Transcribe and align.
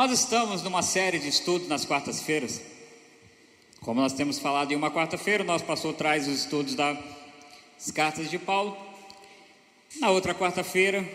Nós 0.00 0.12
estamos 0.12 0.62
numa 0.62 0.80
série 0.80 1.18
de 1.18 1.28
estudos 1.28 1.68
nas 1.68 1.84
quartas-feiras. 1.84 2.58
Como 3.82 4.00
nós 4.00 4.14
temos 4.14 4.38
falado 4.38 4.72
em 4.72 4.74
uma 4.74 4.90
quarta-feira, 4.90 5.44
nosso 5.44 5.66
pastor 5.66 5.92
traz 5.92 6.26
os 6.26 6.40
estudos 6.40 6.74
das 6.74 6.96
cartas 7.94 8.30
de 8.30 8.38
Paulo. 8.38 8.74
Na 10.00 10.08
outra 10.08 10.34
quarta-feira, 10.34 11.06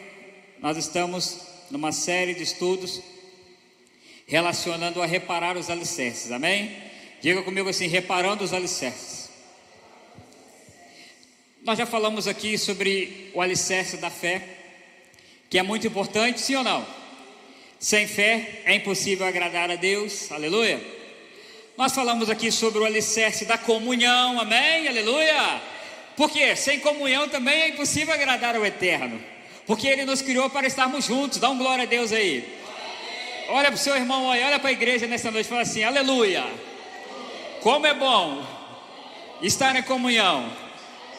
nós 0.60 0.78
estamos 0.78 1.40
numa 1.72 1.92
série 1.92 2.36
de 2.36 2.44
estudos 2.44 3.02
relacionando 4.28 5.02
a 5.02 5.08
reparar 5.08 5.58
os 5.58 5.72
alicerces. 5.72 6.32
Amém? 6.32 6.78
Diga 7.24 7.42
comigo 7.42 7.68
assim: 7.68 7.88
reparando 7.88 8.44
os 8.44 8.54
alicerces. 8.54 9.32
Nós 11.64 11.76
já 11.76 11.88
falamos 11.88 12.28
aqui 12.28 12.56
sobre 12.56 13.32
o 13.34 13.42
alicerce 13.42 13.98
da 13.98 14.12
fé, 14.12 14.48
que 15.50 15.58
é 15.58 15.64
muito 15.64 15.88
importante, 15.88 16.40
sim 16.40 16.54
ou 16.54 16.64
não? 16.64 17.05
Sem 17.86 18.08
fé 18.08 18.64
é 18.66 18.74
impossível 18.74 19.28
agradar 19.28 19.70
a 19.70 19.76
Deus, 19.76 20.32
aleluia. 20.32 20.82
Nós 21.78 21.94
falamos 21.94 22.32
aqui 22.32 22.52
sobre 22.52 22.80
o 22.80 22.84
alicerce 22.84 23.46
da 23.46 23.60
comunhão, 23.60 24.40
amém, 24.40 24.88
aleluia. 24.88 25.62
Porque 26.18 26.56
sem 26.56 26.80
comunhão 26.80 27.30
também 27.30 27.62
é 27.62 27.68
impossível 27.70 28.12
agradar 28.12 28.56
ao 28.56 28.66
Eterno, 28.66 29.22
porque 29.68 29.88
Ele 29.88 30.04
nos 30.04 30.20
criou 30.24 30.50
para 30.50 30.66
estarmos 30.66 31.06
juntos, 31.06 31.38
dá 31.38 31.48
um 31.48 31.60
glória 31.60 31.84
a 31.84 31.86
Deus 31.86 32.12
aí. 32.12 32.58
Olha 33.50 33.68
para 33.68 33.76
o 33.76 33.78
seu 33.78 33.96
irmão, 33.96 34.26
olha 34.26 34.58
para 34.58 34.70
a 34.72 34.74
igreja 34.74 35.06
nessa 35.06 35.30
noite 35.30 35.46
e 35.46 35.50
fala 35.50 35.62
assim: 35.62 35.84
aleluia. 35.84 36.44
Como 37.62 37.86
é 37.86 37.94
bom 37.94 38.44
estar 39.44 39.76
em 39.76 39.84
comunhão, 39.84 40.52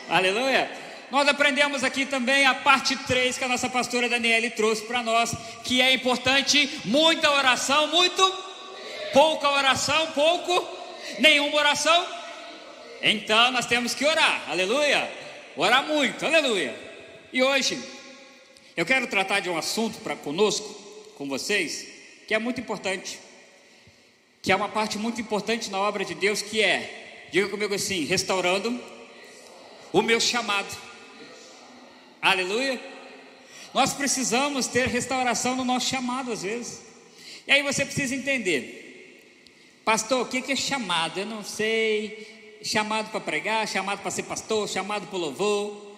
aleluia. 0.08 0.68
Nós 1.10 1.28
aprendemos 1.28 1.84
aqui 1.84 2.04
também 2.04 2.46
a 2.46 2.54
parte 2.54 2.96
3 2.96 3.38
que 3.38 3.44
a 3.44 3.48
nossa 3.48 3.68
pastora 3.68 4.08
Daniele 4.08 4.50
trouxe 4.50 4.82
para 4.82 5.02
nós, 5.02 5.34
que 5.62 5.80
é 5.80 5.92
importante 5.92 6.80
muita 6.84 7.30
oração, 7.30 7.86
muito 7.88 8.22
pouca 9.12 9.48
oração, 9.50 10.08
pouco, 10.08 10.66
nenhuma 11.18 11.56
oração. 11.56 12.06
Então 13.00 13.50
nós 13.52 13.66
temos 13.66 13.94
que 13.94 14.04
orar, 14.04 14.42
aleluia. 14.48 15.10
Orar 15.56 15.86
muito, 15.86 16.26
aleluia. 16.26 16.74
E 17.32 17.42
hoje 17.42 17.82
eu 18.76 18.84
quero 18.84 19.06
tratar 19.06 19.40
de 19.40 19.48
um 19.48 19.56
assunto 19.56 19.98
para 20.00 20.16
conosco, 20.16 20.68
com 21.16 21.28
vocês, 21.28 21.86
que 22.26 22.34
é 22.34 22.38
muito 22.38 22.60
importante, 22.60 23.18
que 24.42 24.52
é 24.52 24.56
uma 24.56 24.68
parte 24.68 24.98
muito 24.98 25.20
importante 25.20 25.70
na 25.70 25.78
obra 25.78 26.04
de 26.04 26.14
Deus, 26.14 26.42
que 26.42 26.60
é, 26.60 27.28
diga 27.32 27.48
comigo 27.48 27.74
assim, 27.74 28.04
restaurando 28.04 28.78
o 29.92 30.02
meu 30.02 30.20
chamado. 30.20 30.85
Aleluia. 32.26 32.80
Nós 33.72 33.94
precisamos 33.94 34.66
ter 34.66 34.88
restauração 34.88 35.54
no 35.54 35.64
nosso 35.64 35.86
chamado 35.86 36.32
às 36.32 36.42
vezes. 36.42 36.82
E 37.46 37.52
aí 37.52 37.62
você 37.62 37.84
precisa 37.84 38.16
entender, 38.16 39.44
pastor, 39.84 40.22
o 40.22 40.26
que 40.26 40.50
é 40.50 40.56
chamado? 40.56 41.20
Eu 41.20 41.26
não 41.26 41.44
sei. 41.44 42.58
Chamado 42.64 43.12
para 43.12 43.20
pregar, 43.20 43.68
chamado 43.68 44.00
para 44.00 44.10
ser 44.10 44.24
pastor, 44.24 44.68
chamado 44.68 45.06
para 45.06 45.16
louvor. 45.16 45.96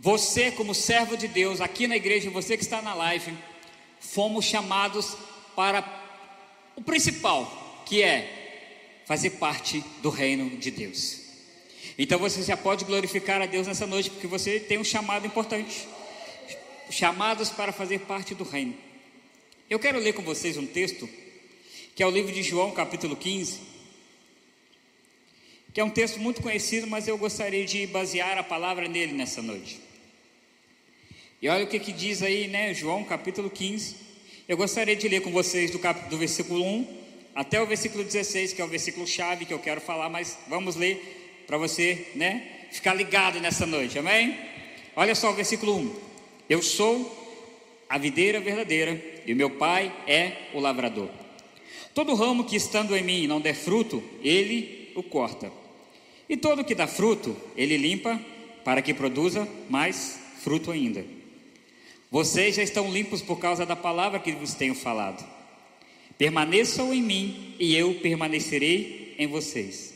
Você, 0.00 0.50
como 0.50 0.74
servo 0.74 1.16
de 1.16 1.28
Deus, 1.28 1.60
aqui 1.60 1.86
na 1.86 1.94
igreja, 1.94 2.28
você 2.28 2.56
que 2.56 2.64
está 2.64 2.82
na 2.82 2.92
live, 2.94 3.32
fomos 4.00 4.46
chamados 4.46 5.16
para 5.54 5.84
o 6.74 6.82
principal, 6.82 7.84
que 7.86 8.02
é 8.02 9.04
fazer 9.06 9.30
parte 9.30 9.78
do 10.02 10.10
reino 10.10 10.56
de 10.56 10.72
Deus. 10.72 11.25
Então 11.98 12.18
você 12.18 12.42
já 12.42 12.56
pode 12.56 12.84
glorificar 12.84 13.40
a 13.40 13.46
Deus 13.46 13.66
nessa 13.66 13.86
noite, 13.86 14.10
porque 14.10 14.26
você 14.26 14.60
tem 14.60 14.78
um 14.78 14.84
chamado 14.84 15.26
importante 15.26 15.86
chamados 16.90 17.50
para 17.50 17.72
fazer 17.72 18.00
parte 18.00 18.34
do 18.34 18.44
reino. 18.44 18.74
Eu 19.68 19.78
quero 19.78 19.98
ler 19.98 20.12
com 20.12 20.22
vocês 20.22 20.56
um 20.56 20.66
texto, 20.66 21.08
que 21.94 22.02
é 22.02 22.06
o 22.06 22.10
livro 22.10 22.32
de 22.32 22.42
João, 22.42 22.70
capítulo 22.70 23.16
15, 23.16 23.60
que 25.72 25.80
é 25.80 25.84
um 25.84 25.90
texto 25.90 26.18
muito 26.18 26.40
conhecido, 26.40 26.86
mas 26.86 27.08
eu 27.08 27.18
gostaria 27.18 27.64
de 27.64 27.86
basear 27.86 28.38
a 28.38 28.42
palavra 28.42 28.88
nele 28.88 29.12
nessa 29.12 29.42
noite. 29.42 29.80
E 31.42 31.48
olha 31.48 31.64
o 31.64 31.66
que, 31.66 31.78
que 31.78 31.92
diz 31.92 32.22
aí, 32.22 32.48
né, 32.48 32.72
João, 32.72 33.04
capítulo 33.04 33.50
15. 33.50 33.96
Eu 34.48 34.56
gostaria 34.56 34.96
de 34.96 35.06
ler 35.08 35.20
com 35.20 35.30
vocês 35.30 35.70
do, 35.70 35.78
cap... 35.78 36.08
do 36.08 36.16
versículo 36.16 36.64
1 36.64 37.06
até 37.34 37.60
o 37.60 37.66
versículo 37.66 38.02
16, 38.02 38.54
que 38.54 38.62
é 38.62 38.64
o 38.64 38.68
versículo 38.68 39.06
chave 39.06 39.44
que 39.44 39.52
eu 39.52 39.58
quero 39.58 39.80
falar, 39.80 40.08
mas 40.08 40.38
vamos 40.48 40.76
ler 40.76 41.15
para 41.46 41.58
você, 41.58 42.08
né, 42.14 42.66
ficar 42.72 42.94
ligado 42.94 43.40
nessa 43.40 43.66
noite, 43.66 43.98
amém? 43.98 44.36
Olha 44.94 45.14
só 45.14 45.30
o 45.30 45.34
versículo 45.34 45.76
1: 45.76 45.96
Eu 46.48 46.62
sou 46.62 47.24
a 47.88 47.98
videira 47.98 48.40
verdadeira 48.40 49.00
e 49.26 49.34
meu 49.34 49.50
pai 49.50 49.94
é 50.06 50.48
o 50.54 50.60
lavrador. 50.60 51.08
Todo 51.94 52.14
ramo 52.14 52.44
que 52.44 52.56
estando 52.56 52.96
em 52.96 53.02
mim 53.02 53.26
não 53.26 53.40
der 53.40 53.54
fruto, 53.54 54.02
ele 54.22 54.92
o 54.94 55.02
corta. 55.02 55.50
E 56.28 56.36
todo 56.36 56.64
que 56.64 56.74
dá 56.74 56.86
fruto, 56.86 57.36
ele 57.56 57.76
limpa, 57.76 58.20
para 58.64 58.82
que 58.82 58.92
produza 58.92 59.48
mais 59.70 60.18
fruto 60.42 60.72
ainda. 60.72 61.04
Vocês 62.10 62.56
já 62.56 62.62
estão 62.62 62.92
limpos 62.92 63.22
por 63.22 63.38
causa 63.38 63.64
da 63.64 63.76
palavra 63.76 64.18
que 64.18 64.32
vos 64.32 64.54
tenho 64.54 64.74
falado. 64.74 65.24
Permaneçam 66.18 66.92
em 66.92 67.02
mim 67.02 67.54
e 67.58 67.76
eu 67.76 67.94
permanecerei 67.94 69.14
em 69.18 69.26
vocês. 69.26 69.95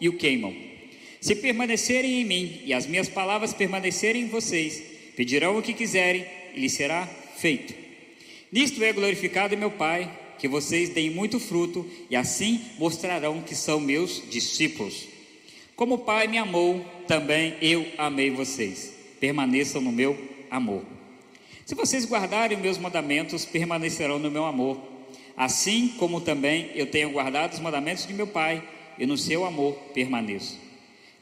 e 0.00 0.08
o 0.08 0.16
queimam. 0.16 0.54
Se 1.20 1.34
permanecerem 1.34 2.20
em 2.20 2.24
mim 2.24 2.60
e 2.64 2.74
as 2.74 2.86
minhas 2.86 3.08
palavras 3.08 3.54
permanecerem 3.54 4.22
em 4.22 4.28
vocês, 4.28 4.82
pedirão 5.16 5.56
o 5.56 5.62
que 5.62 5.72
quiserem 5.72 6.26
e 6.54 6.60
lhes 6.60 6.72
será 6.72 7.06
feito. 7.36 7.74
Nisto 8.52 8.84
é 8.84 8.92
glorificado 8.92 9.56
meu 9.56 9.70
Pai, 9.70 10.10
que 10.38 10.46
vocês 10.46 10.90
deem 10.90 11.10
muito 11.10 11.40
fruto 11.40 11.88
e 12.10 12.14
assim 12.14 12.60
mostrarão 12.78 13.40
que 13.40 13.54
são 13.54 13.80
meus 13.80 14.22
discípulos. 14.28 15.08
Como 15.74 15.94
o 15.94 15.98
Pai 15.98 16.28
me 16.28 16.38
amou, 16.38 16.84
também 17.08 17.56
eu 17.60 17.86
amei 17.96 18.30
vocês. 18.30 18.92
Permaneçam 19.18 19.80
no 19.80 19.90
meu 19.90 20.16
amor. 20.50 20.84
Se 21.64 21.74
vocês 21.74 22.04
guardarem 22.04 22.58
meus 22.58 22.76
mandamentos, 22.76 23.44
permanecerão 23.44 24.18
no 24.18 24.30
meu 24.30 24.44
amor. 24.44 24.78
Assim 25.36 25.88
como 25.98 26.20
também 26.20 26.70
eu 26.74 26.86
tenho 26.86 27.10
guardado 27.10 27.54
os 27.54 27.60
mandamentos 27.60 28.06
de 28.06 28.12
meu 28.12 28.26
Pai 28.26 28.62
e 28.98 29.06
no 29.06 29.16
seu 29.16 29.44
amor 29.44 29.74
permaneço. 29.94 30.58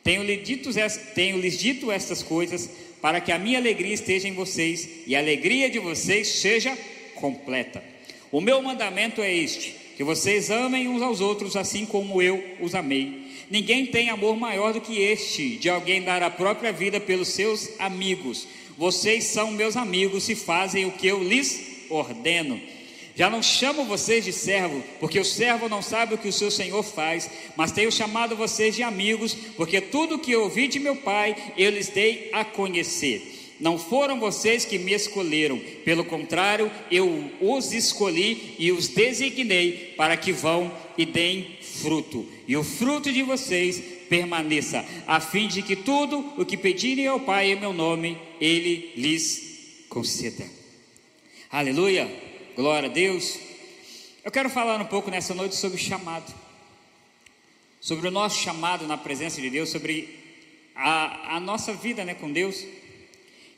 Tenho-lhes 0.02 0.46
dito, 0.46 0.70
tenho 1.14 1.40
dito 1.50 1.92
estas 1.92 2.22
coisas 2.22 2.68
para 3.00 3.20
que 3.20 3.32
a 3.32 3.38
minha 3.38 3.58
alegria 3.58 3.94
esteja 3.94 4.28
em 4.28 4.34
vocês 4.34 4.88
e 5.06 5.14
a 5.14 5.18
alegria 5.18 5.70
de 5.70 5.78
vocês 5.78 6.28
seja 6.28 6.76
completa. 7.14 7.82
O 8.30 8.40
meu 8.40 8.60
mandamento 8.62 9.20
é 9.22 9.32
este: 9.34 9.74
que 9.96 10.04
vocês 10.04 10.50
amem 10.50 10.88
uns 10.88 11.02
aos 11.02 11.20
outros 11.20 11.56
assim 11.56 11.84
como 11.86 12.20
eu 12.22 12.42
os 12.60 12.74
amei. 12.74 13.22
Ninguém 13.50 13.86
tem 13.86 14.08
amor 14.08 14.36
maior 14.36 14.72
do 14.72 14.80
que 14.80 14.98
este, 14.98 15.56
de 15.56 15.68
alguém 15.68 16.02
dar 16.02 16.22
a 16.22 16.30
própria 16.30 16.72
vida 16.72 16.98
pelos 16.98 17.28
seus 17.28 17.68
amigos. 17.78 18.48
Vocês 18.78 19.24
são 19.24 19.50
meus 19.50 19.76
amigos 19.76 20.24
se 20.24 20.34
fazem 20.34 20.86
o 20.86 20.92
que 20.92 21.06
eu 21.06 21.22
lhes 21.22 21.86
ordeno. 21.90 22.60
Já 23.14 23.28
não 23.28 23.42
chamo 23.42 23.84
vocês 23.84 24.24
de 24.24 24.32
servo, 24.32 24.82
porque 24.98 25.20
o 25.20 25.24
servo 25.24 25.68
não 25.68 25.82
sabe 25.82 26.14
o 26.14 26.18
que 26.18 26.28
o 26.28 26.32
seu 26.32 26.50
senhor 26.50 26.82
faz, 26.82 27.30
mas 27.56 27.72
tenho 27.72 27.92
chamado 27.92 28.34
vocês 28.34 28.74
de 28.74 28.82
amigos, 28.82 29.34
porque 29.56 29.80
tudo 29.80 30.14
o 30.14 30.18
que 30.18 30.34
ouvi 30.34 30.66
de 30.66 30.78
meu 30.78 30.96
pai 30.96 31.36
eu 31.56 31.70
lhes 31.70 31.88
dei 31.88 32.30
a 32.32 32.44
conhecer. 32.44 33.40
Não 33.60 33.78
foram 33.78 34.18
vocês 34.18 34.64
que 34.64 34.78
me 34.78 34.92
escolheram, 34.92 35.60
pelo 35.84 36.04
contrário, 36.04 36.70
eu 36.90 37.30
os 37.40 37.72
escolhi 37.72 38.56
e 38.58 38.72
os 38.72 38.88
designei 38.88 39.94
para 39.96 40.16
que 40.16 40.32
vão 40.32 40.72
e 40.98 41.06
deem 41.06 41.58
fruto, 41.60 42.26
e 42.48 42.56
o 42.56 42.64
fruto 42.64 43.12
de 43.12 43.22
vocês 43.22 43.80
permaneça, 44.08 44.84
a 45.06 45.20
fim 45.20 45.48
de 45.48 45.62
que 45.62 45.76
tudo 45.76 46.34
o 46.36 46.44
que 46.44 46.56
pedirem 46.56 47.06
ao 47.06 47.20
Pai 47.20 47.52
em 47.52 47.60
meu 47.60 47.72
nome, 47.72 48.18
Ele 48.40 48.92
lhes 48.96 49.86
conceda. 49.88 50.44
Aleluia! 51.50 52.31
Glória 52.54 52.90
a 52.90 52.92
Deus. 52.92 53.38
Eu 54.22 54.30
quero 54.30 54.50
falar 54.50 54.78
um 54.78 54.84
pouco 54.84 55.10
nessa 55.10 55.32
noite 55.32 55.54
sobre 55.56 55.78
o 55.78 55.82
chamado, 55.82 56.30
sobre 57.80 58.08
o 58.08 58.10
nosso 58.10 58.42
chamado 58.42 58.86
na 58.86 58.98
presença 58.98 59.40
de 59.40 59.48
Deus, 59.48 59.70
sobre 59.70 60.18
a, 60.74 61.36
a 61.36 61.40
nossa 61.40 61.72
vida 61.72 62.04
né, 62.04 62.12
com 62.12 62.30
Deus. 62.30 62.62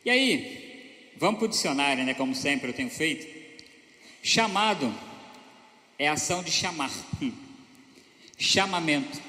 E 0.05 0.11
aí, 0.11 1.11
vamos 1.17 1.41
para 1.41 1.46
o 1.46 1.49
dicionário, 1.49 2.05
né, 2.05 2.14
como 2.14 2.37
sempre 2.37 2.69
eu 2.69 2.73
tenho 2.73 2.88
feito. 2.88 3.26
Chamado 4.23 4.94
é 5.99 6.06
ação 6.06 6.44
de 6.44 6.52
chamar. 6.52 6.93
Chamamento. 8.38 9.20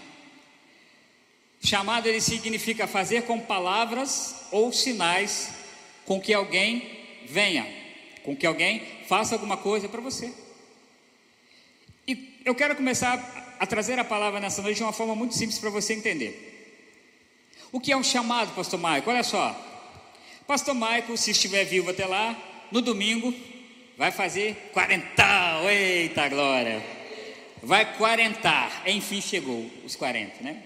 Chamado 1.59 2.05
ele 2.05 2.21
significa 2.21 2.85
fazer 2.85 3.23
com 3.23 3.39
palavras 3.39 4.45
ou 4.51 4.71
sinais 4.71 5.49
com 6.05 6.21
que 6.21 6.35
alguém 6.35 7.25
venha, 7.27 7.67
com 8.21 8.35
que 8.35 8.45
alguém 8.45 8.94
faça 9.07 9.35
alguma 9.35 9.57
coisa 9.57 9.87
para 9.87 10.01
você. 10.01 10.31
E 12.07 12.39
eu 12.45 12.53
quero 12.53 12.75
começar 12.75 13.55
a 13.59 13.65
trazer 13.65 13.97
a 13.99 14.03
palavra 14.03 14.39
nessa 14.39 14.61
noite 14.61 14.77
de 14.77 14.83
uma 14.83 14.93
forma 14.93 15.15
muito 15.15 15.35
simples 15.35 15.57
para 15.57 15.69
você 15.69 15.93
entender. 15.93 16.53
O 17.71 17.79
que 17.79 17.91
é 17.91 17.97
um 17.97 18.03
chamado, 18.03 18.53
pastor 18.53 18.79
Maico? 18.79 19.09
Olha 19.09 19.23
só. 19.23 19.55
Pastor 20.47 20.75
Maico, 20.75 21.17
se 21.17 21.31
estiver 21.31 21.65
vivo 21.65 21.89
até 21.89 22.05
lá, 22.05 22.37
no 22.71 22.81
domingo, 22.81 23.33
vai 23.97 24.11
fazer 24.11 24.69
quarentão. 24.73 25.69
Eita 25.69 26.29
glória! 26.29 26.83
Vai 27.63 27.97
quarentar. 27.97 28.83
Enfim, 28.85 29.21
chegou 29.21 29.69
os 29.83 29.95
40, 29.95 30.43
né? 30.43 30.61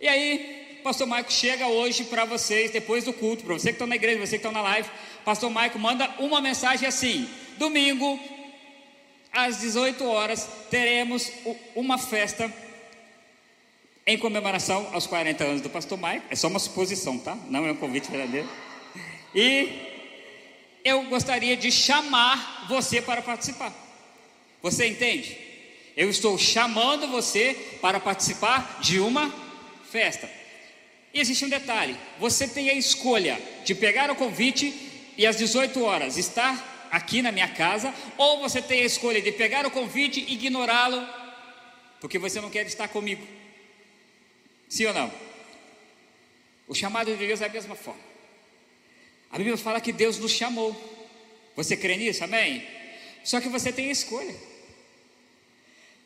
E 0.00 0.06
aí, 0.06 0.80
pastor 0.84 1.06
Maico 1.06 1.32
chega 1.32 1.66
hoje 1.66 2.04
para 2.04 2.24
vocês, 2.24 2.70
depois 2.70 3.02
do 3.02 3.12
culto, 3.12 3.42
para 3.44 3.54
você 3.54 3.70
que 3.70 3.74
está 3.74 3.86
na 3.86 3.96
igreja, 3.96 4.24
você 4.24 4.38
que 4.38 4.46
está 4.46 4.52
na 4.52 4.62
live, 4.62 4.88
pastor 5.26 5.50
Maico 5.50 5.76
manda 5.76 6.08
uma 6.20 6.40
mensagem 6.40 6.86
assim: 6.86 7.28
domingo, 7.58 8.18
às 9.32 9.58
18 9.58 10.06
horas, 10.06 10.48
teremos 10.70 11.32
uma 11.74 11.98
festa 11.98 12.50
em 14.06 14.16
comemoração 14.16 14.88
aos 14.92 15.04
40 15.08 15.42
anos 15.42 15.60
do 15.60 15.68
pastor 15.68 15.98
Maico. 15.98 16.26
É 16.30 16.36
só 16.36 16.46
uma 16.46 16.60
suposição, 16.60 17.18
tá? 17.18 17.36
Não 17.50 17.66
é 17.66 17.72
um 17.72 17.76
convite 17.76 18.08
verdadeiro. 18.08 18.48
E 19.34 19.68
eu 20.84 21.02
gostaria 21.06 21.56
de 21.56 21.72
chamar 21.72 22.66
você 22.68 23.02
para 23.02 23.20
participar. 23.20 23.72
Você 24.62 24.86
entende? 24.86 25.36
Eu 25.96 26.08
estou 26.08 26.38
chamando 26.38 27.08
você 27.08 27.78
para 27.82 27.98
participar 27.98 28.78
de 28.80 29.00
uma 29.00 29.34
festa. 29.90 30.30
E 31.12 31.18
existe 31.18 31.44
um 31.44 31.48
detalhe: 31.48 31.96
você 32.20 32.46
tem 32.46 32.70
a 32.70 32.74
escolha 32.74 33.42
de 33.64 33.74
pegar 33.74 34.08
o 34.08 34.14
convite 34.14 34.85
e 35.16 35.26
às 35.26 35.36
18 35.36 35.82
horas 35.82 36.16
estar 36.16 36.88
aqui 36.90 37.22
na 37.22 37.32
minha 37.32 37.48
casa, 37.48 37.92
ou 38.16 38.40
você 38.40 38.62
tem 38.62 38.82
a 38.82 38.86
escolha 38.86 39.20
de 39.20 39.32
pegar 39.32 39.66
o 39.66 39.70
convite 39.70 40.24
e 40.26 40.34
ignorá-lo, 40.34 41.06
porque 42.00 42.18
você 42.18 42.40
não 42.40 42.50
quer 42.50 42.66
estar 42.66 42.88
comigo. 42.88 43.26
Sim 44.68 44.86
ou 44.86 44.94
não? 44.94 45.12
O 46.68 46.74
chamado 46.74 47.14
de 47.14 47.26
Deus 47.26 47.40
é 47.40 47.46
a 47.46 47.48
mesma 47.48 47.74
forma. 47.74 48.00
A 49.30 49.38
Bíblia 49.38 49.56
fala 49.56 49.80
que 49.80 49.92
Deus 49.92 50.18
nos 50.18 50.32
chamou. 50.32 50.74
Você 51.54 51.76
crê 51.76 51.96
nisso? 51.96 52.24
Amém? 52.24 52.66
Só 53.24 53.40
que 53.40 53.48
você 53.48 53.72
tem 53.72 53.88
a 53.88 53.92
escolha. 53.92 54.34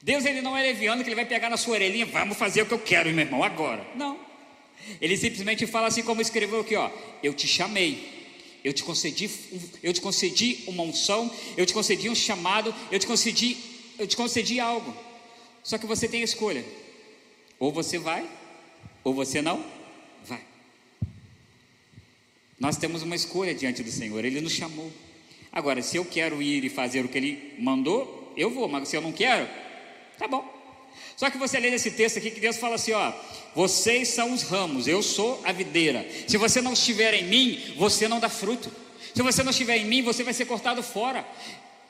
Deus 0.02 0.24
ele 0.24 0.40
não 0.40 0.56
é 0.56 0.62
leviano 0.62 1.02
que 1.02 1.08
ele 1.08 1.16
vai 1.16 1.26
pegar 1.26 1.50
na 1.50 1.56
sua 1.56 1.74
orelhinha, 1.74 2.06
vamos 2.06 2.38
fazer 2.38 2.62
o 2.62 2.66
que 2.66 2.72
eu 2.72 2.78
quero, 2.78 3.10
meu 3.10 3.24
irmão, 3.24 3.44
agora. 3.44 3.86
Não. 3.94 4.18
Ele 5.00 5.16
simplesmente 5.16 5.66
fala 5.66 5.88
assim 5.88 6.02
como 6.02 6.22
escreveu 6.22 6.60
aqui, 6.60 6.74
ó, 6.74 6.90
eu 7.22 7.34
te 7.34 7.46
chamei. 7.46 8.19
Eu 8.62 8.72
te 8.72 8.82
concedi, 8.82 9.30
eu 9.82 9.92
te 9.92 10.00
concedi 10.00 10.64
uma 10.66 10.82
unção, 10.82 11.30
eu 11.56 11.64
te 11.64 11.72
concedi 11.72 12.08
um 12.08 12.14
chamado, 12.14 12.74
eu 12.90 12.98
te 12.98 13.06
concedi, 13.06 13.56
eu 13.98 14.06
te 14.06 14.16
concedi 14.16 14.60
algo. 14.60 14.94
Só 15.62 15.78
que 15.78 15.86
você 15.86 16.06
tem 16.08 16.20
a 16.20 16.24
escolha. 16.24 16.64
Ou 17.58 17.72
você 17.72 17.98
vai, 17.98 18.28
ou 19.04 19.14
você 19.14 19.40
não 19.42 19.64
vai. 20.24 20.42
Nós 22.58 22.76
temos 22.76 23.02
uma 23.02 23.16
escolha 23.16 23.54
diante 23.54 23.82
do 23.82 23.90
Senhor, 23.90 24.24
Ele 24.24 24.40
nos 24.40 24.52
chamou. 24.52 24.92
Agora, 25.52 25.82
se 25.82 25.96
eu 25.96 26.04
quero 26.04 26.42
ir 26.42 26.64
e 26.64 26.68
fazer 26.68 27.04
o 27.04 27.08
que 27.08 27.18
Ele 27.18 27.54
mandou, 27.58 28.32
eu 28.36 28.50
vou, 28.50 28.68
mas 28.68 28.88
se 28.88 28.96
eu 28.96 29.00
não 29.00 29.12
quero, 29.12 29.48
tá 30.18 30.28
bom. 30.28 30.59
Só 31.20 31.28
que 31.28 31.36
você 31.36 31.60
lê 31.60 31.68
nesse 31.68 31.90
texto 31.90 32.16
aqui 32.16 32.30
que 32.30 32.40
Deus 32.40 32.56
fala 32.56 32.76
assim: 32.76 32.92
ó, 32.92 33.12
vocês 33.54 34.08
são 34.08 34.32
os 34.32 34.42
ramos, 34.42 34.88
eu 34.88 35.02
sou 35.02 35.38
a 35.44 35.52
videira. 35.52 36.08
Se 36.26 36.38
você 36.38 36.62
não 36.62 36.72
estiver 36.72 37.12
em 37.12 37.24
mim, 37.24 37.74
você 37.76 38.08
não 38.08 38.18
dá 38.18 38.30
fruto. 38.30 38.72
Se 39.14 39.20
você 39.20 39.42
não 39.42 39.50
estiver 39.50 39.76
em 39.76 39.84
mim, 39.84 40.00
você 40.00 40.24
vai 40.24 40.32
ser 40.32 40.46
cortado 40.46 40.82
fora. 40.82 41.22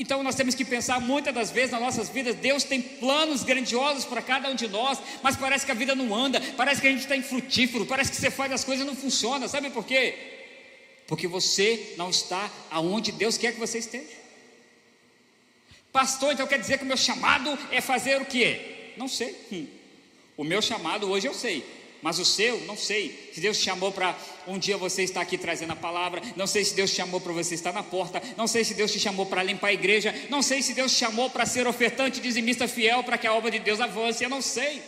Então 0.00 0.24
nós 0.24 0.34
temos 0.34 0.56
que 0.56 0.64
pensar 0.64 1.00
muitas 1.00 1.32
das 1.32 1.48
vezes 1.52 1.70
nas 1.70 1.80
nossas 1.80 2.08
vidas, 2.08 2.34
Deus 2.34 2.64
tem 2.64 2.82
planos 2.82 3.44
grandiosos 3.44 4.04
para 4.04 4.20
cada 4.20 4.50
um 4.50 4.56
de 4.56 4.66
nós, 4.66 4.98
mas 5.22 5.36
parece 5.36 5.64
que 5.64 5.70
a 5.70 5.76
vida 5.76 5.94
não 5.94 6.12
anda, 6.12 6.40
parece 6.56 6.80
que 6.80 6.88
a 6.88 6.90
gente 6.90 7.02
está 7.02 7.14
infrutífero, 7.14 7.86
parece 7.86 8.10
que 8.10 8.16
você 8.16 8.32
faz 8.32 8.50
as 8.50 8.64
coisas 8.64 8.84
e 8.84 8.88
não 8.88 8.96
funciona, 8.96 9.46
sabe 9.46 9.70
por 9.70 9.84
quê? 9.84 10.12
Porque 11.06 11.28
você 11.28 11.94
não 11.96 12.10
está 12.10 12.50
aonde 12.68 13.12
Deus 13.12 13.38
quer 13.38 13.52
que 13.52 13.60
você 13.60 13.78
esteja. 13.78 14.08
Pastor, 15.92 16.32
então 16.32 16.48
quer 16.48 16.58
dizer 16.58 16.78
que 16.78 16.84
o 16.84 16.88
meu 16.88 16.96
chamado 16.96 17.56
é 17.70 17.80
fazer 17.80 18.20
o 18.20 18.24
quê? 18.24 18.78
Não 19.00 19.08
sei. 19.08 19.34
Hum. 19.50 19.66
O 20.36 20.44
meu 20.44 20.60
chamado 20.60 21.10
hoje 21.10 21.26
eu 21.26 21.32
sei, 21.32 21.64
mas 22.02 22.18
o 22.18 22.24
seu, 22.24 22.60
não 22.66 22.76
sei. 22.76 23.30
Se 23.32 23.40
Deus 23.40 23.56
te 23.56 23.64
chamou 23.64 23.90
para 23.90 24.14
um 24.46 24.58
dia 24.58 24.76
você 24.76 25.02
estar 25.02 25.22
aqui 25.22 25.38
trazendo 25.38 25.72
a 25.72 25.76
palavra, 25.76 26.20
não 26.36 26.46
sei 26.46 26.66
se 26.66 26.74
Deus 26.74 26.90
te 26.90 26.96
chamou 26.96 27.18
para 27.18 27.32
você 27.32 27.54
estar 27.54 27.72
na 27.72 27.82
porta, 27.82 28.22
não 28.36 28.46
sei 28.46 28.62
se 28.62 28.74
Deus 28.74 28.92
te 28.92 29.00
chamou 29.00 29.24
para 29.24 29.42
limpar 29.42 29.68
a 29.68 29.72
igreja, 29.72 30.14
não 30.28 30.42
sei 30.42 30.60
se 30.60 30.74
Deus 30.74 30.92
te 30.92 30.98
chamou 30.98 31.30
para 31.30 31.46
ser 31.46 31.66
ofertante 31.66 32.20
dizimista 32.20 32.68
fiel 32.68 33.02
para 33.02 33.16
que 33.16 33.26
a 33.26 33.32
obra 33.32 33.50
de 33.50 33.58
Deus 33.58 33.80
avance, 33.80 34.22
eu 34.22 34.28
não 34.28 34.42
sei. 34.42 34.82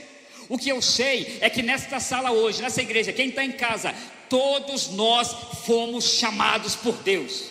O 0.47 0.59
que 0.59 0.69
eu 0.69 0.82
sei 0.82 1.38
é 1.41 1.49
que 1.49 1.62
nesta 1.62 1.99
sala 1.99 2.32
hoje, 2.32 2.61
nessa 2.61 2.82
igreja, 2.82 3.14
quem 3.14 3.31
está 3.31 3.43
em 3.43 3.53
casa, 3.53 3.94
todos 4.29 4.88
nós 4.88 5.32
fomos 5.64 6.05
chamados 6.19 6.76
por 6.76 6.97
Deus. 6.99 7.44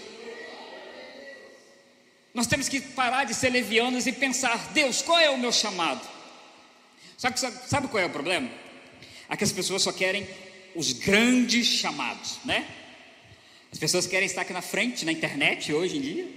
Nós 2.35 2.45
temos 2.45 2.69
que 2.69 2.79
parar 2.79 3.23
de 3.23 3.33
ser 3.33 3.49
levianos 3.49 4.05
e 4.05 4.11
pensar: 4.11 4.69
Deus, 4.73 5.01
qual 5.01 5.19
é 5.19 5.31
o 5.31 5.39
meu 5.39 5.51
chamado? 5.51 6.20
Sabe, 7.21 7.39
sabe 7.39 7.87
qual 7.87 8.01
é 8.01 8.07
o 8.07 8.09
problema? 8.09 8.49
é 9.29 9.37
que 9.37 9.43
as 9.43 9.51
pessoas 9.51 9.83
só 9.83 9.91
querem 9.91 10.27
os 10.73 10.91
grandes 10.91 11.67
chamados, 11.67 12.39
né? 12.43 12.67
As 13.71 13.77
pessoas 13.77 14.07
querem 14.07 14.25
estar 14.25 14.41
aqui 14.41 14.51
na 14.51 14.61
frente, 14.63 15.05
na 15.05 15.11
internet, 15.11 15.71
hoje 15.71 15.97
em 15.97 16.01
dia, 16.01 16.27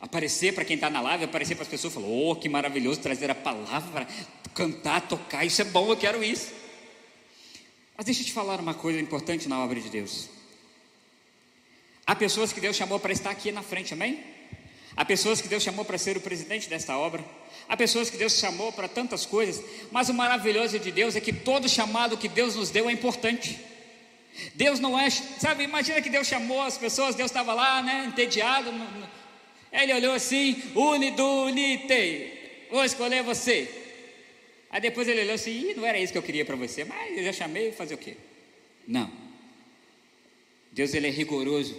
aparecer 0.00 0.54
para 0.54 0.64
quem 0.64 0.76
está 0.76 0.88
na 0.88 1.02
live, 1.02 1.24
aparecer 1.24 1.56
para 1.56 1.64
as 1.64 1.68
pessoas, 1.68 1.92
falar: 1.92 2.06
oh, 2.06 2.34
que 2.34 2.48
maravilhoso 2.48 3.00
trazer 3.00 3.30
a 3.30 3.34
palavra, 3.34 4.08
cantar, 4.54 5.06
tocar, 5.06 5.44
isso 5.44 5.60
é 5.60 5.64
bom, 5.66 5.90
eu 5.90 5.96
quero 5.98 6.24
isso. 6.24 6.54
Mas 7.94 8.06
deixa 8.06 8.22
eu 8.22 8.24
te 8.24 8.32
falar 8.32 8.60
uma 8.60 8.72
coisa 8.72 8.98
importante 8.98 9.46
na 9.46 9.62
obra 9.62 9.78
de 9.78 9.90
Deus. 9.90 10.30
Há 12.06 12.16
pessoas 12.16 12.50
que 12.50 12.62
Deus 12.62 12.74
chamou 12.74 12.98
para 12.98 13.12
estar 13.12 13.28
aqui 13.28 13.52
na 13.52 13.62
frente, 13.62 13.92
amém? 13.92 14.24
Há 14.96 15.04
pessoas 15.04 15.40
que 15.40 15.48
Deus 15.48 15.62
chamou 15.62 15.84
para 15.84 15.96
ser 15.96 16.16
o 16.16 16.20
presidente 16.20 16.68
desta 16.68 16.96
obra. 16.96 17.24
Há 17.68 17.76
pessoas 17.76 18.10
que 18.10 18.16
Deus 18.16 18.34
chamou 18.34 18.72
para 18.72 18.88
tantas 18.88 19.24
coisas. 19.24 19.64
Mas 19.90 20.08
o 20.08 20.14
maravilhoso 20.14 20.78
de 20.78 20.90
Deus 20.90 21.16
é 21.16 21.20
que 21.20 21.32
todo 21.32 21.68
chamado 21.68 22.16
que 22.16 22.28
Deus 22.28 22.56
nos 22.56 22.70
deu 22.70 22.88
é 22.88 22.92
importante. 22.92 23.58
Deus 24.54 24.80
não 24.80 24.98
é, 24.98 25.10
sabe, 25.10 25.64
imagina 25.64 26.00
que 26.00 26.10
Deus 26.10 26.26
chamou 26.26 26.62
as 26.62 26.78
pessoas, 26.78 27.14
Deus 27.14 27.30
estava 27.30 27.52
lá, 27.54 27.82
né, 27.82 28.06
entediado. 28.08 28.72
Ele 29.70 29.92
olhou 29.94 30.14
assim, 30.14 30.60
unidunite, 30.74 32.32
vou 32.70 32.84
escolher 32.84 33.22
você. 33.22 33.68
Aí 34.70 34.80
depois 34.80 35.06
ele 35.06 35.20
olhou 35.22 35.34
assim, 35.34 35.74
não 35.74 35.86
era 35.86 35.98
isso 35.98 36.12
que 36.12 36.18
eu 36.18 36.22
queria 36.22 36.44
para 36.44 36.56
você, 36.56 36.84
mas 36.84 37.16
eu 37.16 37.24
já 37.24 37.32
chamei, 37.32 37.72
fazer 37.72 37.94
o 37.94 37.98
quê? 37.98 38.16
Não. 38.86 39.10
Deus 40.72 40.94
ele 40.94 41.06
é 41.06 41.10
rigoroso 41.10 41.78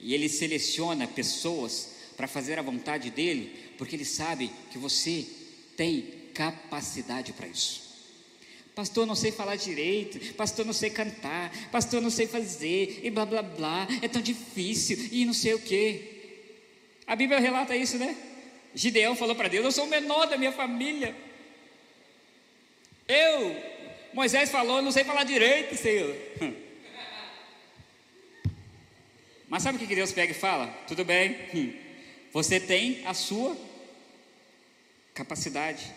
e 0.00 0.14
ele 0.14 0.28
seleciona 0.28 1.06
pessoas 1.06 1.91
para 2.16 2.26
fazer 2.26 2.58
a 2.58 2.62
vontade 2.62 3.10
dele, 3.10 3.74
porque 3.78 3.96
ele 3.96 4.04
sabe 4.04 4.50
que 4.70 4.78
você 4.78 5.26
tem 5.76 6.02
capacidade 6.34 7.32
para 7.32 7.46
isso. 7.46 7.82
Pastor, 8.74 9.06
não 9.06 9.14
sei 9.14 9.30
falar 9.30 9.56
direito, 9.56 10.34
pastor, 10.34 10.64
não 10.64 10.72
sei 10.72 10.88
cantar, 10.88 11.52
pastor, 11.70 12.00
não 12.00 12.08
sei 12.08 12.26
fazer, 12.26 13.00
e 13.02 13.10
blá 13.10 13.26
blá 13.26 13.42
blá, 13.42 13.86
é 14.00 14.08
tão 14.08 14.22
difícil, 14.22 14.98
e 15.12 15.26
não 15.26 15.34
sei 15.34 15.54
o 15.54 15.58
que. 15.58 16.12
A 17.06 17.14
Bíblia 17.14 17.38
relata 17.38 17.76
isso, 17.76 17.98
né? 17.98 18.16
Gideão 18.74 19.14
falou 19.14 19.36
para 19.36 19.48
Deus: 19.48 19.64
Eu 19.64 19.72
sou 19.72 19.84
o 19.84 19.88
menor 19.88 20.26
da 20.26 20.38
minha 20.38 20.52
família. 20.52 21.14
Eu, 23.06 23.54
Moisés 24.14 24.50
falou: 24.50 24.80
não 24.80 24.90
sei 24.90 25.04
falar 25.04 25.24
direito, 25.24 25.76
Senhor. 25.76 26.16
Mas 29.48 29.62
sabe 29.62 29.76
o 29.76 29.86
que 29.86 29.94
Deus 29.94 30.12
pega 30.12 30.32
e 30.32 30.34
fala? 30.34 30.68
Tudo 30.86 31.04
bem, 31.04 31.36
você 32.32 32.58
tem 32.58 33.06
a 33.06 33.12
sua 33.12 33.56
capacidade, 35.12 35.92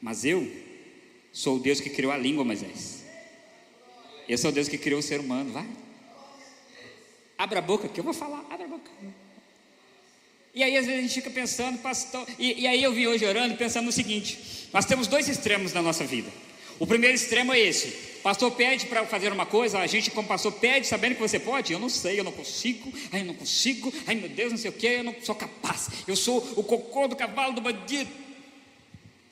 mas 0.00 0.24
eu 0.24 0.50
sou 1.32 1.56
o 1.56 1.58
Deus 1.58 1.80
que 1.80 1.90
criou 1.90 2.12
a 2.12 2.16
língua, 2.16 2.44
Moisés. 2.44 3.04
Eu 4.28 4.38
sou 4.38 4.50
o 4.50 4.52
Deus 4.52 4.68
que 4.68 4.78
criou 4.78 5.00
o 5.00 5.02
ser 5.02 5.20
humano. 5.20 5.52
Vai, 5.52 5.66
abra 7.36 7.58
a 7.58 7.62
boca 7.62 7.88
que 7.88 7.98
eu 7.98 8.04
vou 8.04 8.14
falar. 8.14 8.46
Abra 8.50 8.66
a 8.66 8.68
boca. 8.68 8.90
E 10.54 10.62
aí 10.62 10.76
às 10.76 10.86
vezes 10.86 10.98
a 10.98 11.02
gente 11.02 11.14
fica 11.14 11.30
pensando, 11.30 11.78
pastor. 11.78 12.26
E, 12.38 12.62
e 12.62 12.66
aí 12.66 12.82
eu 12.82 12.92
vim 12.92 13.06
hoje 13.06 13.24
orando 13.24 13.56
pensando 13.56 13.86
no 13.86 13.92
seguinte: 13.92 14.68
nós 14.72 14.84
temos 14.84 15.06
dois 15.06 15.28
extremos 15.28 15.72
na 15.72 15.82
nossa 15.82 16.04
vida. 16.04 16.30
O 16.78 16.86
primeiro 16.86 17.14
extremo 17.14 17.52
é 17.52 17.58
esse: 17.60 18.07
Pastor 18.22 18.50
pede 18.52 18.86
para 18.86 19.04
fazer 19.06 19.32
uma 19.32 19.46
coisa, 19.46 19.78
a 19.78 19.86
gente, 19.86 20.10
como 20.10 20.26
pastor, 20.26 20.52
pede 20.52 20.86
sabendo 20.86 21.14
que 21.14 21.20
você 21.20 21.38
pode. 21.38 21.72
Eu 21.72 21.78
não 21.78 21.88
sei, 21.88 22.18
eu 22.18 22.24
não 22.24 22.32
consigo, 22.32 22.92
ai, 23.12 23.20
eu 23.20 23.26
não 23.26 23.34
consigo, 23.34 23.92
ai, 24.06 24.14
meu 24.14 24.28
Deus, 24.28 24.52
não 24.52 24.58
sei 24.58 24.70
o 24.70 24.74
que, 24.74 24.86
eu 24.86 25.04
não 25.04 25.14
sou 25.22 25.34
capaz. 25.34 25.88
Eu 26.06 26.16
sou 26.16 26.38
o 26.56 26.62
cocô 26.62 27.06
do 27.08 27.16
cavalo 27.16 27.52
do 27.52 27.60
bandido. 27.60 28.10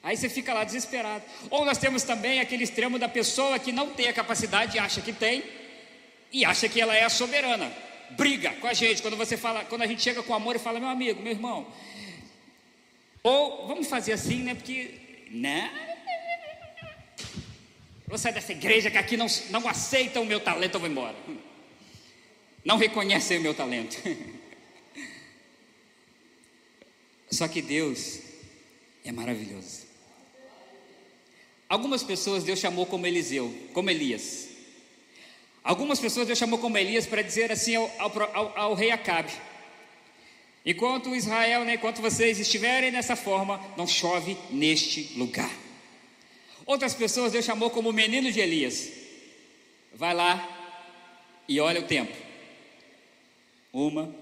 Aí 0.02 0.16
você 0.16 0.28
fica 0.28 0.54
lá 0.54 0.62
desesperado. 0.62 1.24
Ou 1.50 1.64
nós 1.64 1.78
temos 1.78 2.04
também 2.04 2.38
aquele 2.38 2.62
extremo 2.62 2.96
da 2.98 3.08
pessoa 3.08 3.58
que 3.58 3.72
não 3.72 3.90
tem 3.90 4.06
a 4.08 4.12
capacidade 4.12 4.76
e 4.76 4.78
acha 4.78 5.00
que 5.00 5.12
tem, 5.12 5.42
e 6.30 6.44
acha 6.44 6.68
que 6.68 6.80
ela 6.80 6.94
é 6.94 7.02
a 7.02 7.08
soberana. 7.08 7.72
Briga 8.10 8.52
com 8.60 8.68
a 8.68 8.72
gente 8.72 9.02
quando 9.02 9.16
você 9.16 9.36
fala, 9.36 9.64
quando 9.64 9.82
a 9.82 9.86
gente 9.86 10.00
chega 10.00 10.22
com 10.22 10.32
amor 10.32 10.54
e 10.54 10.60
fala, 10.60 10.78
meu 10.78 10.88
amigo, 10.88 11.20
meu 11.20 11.32
irmão. 11.32 11.66
Ou 13.22 13.66
vamos 13.66 13.88
fazer 13.88 14.12
assim, 14.12 14.44
né? 14.44 14.54
Porque, 14.54 14.94
né? 15.32 15.95
Vou 18.06 18.16
sair 18.16 18.32
dessa 18.32 18.52
igreja 18.52 18.90
que 18.90 18.98
aqui 18.98 19.16
não, 19.16 19.26
não 19.50 19.66
aceita 19.68 20.20
o 20.20 20.24
meu 20.24 20.38
talento, 20.38 20.74
eu 20.74 20.80
vou 20.80 20.88
embora. 20.88 21.16
Não 22.64 22.76
reconhecem 22.76 23.38
o 23.38 23.40
meu 23.40 23.54
talento. 23.54 23.96
Só 27.30 27.48
que 27.48 27.60
Deus 27.60 28.20
é 29.04 29.10
maravilhoso. 29.10 29.86
Algumas 31.68 32.04
pessoas 32.04 32.44
Deus 32.44 32.60
chamou 32.60 32.86
como 32.86 33.06
Eliseu, 33.06 33.52
como 33.72 33.90
Elias. 33.90 34.48
Algumas 35.64 35.98
pessoas 35.98 36.28
Deus 36.28 36.38
chamou 36.38 36.60
como 36.60 36.78
Elias 36.78 37.06
para 37.06 37.22
dizer 37.22 37.50
assim 37.50 37.74
ao, 37.74 37.90
ao, 37.98 38.58
ao, 38.58 38.74
rei 38.74 38.92
Acabe: 38.92 39.32
Enquanto 40.64 41.14
Israel, 41.16 41.64
né, 41.64 41.74
enquanto 41.74 42.00
vocês 42.00 42.38
estiverem 42.38 42.92
nessa 42.92 43.16
forma, 43.16 43.60
não 43.76 43.86
chove 43.86 44.36
neste 44.50 45.18
lugar. 45.18 45.65
Outras 46.66 46.94
pessoas 46.94 47.30
Deus 47.30 47.44
chamou 47.44 47.70
como 47.70 47.92
menino 47.92 48.30
de 48.32 48.40
Elias. 48.40 48.90
Vai 49.94 50.12
lá 50.12 50.52
e 51.48 51.60
olha 51.60 51.80
o 51.80 51.84
tempo. 51.84 52.12
Uma, 53.72 54.12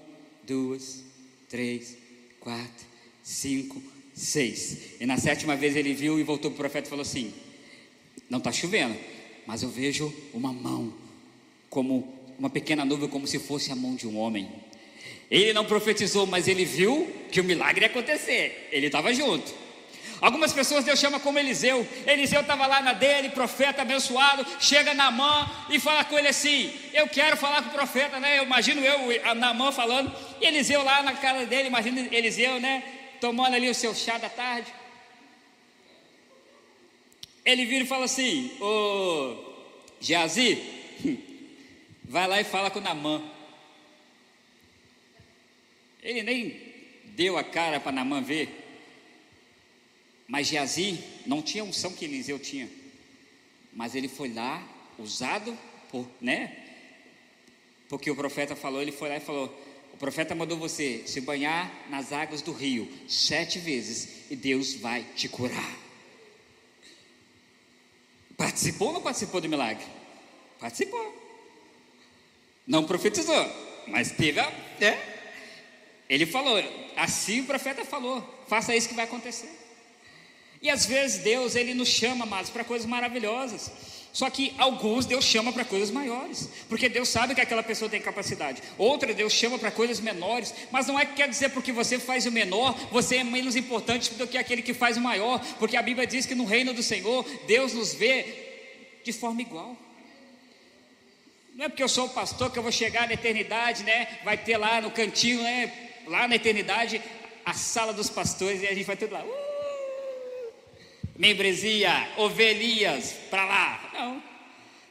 duas, 0.43 1.03
três, 1.49 1.97
quatro, 2.39 2.85
cinco, 3.23 3.81
seis. 4.13 5.01
E 5.01 5.05
na 5.07 5.17
sétima 5.17 5.55
vez 5.55 5.75
ele 5.75 5.93
viu 5.93 6.19
e 6.19 6.23
voltou 6.23 6.51
para 6.51 6.55
o 6.55 6.59
profeta 6.59 6.87
e 6.87 6.89
falou 6.89 7.01
assim: 7.01 7.33
Não 8.29 8.37
está 8.37 8.51
chovendo, 8.51 8.95
mas 9.47 9.63
eu 9.63 9.69
vejo 9.69 10.13
uma 10.31 10.53
mão, 10.53 10.93
como 11.69 12.13
uma 12.37 12.49
pequena 12.49 12.85
nuvem, 12.85 13.09
como 13.09 13.25
se 13.25 13.39
fosse 13.39 13.71
a 13.71 13.75
mão 13.75 13.95
de 13.95 14.07
um 14.07 14.19
homem. 14.19 14.47
Ele 15.31 15.51
não 15.53 15.65
profetizou, 15.65 16.27
mas 16.27 16.47
ele 16.47 16.63
viu 16.63 17.11
que 17.31 17.41
o 17.41 17.43
milagre 17.43 17.85
ia 17.85 17.89
acontecer. 17.89 18.69
Ele 18.71 18.85
estava 18.85 19.11
junto. 19.11 19.64
Algumas 20.21 20.53
pessoas 20.53 20.83
Deus 20.83 20.99
chama 20.99 21.19
como 21.19 21.39
Eliseu. 21.39 21.87
Eliseu 22.05 22.41
estava 22.41 22.65
lá 22.65 22.81
na 22.81 22.93
dele, 22.93 23.29
profeta 23.29 23.81
abençoado, 23.81 24.45
chega 24.59 24.93
na 24.93 25.11
mão 25.11 25.49
e 25.69 25.79
fala 25.79 26.03
com 26.03 26.17
ele 26.17 26.27
assim: 26.27 26.73
Eu 26.93 27.07
quero 27.07 27.37
falar 27.37 27.61
com 27.61 27.69
o 27.69 27.73
profeta, 27.73 28.19
né? 28.19 28.39
Eu 28.39 28.43
imagino 28.43 28.81
eu 28.81 29.35
na 29.35 29.53
mão 29.53 29.71
falando, 29.71 30.11
e 30.41 30.45
Eliseu 30.45 30.83
lá 30.83 31.01
na 31.03 31.13
cara 31.13 31.45
dele, 31.45 31.67
imagina 31.67 32.07
Eliseu, 32.11 32.59
né? 32.59 32.83
tomando 33.19 33.55
ali 33.55 33.69
o 33.69 33.75
seu 33.75 33.93
chá 33.95 34.17
da 34.17 34.29
tarde. 34.29 34.71
Ele 37.43 37.65
vira 37.65 37.83
e 37.83 37.87
fala 37.87 38.05
assim: 38.05 38.51
Ô 38.59 39.35
Geazi, 39.99 40.61
vai 42.03 42.27
lá 42.27 42.39
e 42.39 42.43
fala 42.43 42.71
com 42.71 42.79
Namã. 42.79 43.21
Ele 46.01 46.21
nem 46.21 46.61
deu 47.05 47.37
a 47.37 47.43
cara 47.43 47.79
para 47.79 47.91
Namã 47.91 48.21
ver. 48.21 48.64
Mas 50.27 50.47
Geazi 50.47 51.03
não 51.25 51.41
tinha 51.41 51.63
a 51.63 51.67
unção 51.67 51.93
que 51.93 52.05
Eliseu 52.05 52.39
tinha. 52.39 52.69
Mas 53.73 53.93
ele 53.93 54.07
foi 54.07 54.33
lá, 54.33 54.65
usado 54.97 55.57
por, 55.91 56.07
né? 56.19 56.55
Porque 57.87 58.09
o 58.09 58.15
profeta 58.15 58.55
falou, 58.55 58.81
ele 58.81 58.91
foi 58.91 59.09
lá 59.09 59.17
e 59.17 59.19
falou: 59.19 59.53
o 59.93 59.97
profeta 59.97 60.33
mandou 60.33 60.57
você 60.57 61.03
se 61.05 61.21
banhar 61.21 61.71
nas 61.89 62.11
águas 62.11 62.41
do 62.41 62.51
rio 62.51 62.91
sete 63.07 63.59
vezes 63.59 64.29
e 64.29 64.35
Deus 64.35 64.73
vai 64.73 65.03
te 65.15 65.29
curar. 65.29 65.77
Participou 68.35 68.89
ou 68.89 68.93
não 68.95 69.01
participou 69.01 69.39
do 69.39 69.47
milagre? 69.47 69.85
Participou. 70.59 71.23
Não 72.65 72.83
profetizou, 72.85 73.49
mas 73.87 74.11
teve 74.11 74.39
a. 74.39 74.49
Né? 74.79 75.15
Ele 76.09 76.25
falou, 76.25 76.57
assim 76.95 77.41
o 77.41 77.45
profeta 77.45 77.85
falou: 77.85 78.21
faça 78.47 78.75
isso 78.75 78.89
que 78.89 78.95
vai 78.95 79.05
acontecer. 79.05 79.64
E 80.65 80.69
às 80.71 80.83
vezes 80.83 81.19
Deus 81.19 81.55
ele 81.55 81.75
nos 81.75 81.89
chama, 81.89 82.25
mas 82.25 82.49
para 82.49 82.63
coisas 82.63 82.87
maravilhosas. 82.87 83.71
Só 84.11 84.31
que 84.31 84.51
alguns 84.57 85.05
Deus 85.05 85.23
chama 85.23 85.53
para 85.53 85.63
coisas 85.63 85.91
maiores, 85.91 86.49
porque 86.67 86.89
Deus 86.89 87.07
sabe 87.07 87.35
que 87.35 87.41
aquela 87.41 87.61
pessoa 87.61 87.87
tem 87.87 88.01
capacidade. 88.01 88.63
Outra 88.75 89.13
Deus 89.13 89.31
chama 89.31 89.59
para 89.59 89.69
coisas 89.69 89.99
menores, 89.99 90.55
mas 90.71 90.87
não 90.87 90.99
é 90.99 91.05
que 91.05 91.13
quer 91.13 91.29
dizer 91.29 91.49
porque 91.49 91.71
você 91.71 91.99
faz 91.99 92.25
o 92.25 92.31
menor, 92.31 92.73
você 92.91 93.17
é 93.17 93.23
menos 93.23 93.55
importante 93.55 94.15
do 94.15 94.25
que 94.25 94.39
aquele 94.39 94.63
que 94.63 94.73
faz 94.73 94.97
o 94.97 95.01
maior, 95.01 95.39
porque 95.59 95.77
a 95.77 95.83
Bíblia 95.83 96.07
diz 96.07 96.25
que 96.25 96.33
no 96.33 96.45
reino 96.45 96.73
do 96.73 96.81
Senhor 96.81 97.23
Deus 97.45 97.71
nos 97.73 97.93
vê 97.93 98.25
de 99.03 99.13
forma 99.13 99.43
igual. 99.43 99.77
Não 101.53 101.65
é 101.65 101.69
porque 101.69 101.83
eu 101.83 101.89
sou 101.89 102.09
pastor 102.09 102.51
que 102.51 102.57
eu 102.57 102.63
vou 102.63 102.71
chegar 102.71 103.05
na 103.05 103.13
eternidade, 103.13 103.83
né? 103.83 104.07
Vai 104.23 104.35
ter 104.35 104.57
lá 104.57 104.81
no 104.81 104.89
cantinho, 104.89 105.43
né? 105.43 105.71
Lá 106.07 106.27
na 106.27 106.37
eternidade, 106.37 106.99
a 107.45 107.53
sala 107.53 107.93
dos 107.93 108.09
pastores 108.09 108.63
e 108.63 108.65
a 108.65 108.73
gente 108.73 108.85
vai 108.85 108.97
tudo 108.97 109.13
lá. 109.13 109.23
Uh! 109.23 109.54
Membresia, 111.15 112.09
ovelhinhas, 112.17 113.13
para 113.29 113.45
lá. 113.45 113.89
Não. 113.93 114.23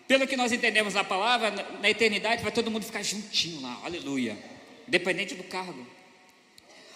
Pelo 0.07 0.27
que 0.27 0.37
nós 0.37 0.53
entendemos 0.53 0.95
na 0.95 1.05
palavra, 1.05 1.51
na 1.81 1.89
eternidade 1.89 2.43
vai 2.43 2.53
todo 2.53 2.71
mundo 2.71 2.85
ficar 2.85 3.03
juntinho 3.03 3.61
lá, 3.61 3.81
aleluia. 3.85 4.37
Independente 4.87 5.35
do 5.35 5.45
cargo. 5.45 5.87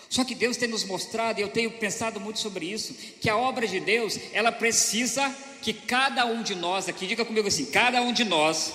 Só 0.08 0.24
que 0.24 0.34
Deus 0.34 0.56
tem 0.56 0.68
nos 0.68 0.84
mostrado, 0.84 1.38
e 1.38 1.42
eu 1.42 1.48
tenho 1.48 1.70
pensado 1.70 2.18
muito 2.18 2.38
sobre 2.38 2.66
isso, 2.66 2.94
que 3.20 3.28
a 3.28 3.36
obra 3.36 3.66
de 3.66 3.78
Deus, 3.78 4.18
ela 4.32 4.50
precisa 4.50 5.34
que 5.60 5.72
cada 5.72 6.24
um 6.24 6.42
de 6.42 6.54
nós 6.54 6.88
aqui, 6.88 7.06
diga 7.06 7.24
comigo 7.24 7.48
assim, 7.48 7.66
cada 7.66 8.00
um 8.00 8.12
de 8.12 8.24
nós 8.24 8.72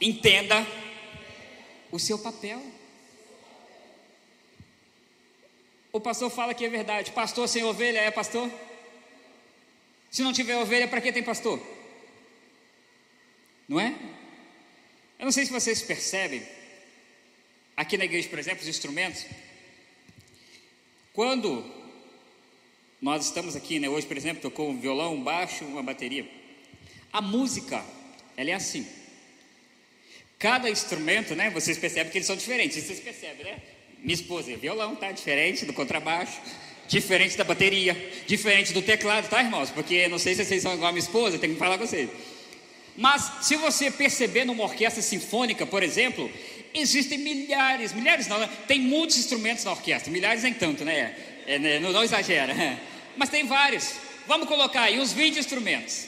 entenda 0.00 0.66
o 1.90 1.98
seu 1.98 2.18
papel. 2.18 2.62
O 5.90 6.00
pastor 6.00 6.30
fala 6.30 6.52
que 6.52 6.64
é 6.64 6.68
verdade, 6.68 7.10
pastor 7.12 7.48
sem 7.48 7.64
ovelha 7.64 7.98
é 7.98 8.10
pastor? 8.10 8.50
Se 10.10 10.22
não 10.22 10.32
tiver 10.32 10.56
ovelha, 10.56 10.88
para 10.88 11.00
que 11.00 11.12
tem 11.12 11.22
pastor? 11.22 11.60
Não 13.68 13.78
é? 13.78 13.94
Eu 15.18 15.24
não 15.24 15.32
sei 15.32 15.44
se 15.44 15.52
vocês 15.52 15.82
percebem, 15.82 16.42
aqui 17.76 17.98
na 17.98 18.04
igreja, 18.04 18.28
por 18.28 18.38
exemplo, 18.38 18.62
os 18.62 18.68
instrumentos. 18.68 19.26
Quando 21.12 21.64
nós 23.00 23.26
estamos 23.26 23.54
aqui, 23.54 23.78
né, 23.78 23.88
hoje, 23.88 24.06
por 24.06 24.16
exemplo, 24.16 24.40
tocou 24.40 24.70
um 24.70 24.80
violão, 24.80 25.14
um 25.14 25.22
baixo, 25.22 25.64
uma 25.64 25.82
bateria. 25.82 26.26
A 27.12 27.20
música, 27.20 27.84
ela 28.36 28.50
é 28.50 28.54
assim. 28.54 28.86
Cada 30.38 30.70
instrumento, 30.70 31.34
né, 31.34 31.50
vocês 31.50 31.76
percebem 31.76 32.10
que 32.10 32.18
eles 32.18 32.26
são 32.26 32.36
diferentes. 32.36 32.82
Vocês 32.82 33.00
percebem, 33.00 33.44
né? 33.44 33.60
Minha 33.98 34.14
esposa 34.14 34.52
é 34.52 34.56
violão, 34.56 34.94
tá? 34.94 35.10
Diferente 35.10 35.66
do 35.66 35.72
contrabaixo 35.72 36.40
diferente 36.88 37.36
da 37.36 37.44
bateria, 37.44 37.94
diferente 38.26 38.72
do 38.72 38.82
teclado, 38.82 39.28
tá, 39.28 39.40
irmãos? 39.40 39.70
Porque 39.70 40.08
não 40.08 40.18
sei 40.18 40.34
se 40.34 40.44
vocês 40.44 40.62
são 40.62 40.74
igual 40.74 40.88
a 40.88 40.92
minha 40.92 41.02
esposa, 41.04 41.38
tenho 41.38 41.52
que 41.52 41.58
falar 41.58 41.78
com 41.78 41.86
vocês. 41.86 42.08
Mas 42.96 43.30
se 43.42 43.54
você 43.54 43.90
perceber 43.90 44.44
numa 44.44 44.64
orquestra 44.64 45.00
sinfônica, 45.00 45.64
por 45.64 45.82
exemplo, 45.82 46.28
existem 46.74 47.18
milhares, 47.18 47.92
milhares 47.92 48.26
não, 48.26 48.38
né? 48.38 48.48
tem 48.66 48.80
muitos 48.80 49.18
instrumentos 49.18 49.64
na 49.64 49.70
orquestra, 49.70 50.10
milhares 50.10 50.42
nem 50.42 50.54
tanto, 50.54 50.84
né? 50.84 51.14
É, 51.46 51.58
né? 51.58 51.78
não, 51.78 51.92
não 51.92 52.02
exagera, 52.02 52.54
mas 53.16 53.28
tem 53.28 53.46
vários. 53.46 53.94
Vamos 54.26 54.48
colocar 54.48 54.82
aí 54.82 54.98
uns 54.98 55.12
20 55.12 55.38
instrumentos. 55.38 56.06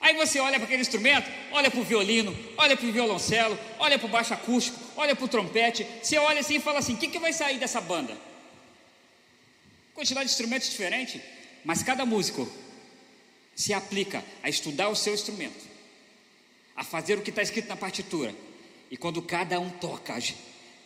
Aí 0.00 0.14
você 0.14 0.40
olha 0.40 0.54
para 0.54 0.64
aquele 0.64 0.80
instrumento, 0.80 1.30
olha 1.52 1.70
para 1.70 1.78
o 1.78 1.84
violino, 1.84 2.34
olha 2.56 2.74
para 2.76 2.86
o 2.86 2.92
violoncelo, 2.92 3.58
olha 3.78 3.98
para 3.98 4.06
o 4.06 4.10
baixo 4.10 4.32
acústico, 4.32 4.78
olha 4.96 5.14
para 5.14 5.24
o 5.24 5.28
trompete. 5.28 5.86
Você 6.02 6.16
olha 6.16 6.40
assim 6.40 6.56
e 6.56 6.60
fala 6.60 6.78
assim: 6.78 6.94
o 6.94 6.96
que, 6.96 7.08
que 7.08 7.18
vai 7.18 7.34
sair 7.34 7.58
dessa 7.58 7.80
banda? 7.80 8.16
Quantidade 10.00 10.26
de 10.26 10.32
instrumentos 10.32 10.70
diferentes, 10.70 11.20
mas 11.62 11.82
cada 11.82 12.06
músico 12.06 12.50
se 13.54 13.74
aplica 13.74 14.24
a 14.42 14.48
estudar 14.48 14.88
o 14.88 14.96
seu 14.96 15.12
instrumento, 15.12 15.62
a 16.74 16.82
fazer 16.82 17.18
o 17.18 17.22
que 17.22 17.28
está 17.28 17.42
escrito 17.42 17.68
na 17.68 17.76
partitura. 17.76 18.34
E 18.90 18.96
quando 18.96 19.20
cada 19.20 19.60
um 19.60 19.68
toca, 19.68 20.18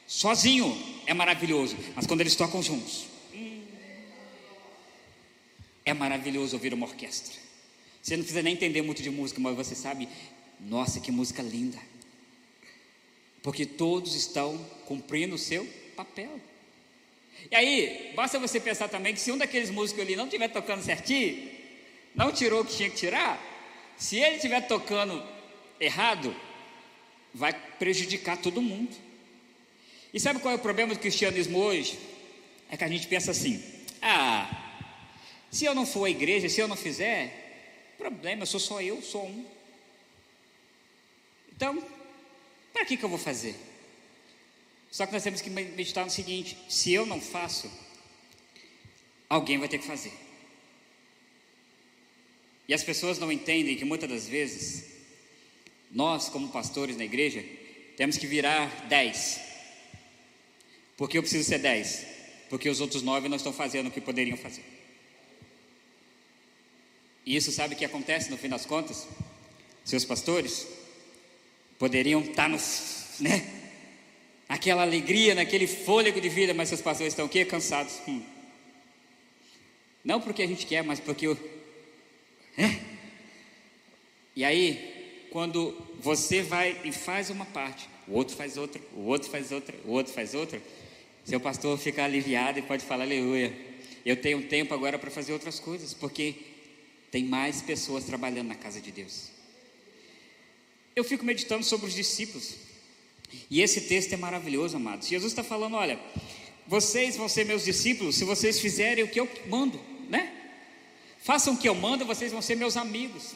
sozinho 0.05 0.77
é 1.07 1.15
maravilhoso, 1.15 1.77
mas 1.95 2.09
quando 2.09 2.23
eles 2.23 2.35
tocam 2.35 2.61
juntos, 2.61 3.07
é 5.85 5.95
maravilhoso 5.95 6.57
ouvir 6.57 6.75
uma 6.75 6.87
orquestra. 6.87 7.35
Você 8.03 8.17
não 8.17 8.25
precisa 8.25 8.43
nem 8.43 8.55
entender 8.55 8.83
muito 8.83 9.01
de 9.01 9.11
música, 9.11 9.41
mas 9.41 9.55
você 9.55 9.77
sabe, 9.77 10.09
nossa, 10.59 10.99
que 10.99 11.13
música 11.13 11.41
linda. 11.41 11.79
Porque 13.45 13.65
todos 13.65 14.17
estão 14.17 14.59
cumprindo 14.87 15.37
o 15.37 15.39
seu 15.39 15.65
papel. 15.95 16.41
E 17.51 17.55
aí, 17.55 18.13
basta 18.15 18.39
você 18.39 18.59
pensar 18.59 18.89
também 18.89 19.15
que 19.15 19.21
se 19.21 19.31
um 19.31 19.39
daqueles 19.39 19.71
músicos 19.71 20.03
ali 20.03 20.17
não 20.17 20.25
estiver 20.25 20.49
tocando 20.49 20.83
certinho, 20.83 21.51
não 22.15 22.33
tirou 22.33 22.63
o 22.63 22.65
que 22.65 22.77
tinha 22.77 22.91
que 22.91 22.97
tirar, 22.97 23.41
Se 23.97 24.17
ele 24.17 24.37
estiver 24.37 24.61
tocando 24.67 25.23
errado, 25.79 26.35
vai 27.33 27.53
prejudicar 27.79 28.37
todo 28.37 28.61
mundo. 28.61 28.95
E 30.13 30.19
sabe 30.19 30.41
qual 30.41 30.53
é 30.53 30.57
o 30.57 30.61
problema 30.61 30.95
do 30.95 31.01
cristianismo 31.01 31.59
hoje? 31.59 31.99
É 32.71 32.77
que 32.77 32.85
a 32.85 32.89
gente 32.89 33.07
pensa 33.07 33.31
assim: 33.31 33.63
ah, 34.03 34.49
se 35.51 35.65
eu 35.65 35.75
não 35.75 35.87
for 35.87 36.07
à 36.07 36.11
igreja, 36.11 36.49
se 36.49 36.61
eu 36.61 36.69
não 36.69 36.77
fizer, 36.77 37.45
problema, 37.97 38.47
sou 38.47 38.61
só 38.61 38.81
eu, 38.81 39.01
sou 39.01 39.27
um. 39.27 39.47
Então, 41.55 41.83
para 42.73 42.85
que, 42.85 42.97
que 42.97 43.05
eu 43.05 43.09
vou 43.09 43.19
fazer? 43.19 43.55
Só 44.95 45.05
que 45.07 45.13
nós 45.13 45.25
temos 45.25 45.41
que 45.41 45.51
meditar 45.51 46.05
no 46.05 46.11
seguinte: 46.11 46.57
se 46.69 46.93
eu 46.93 47.05
não 47.05 47.21
faço, 47.21 47.69
alguém 49.29 49.59
vai 49.59 49.69
ter 49.69 49.79
que 49.79 49.87
fazer. 49.89 50.13
E 52.69 52.73
as 52.73 52.85
pessoas 52.85 53.19
não 53.19 53.33
entendem 53.33 53.77
que 53.77 53.85
muitas 53.85 54.09
das 54.09 54.29
vezes, 54.29 54.85
nós, 55.91 56.29
como 56.29 56.49
pastores 56.49 56.97
na 56.97 57.05
igreja, 57.05 57.45
temos 57.97 58.17
que 58.17 58.29
virar 58.29 58.87
dez. 58.87 59.41
Porque 60.97 61.19
eu 61.19 61.23
preciso 61.23 61.49
ser 61.49 61.59
dez? 61.59 62.07
Porque 62.49 62.69
os 62.69 62.81
outros 62.81 63.03
nove 63.03 63.29
não 63.29 63.37
estão 63.37 63.53
fazendo 63.53 63.89
o 63.89 63.91
que 63.91 64.01
poderiam 64.01 64.37
fazer. 64.37 64.65
E 67.27 67.35
isso 67.35 67.51
sabe 67.51 67.75
o 67.75 67.77
que 67.77 67.85
acontece 67.85 68.31
no 68.31 68.39
fim 68.39 68.49
das 68.49 68.65
contas? 68.65 69.09
Seus 69.85 70.05
pastores 70.05 70.69
poderiam 71.81 72.21
estar 72.21 72.49
no, 72.49 72.59
né? 73.19 73.54
Aquela 74.65 74.81
alegria, 74.81 75.35
naquele 75.35 75.67
fôlego 75.67 76.19
de 76.19 76.31
vida, 76.31 76.55
mas 76.55 76.71
seus 76.71 76.81
pastores 76.81 77.13
estão 77.13 77.27
aqui 77.27 77.45
cansados. 77.45 78.01
Hum. 78.09 78.23
Não 80.03 80.23
porque 80.23 80.43
a 80.43 80.47
gente 80.47 80.65
quer, 80.65 80.83
mas 80.83 80.99
porque 80.99 81.29
o. 81.29 81.37
É? 82.57 82.81
E 84.35 84.43
aí, 84.43 85.29
quando 85.31 85.77
você 86.01 86.41
vai 86.41 86.81
e 86.83 86.91
faz 86.93 87.29
uma 87.29 87.45
parte, 87.45 87.87
o 88.09 88.15
outro 88.15 88.35
faz 88.35 88.57
outra, 88.57 88.81
o 88.95 89.01
outro 89.01 89.29
faz 89.29 89.53
outra, 89.53 89.77
o 89.85 89.91
outro 89.91 90.15
faz 90.15 90.35
outra, 90.35 90.63
seu 91.27 91.39
pastor 91.39 91.77
fica 91.77 92.03
aliviado 92.03 92.59
e 92.59 92.63
pode 92.63 92.87
falar 92.87 93.05
aleluia. 93.05 93.55
Eu 94.03 94.17
tenho 94.17 94.49
tempo 94.49 94.73
agora 94.73 94.99
para 94.99 95.11
fazer 95.11 95.35
outras 95.35 95.61
coisas, 95.61 95.93
porque 95.93 96.37
tem 97.11 97.23
mais 97.23 97.61
pessoas 97.61 98.05
trabalhando 98.05 98.49
na 98.49 98.55
casa 98.55 98.81
de 98.81 98.91
Deus. 98.91 99.29
Eu 100.97 101.05
fico 101.05 101.23
meditando 101.23 101.65
sobre 101.65 101.87
os 101.87 101.95
discípulos. 101.95 102.64
E 103.51 103.61
esse 103.61 103.83
texto 103.83 104.13
é 104.13 104.17
maravilhoso, 104.17 104.77
amados. 104.77 105.09
Jesus 105.09 105.33
está 105.33 105.43
falando: 105.43 105.77
olha, 105.77 105.99
vocês 106.67 107.17
vão 107.17 107.29
ser 107.29 107.45
meus 107.45 107.65
discípulos 107.65 108.17
se 108.17 108.25
vocês 108.25 108.61
fizerem 108.61 109.05
o 109.05 109.09
que 109.09 109.21
eu 109.21 109.29
mando, 109.47 109.81
né? 110.09 110.33
Façam 111.21 111.55
o 111.55 111.57
que 111.57 111.69
eu 111.69 111.75
mando, 111.75 112.05
vocês 112.05 112.33
vão 112.33 112.43
ser 112.43 112.57
meus 112.57 112.77
amigos. 112.77 113.35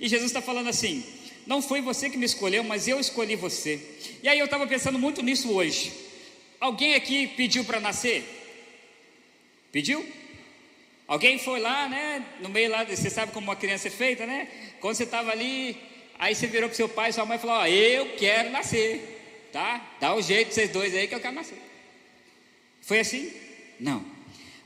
E 0.00 0.08
Jesus 0.08 0.30
está 0.30 0.42
falando 0.42 0.68
assim: 0.68 1.04
não 1.46 1.62
foi 1.62 1.80
você 1.80 2.10
que 2.10 2.18
me 2.18 2.26
escolheu, 2.26 2.62
mas 2.62 2.86
eu 2.86 3.00
escolhi 3.00 3.34
você. 3.34 3.80
E 4.22 4.28
aí 4.28 4.38
eu 4.38 4.44
estava 4.44 4.66
pensando 4.66 4.98
muito 4.98 5.22
nisso 5.22 5.50
hoje. 5.50 5.92
Alguém 6.60 6.94
aqui 6.94 7.26
pediu 7.26 7.64
para 7.64 7.80
nascer? 7.80 8.22
Pediu? 9.72 10.04
Alguém 11.06 11.38
foi 11.38 11.58
lá, 11.58 11.88
né? 11.88 12.22
No 12.40 12.50
meio 12.50 12.70
lá, 12.70 12.84
você 12.84 13.08
sabe 13.08 13.32
como 13.32 13.46
uma 13.46 13.56
criança 13.56 13.88
é 13.88 13.90
feita, 13.90 14.26
né? 14.26 14.46
Quando 14.78 14.94
você 14.94 15.04
estava 15.04 15.30
ali, 15.30 15.74
aí 16.18 16.34
você 16.34 16.46
virou 16.46 16.68
para 16.68 16.76
seu 16.76 16.88
pai 16.88 17.10
e 17.10 17.12
sua 17.12 17.24
mãe 17.24 17.36
e 17.36 17.40
falou: 17.40 17.56
Ó, 17.56 17.66
eu 17.66 18.16
quero 18.16 18.50
nascer, 18.50 19.48
tá? 19.52 19.96
Dá 20.00 20.14
um 20.14 20.22
jeito 20.22 20.52
vocês 20.52 20.70
dois 20.70 20.94
aí 20.94 21.06
que 21.06 21.14
eu 21.14 21.20
quero 21.20 21.34
nascer. 21.34 21.58
Foi 22.80 23.00
assim? 23.00 23.32
Não. 23.78 24.04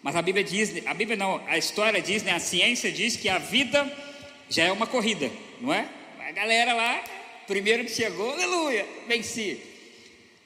Mas 0.02 0.16
a 0.16 0.22
Bíblia 0.22 0.44
diz, 0.44 0.84
a 0.84 0.94
Bíblia 0.94 1.16
não, 1.16 1.44
a 1.46 1.56
história 1.56 2.00
diz, 2.02 2.22
né? 2.22 2.32
A 2.32 2.40
ciência 2.40 2.90
diz 2.90 3.16
que 3.16 3.28
a 3.28 3.38
vida 3.38 3.90
já 4.48 4.64
é 4.64 4.72
uma 4.72 4.86
corrida, 4.86 5.30
não 5.60 5.72
é? 5.72 5.88
A 6.20 6.32
galera 6.32 6.74
lá, 6.74 7.04
primeiro 7.46 7.84
que 7.84 7.90
chegou, 7.90 8.32
aleluia, 8.32 8.86
venci. 9.06 9.60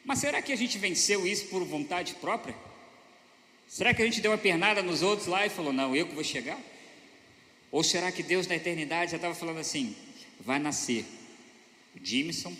Mas 0.04 0.18
será 0.18 0.42
que 0.42 0.52
a 0.52 0.56
gente 0.56 0.76
venceu 0.78 1.26
isso 1.26 1.46
por 1.46 1.64
vontade 1.64 2.14
própria? 2.14 2.54
Será 3.66 3.92
que 3.92 4.02
a 4.02 4.04
gente 4.04 4.20
deu 4.20 4.30
uma 4.30 4.38
pernada 4.38 4.82
nos 4.82 5.02
outros 5.02 5.26
lá 5.26 5.44
e 5.44 5.48
falou, 5.50 5.72
não, 5.72 5.96
eu 5.96 6.06
que 6.06 6.14
vou 6.14 6.22
chegar? 6.22 6.58
Ou 7.70 7.82
será 7.82 8.12
que 8.12 8.22
Deus 8.22 8.46
na 8.46 8.56
eternidade 8.56 9.10
já 9.10 9.16
estava 9.16 9.34
falando 9.34 9.58
assim: 9.58 9.96
vai 10.46 10.60
nascer 10.60 11.04
o 11.96 12.06
Jimson, 12.06 12.56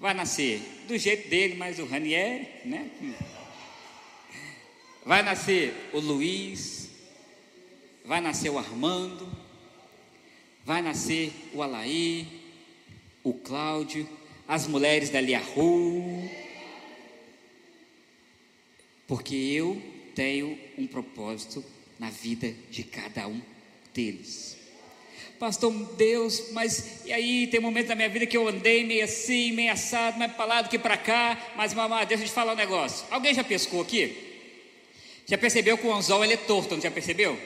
vai 0.00 0.14
nascer 0.14 0.58
do 0.88 0.96
jeito 0.96 1.28
dele, 1.28 1.54
mas 1.54 1.78
o 1.78 1.84
Ranieri, 1.84 2.48
né? 2.64 2.90
Vai 5.04 5.22
nascer 5.22 5.90
o 5.92 6.00
Luiz, 6.00 6.88
vai 8.06 8.22
nascer 8.22 8.48
o 8.48 8.58
Armando, 8.58 9.30
vai 10.64 10.80
nascer 10.80 11.30
o 11.52 11.62
Alaí, 11.62 12.26
o 13.22 13.34
Cláudio, 13.34 14.08
as 14.48 14.66
mulheres 14.66 15.10
da 15.10 15.20
Liahu, 15.20 16.30
porque 19.06 19.34
eu 19.34 19.80
tenho 20.14 20.58
um 20.78 20.86
propósito 20.86 21.62
na 21.98 22.08
vida 22.08 22.50
de 22.70 22.82
cada 22.82 23.28
um 23.28 23.42
deles. 23.92 24.63
Pastor 25.38 25.72
Deus, 25.96 26.50
mas 26.52 27.04
e 27.04 27.12
aí 27.12 27.46
tem 27.46 27.60
momentos 27.60 27.88
da 27.88 27.94
minha 27.94 28.08
vida 28.08 28.26
que 28.26 28.36
eu 28.36 28.48
andei 28.48 28.84
meio 28.84 29.04
assim, 29.04 29.52
meio 29.52 29.72
assado, 29.72 30.18
mais 30.18 30.32
para 30.32 30.44
lá 30.44 30.62
do 30.62 30.68
que 30.68 30.78
para 30.78 30.96
cá, 30.96 31.38
mas 31.56 31.74
mamãe, 31.74 32.06
deixa 32.06 32.24
eu 32.24 32.28
te 32.28 32.32
falar 32.32 32.52
um 32.52 32.56
negócio. 32.56 33.06
Alguém 33.10 33.34
já 33.34 33.44
pescou 33.44 33.82
aqui? 33.82 34.16
Já 35.26 35.36
percebeu 35.38 35.76
que 35.76 35.86
o 35.86 35.92
anzol 35.92 36.24
ele 36.24 36.34
é 36.34 36.36
torto, 36.36 36.74
não 36.74 36.82
já 36.82 36.90
percebeu? 36.90 37.38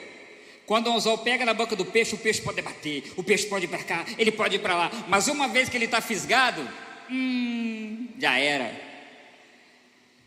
Quando 0.65 0.87
o 0.87 0.93
anzol 0.93 1.17
pega 1.17 1.45
na 1.45 1.53
boca 1.53 1.75
do 1.75 1.83
peixe, 1.83 2.13
o 2.13 2.17
peixe 2.17 2.41
pode 2.41 2.61
bater, 2.61 3.11
o 3.15 3.23
peixe 3.23 3.47
pode 3.47 3.65
ir 3.65 3.69
para 3.69 3.83
cá, 3.83 4.05
ele 4.17 4.31
pode 4.31 4.55
ir 4.55 4.59
para 4.59 4.75
lá, 4.75 4.91
mas 5.07 5.27
uma 5.27 5.47
vez 5.47 5.67
que 5.67 5.75
ele 5.75 5.85
está 5.85 5.99
fisgado, 5.99 6.67
hum, 7.09 8.07
já 8.19 8.37
era. 8.37 8.79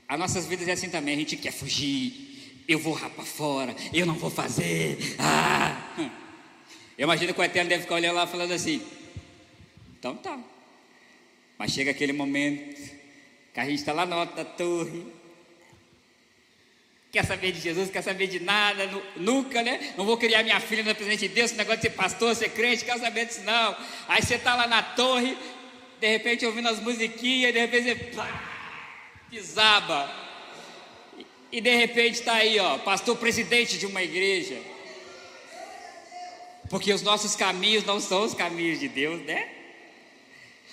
As 0.08 0.18
nossas 0.18 0.46
vidas 0.46 0.66
é 0.66 0.72
assim 0.72 0.90
também, 0.90 1.14
a 1.14 1.18
gente 1.18 1.36
quer 1.36 1.52
fugir, 1.52 2.62
eu 2.66 2.78
vou 2.78 2.92
rapar 2.92 3.24
fora, 3.24 3.74
eu 3.92 4.04
não 4.04 4.14
vou 4.14 4.30
fazer. 4.30 5.16
Ah! 5.18 6.21
Eu 6.96 7.04
imagino 7.04 7.32
que 7.32 7.40
o 7.40 7.44
Eterno 7.44 7.68
deve 7.68 7.82
ficar 7.82 7.94
olhando 7.96 8.16
lá 8.16 8.26
falando 8.26 8.52
assim. 8.52 8.82
Então 9.98 10.16
tá. 10.16 10.38
Mas 11.58 11.72
chega 11.72 11.90
aquele 11.90 12.12
momento 12.12 12.80
que 13.52 13.60
a 13.60 13.64
gente 13.64 13.76
está 13.76 13.92
lá 13.92 14.04
na 14.04 14.24
da 14.24 14.44
torre. 14.44 15.06
Quer 17.10 17.24
saber 17.26 17.52
de 17.52 17.60
Jesus, 17.60 17.90
quer 17.90 18.02
saber 18.02 18.26
de 18.26 18.40
nada, 18.40 18.88
nunca, 19.16 19.62
né? 19.62 19.92
Não 19.98 20.04
vou 20.06 20.16
criar 20.16 20.42
minha 20.42 20.58
filha 20.60 20.82
no 20.82 20.94
presente 20.94 21.28
de 21.28 21.34
Deus, 21.34 21.50
esse 21.50 21.58
negócio 21.58 21.82
de 21.82 21.88
ser 21.88 21.94
pastor, 21.94 22.34
ser 22.34 22.48
crente, 22.48 22.86
quer 22.86 22.98
saber 22.98 23.26
disso 23.26 23.42
não. 23.42 23.76
Aí 24.08 24.22
você 24.22 24.36
está 24.36 24.54
lá 24.54 24.66
na 24.66 24.82
torre, 24.82 25.36
de 26.00 26.08
repente 26.08 26.46
ouvindo 26.46 26.68
as 26.68 26.80
musiquinhas, 26.80 27.52
de 27.52 27.60
repente 27.60 27.84
você. 27.84 27.94
Pá, 28.16 28.52
desaba. 29.30 30.10
E 31.50 31.60
de 31.60 31.76
repente 31.76 32.14
está 32.14 32.34
aí, 32.34 32.58
ó, 32.58 32.78
pastor 32.78 33.16
presidente 33.16 33.78
de 33.78 33.86
uma 33.86 34.02
igreja. 34.02 34.58
Porque 36.72 36.90
os 36.90 37.02
nossos 37.02 37.36
caminhos 37.36 37.84
não 37.84 38.00
são 38.00 38.24
os 38.24 38.32
caminhos 38.32 38.80
de 38.80 38.88
Deus, 38.88 39.20
né? 39.26 39.46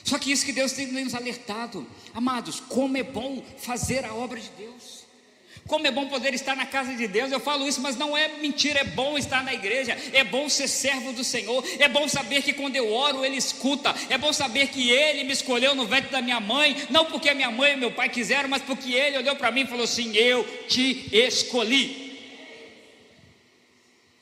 Só 0.01 0.17
que 0.17 0.31
isso 0.31 0.45
que 0.45 0.53
Deus 0.53 0.71
tem 0.71 0.87
nos 0.87 1.13
alertado, 1.13 1.85
amados, 2.13 2.61
como 2.61 2.95
é 2.95 3.03
bom 3.03 3.43
fazer 3.57 4.05
a 4.05 4.13
obra 4.13 4.39
de 4.39 4.49
Deus. 4.57 5.03
Como 5.67 5.85
é 5.85 5.91
bom 5.91 6.07
poder 6.07 6.33
estar 6.33 6.55
na 6.55 6.65
casa 6.65 6.95
de 6.95 7.05
Deus. 7.05 7.33
Eu 7.33 7.39
falo 7.41 7.67
isso, 7.67 7.81
mas 7.81 7.97
não 7.97 8.17
é 8.17 8.29
mentira. 8.37 8.79
É 8.79 8.83
bom 8.85 9.17
estar 9.17 9.43
na 9.43 9.53
igreja. 9.53 9.95
É 10.13 10.23
bom 10.23 10.47
ser 10.47 10.69
servo 10.69 11.11
do 11.11 11.23
Senhor. 11.23 11.61
É 11.77 11.89
bom 11.89 12.07
saber 12.07 12.43
que 12.43 12.53
quando 12.53 12.77
eu 12.77 12.93
oro, 12.93 13.25
Ele 13.25 13.35
escuta. 13.35 13.93
É 14.09 14.17
bom 14.17 14.31
saber 14.31 14.69
que 14.69 14.89
Ele 14.89 15.25
me 15.25 15.33
escolheu 15.33 15.75
no 15.75 15.85
ventre 15.85 16.11
da 16.11 16.21
minha 16.21 16.39
mãe. 16.39 16.77
Não 16.89 17.05
porque 17.05 17.27
a 17.27 17.35
minha 17.35 17.51
mãe 17.51 17.73
e 17.73 17.77
meu 17.77 17.91
pai 17.91 18.07
quiseram, 18.07 18.47
mas 18.47 18.61
porque 18.61 18.93
Ele 18.93 19.17
olhou 19.17 19.35
para 19.35 19.51
mim 19.51 19.61
e 19.63 19.67
falou 19.67 19.83
assim: 19.83 20.15
Eu 20.15 20.45
te 20.69 21.09
escolhi. 21.11 22.08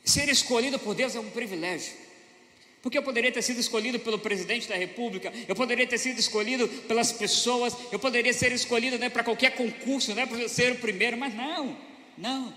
Ser 0.08 0.30
escolhido 0.30 0.80
por 0.80 0.96
Deus 0.96 1.16
é 1.16 1.20
um 1.20 1.30
privilégio. 1.30 1.92
Porque 2.82 2.98
eu 2.98 3.04
poderia 3.04 3.30
ter 3.30 3.42
sido 3.42 3.60
escolhido 3.60 4.00
pelo 4.00 4.18
presidente 4.18 4.66
da 4.66 4.76
república, 4.76 5.34
eu 5.46 5.54
poderia 5.54 5.86
ter 5.86 5.98
sido 5.98 6.18
escolhido 6.18 6.66
pelas 6.88 7.12
pessoas, 7.12 7.76
eu 7.92 8.00
poderia 8.00 8.32
ser 8.32 8.54
escolhido 8.54 8.98
né, 8.98 9.10
para 9.10 9.22
qualquer 9.22 9.58
concurso, 9.58 10.16
né, 10.16 10.26
para 10.26 10.48
ser 10.48 10.72
o 10.72 10.76
primeiro, 10.78 11.18
mas 11.18 11.36
não, 11.36 11.78
não. 12.18 12.54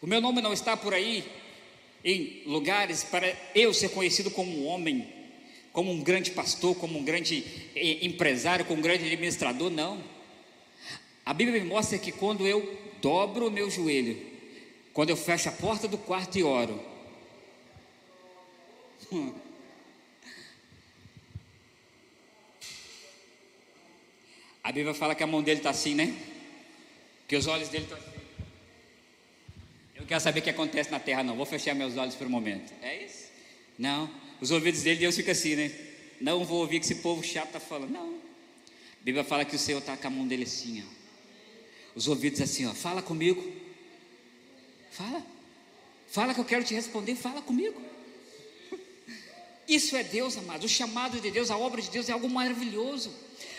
O 0.00 0.06
meu 0.06 0.20
nome 0.20 0.40
não 0.40 0.52
está 0.52 0.76
por 0.76 0.94
aí 0.94 1.24
em 2.04 2.42
lugares 2.46 3.02
para 3.02 3.36
eu 3.52 3.74
ser 3.74 3.88
conhecido 3.88 4.30
como 4.30 4.62
um 4.62 4.66
homem, 4.66 5.12
como 5.72 5.90
um 5.90 6.00
grande 6.00 6.30
pastor, 6.30 6.76
como 6.76 7.00
um 7.00 7.02
grande 7.02 7.44
eh, 7.74 8.06
empresário, 8.06 8.64
como 8.64 8.78
um 8.78 8.82
grande 8.82 9.06
administrador, 9.06 9.70
não. 9.70 10.00
A 11.24 11.34
Bíblia 11.34 11.60
me 11.60 11.68
mostra 11.68 11.98
que 11.98 12.12
quando 12.12 12.46
eu 12.46 12.78
dobro 13.02 13.48
o 13.48 13.50
meu 13.50 13.68
joelho, 13.68 14.35
quando 14.96 15.10
eu 15.10 15.16
fecho 15.16 15.50
a 15.50 15.52
porta 15.52 15.86
do 15.86 15.98
quarto 15.98 16.38
e 16.38 16.42
oro, 16.42 16.82
a 24.64 24.72
Bíblia 24.72 24.94
fala 24.94 25.14
que 25.14 25.22
a 25.22 25.26
mão 25.26 25.42
dele 25.42 25.60
está 25.60 25.68
assim, 25.68 25.94
né? 25.94 26.16
Que 27.28 27.36
os 27.36 27.46
olhos 27.46 27.68
dele 27.68 27.84
estão 27.84 27.98
assim. 27.98 28.08
Eu 29.96 30.00
não 30.00 30.06
quero 30.06 30.20
saber 30.22 30.40
o 30.40 30.42
que 30.42 30.48
acontece 30.48 30.90
na 30.90 30.98
terra, 30.98 31.22
não. 31.22 31.36
Vou 31.36 31.44
fechar 31.44 31.74
meus 31.74 31.94
olhos 31.98 32.14
por 32.14 32.26
um 32.26 32.30
momento. 32.30 32.72
É 32.80 33.04
isso? 33.04 33.26
Não. 33.78 34.10
os 34.40 34.50
ouvidos 34.50 34.80
dele, 34.80 35.00
Deus 35.00 35.14
fica 35.14 35.32
assim, 35.32 35.56
né? 35.56 35.70
Não 36.18 36.42
vou 36.42 36.60
ouvir 36.60 36.80
que 36.80 36.86
esse 36.86 36.94
povo 37.02 37.22
chato 37.22 37.48
está 37.48 37.60
falando. 37.60 37.90
Não. 37.90 38.14
A 38.14 39.04
Bíblia 39.04 39.24
fala 39.24 39.44
que 39.44 39.56
o 39.56 39.58
Senhor 39.58 39.80
está 39.80 39.94
com 39.94 40.06
a 40.06 40.10
mão 40.10 40.26
dele 40.26 40.44
assim, 40.44 40.82
ó. 40.82 40.86
Os 41.94 42.08
ouvidos 42.08 42.40
assim, 42.40 42.64
ó. 42.64 42.72
Fala 42.72 43.02
comigo. 43.02 43.65
Fala. 44.96 45.22
Fala 46.08 46.34
que 46.34 46.40
eu 46.40 46.44
quero 46.44 46.64
te 46.64 46.74
responder. 46.74 47.14
Fala 47.14 47.42
comigo. 47.42 47.80
Isso 49.68 49.96
é 49.96 50.02
Deus, 50.02 50.36
amado. 50.36 50.64
O 50.64 50.68
chamado 50.68 51.20
de 51.20 51.30
Deus, 51.30 51.50
a 51.50 51.58
obra 51.58 51.82
de 51.82 51.90
Deus 51.90 52.08
é 52.08 52.12
algo 52.12 52.28
maravilhoso. 52.28 53.12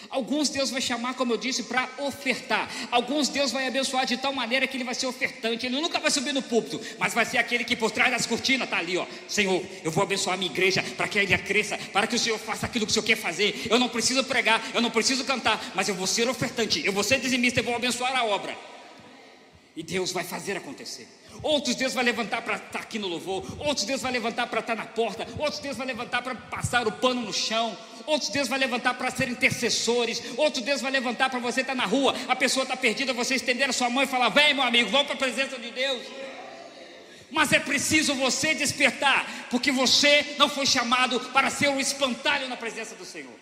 Alguns 0.09 0.47
Deus 0.47 0.69
vai 0.69 0.79
chamar, 0.79 1.15
como 1.15 1.33
eu 1.33 1.37
disse, 1.37 1.63
para 1.63 1.89
ofertar. 1.97 2.69
Alguns 2.89 3.27
Deus 3.27 3.51
vai 3.51 3.67
abençoar 3.67 4.05
de 4.05 4.15
tal 4.15 4.31
maneira 4.31 4.65
que 4.65 4.77
ele 4.77 4.85
vai 4.85 4.95
ser 4.95 5.05
ofertante. 5.05 5.65
Ele 5.65 5.81
nunca 5.81 5.99
vai 5.99 6.09
subir 6.09 6.33
no 6.33 6.41
púlpito, 6.41 6.79
mas 6.97 7.13
vai 7.13 7.25
ser 7.25 7.37
aquele 7.37 7.65
que 7.65 7.75
por 7.75 7.91
trás 7.91 8.09
das 8.09 8.25
cortinas 8.25 8.67
está 8.67 8.77
ali, 8.77 8.97
ó. 8.97 9.05
Senhor, 9.27 9.61
eu 9.83 9.91
vou 9.91 10.01
abençoar 10.01 10.35
a 10.35 10.37
minha 10.37 10.49
igreja 10.49 10.81
para 10.95 11.09
que 11.09 11.19
ela 11.19 11.37
cresça, 11.37 11.77
para 11.91 12.07
que 12.07 12.15
o 12.15 12.19
Senhor 12.19 12.39
faça 12.39 12.65
aquilo 12.65 12.85
que 12.85 12.91
o 12.91 12.93
Senhor 12.93 13.05
quer 13.05 13.17
fazer. 13.17 13.67
Eu 13.69 13.77
não 13.77 13.89
preciso 13.89 14.23
pregar, 14.23 14.63
eu 14.73 14.81
não 14.81 14.89
preciso 14.89 15.25
cantar, 15.25 15.73
mas 15.75 15.89
eu 15.89 15.95
vou 15.95 16.07
ser 16.07 16.27
ofertante, 16.29 16.85
eu 16.85 16.93
vou 16.93 17.03
ser 17.03 17.19
dizimista, 17.19 17.59
eu 17.59 17.65
vou 17.65 17.75
abençoar 17.75 18.15
a 18.15 18.23
obra. 18.23 18.57
E 19.75 19.83
Deus 19.83 20.11
vai 20.11 20.23
fazer 20.23 20.55
acontecer. 20.55 21.07
Outros 21.41 21.75
Deus 21.75 21.93
vai 21.93 22.03
levantar 22.03 22.41
para 22.41 22.55
estar 22.55 22.69
tá 22.69 22.79
aqui 22.79 22.97
no 22.97 23.07
louvor, 23.07 23.45
outros 23.59 23.85
Deus 23.85 24.01
vai 24.01 24.11
levantar 24.11 24.47
para 24.47 24.59
estar 24.59 24.75
tá 24.75 24.83
na 24.83 24.87
porta, 24.87 25.27
outros 25.37 25.59
Deus 25.59 25.77
vai 25.77 25.85
levantar 25.85 26.21
para 26.21 26.33
passar 26.33 26.87
o 26.87 26.91
pano 26.91 27.21
no 27.21 27.33
chão, 27.33 27.77
outros 28.05 28.29
Deus 28.29 28.47
vai 28.47 28.57
levantar 28.57 28.95
para 28.95 29.11
ser 29.11 29.29
intercessores, 29.29 30.21
outros 30.35 30.63
Deus 30.63 30.81
vai 30.81 30.91
levantar 30.91 31.29
para 31.29 31.39
você 31.39 31.61
estar 31.61 31.73
tá 31.73 31.77
na 31.77 31.85
rua, 31.85 32.15
a 32.27 32.35
pessoa 32.35 32.63
está 32.63 32.75
perdida, 32.75 33.13
você 33.13 33.35
estender 33.35 33.69
a 33.69 33.73
sua 33.73 33.89
mão 33.89 34.03
e 34.03 34.07
falar: 34.07 34.29
Vem, 34.29 34.53
meu 34.53 34.63
amigo, 34.63 34.89
vamos 34.89 35.07
para 35.07 35.15
a 35.15 35.19
presença 35.19 35.59
de 35.59 35.69
Deus. 35.71 36.01
Mas 37.29 37.51
é 37.51 37.59
preciso 37.59 38.15
você 38.15 38.55
despertar, 38.55 39.47
porque 39.49 39.71
você 39.71 40.35
não 40.37 40.49
foi 40.49 40.65
chamado 40.65 41.19
para 41.31 41.49
ser 41.49 41.67
um 41.69 41.79
espantalho 41.79 42.47
na 42.47 42.57
presença 42.57 42.95
do 42.95 43.05
Senhor. 43.05 43.37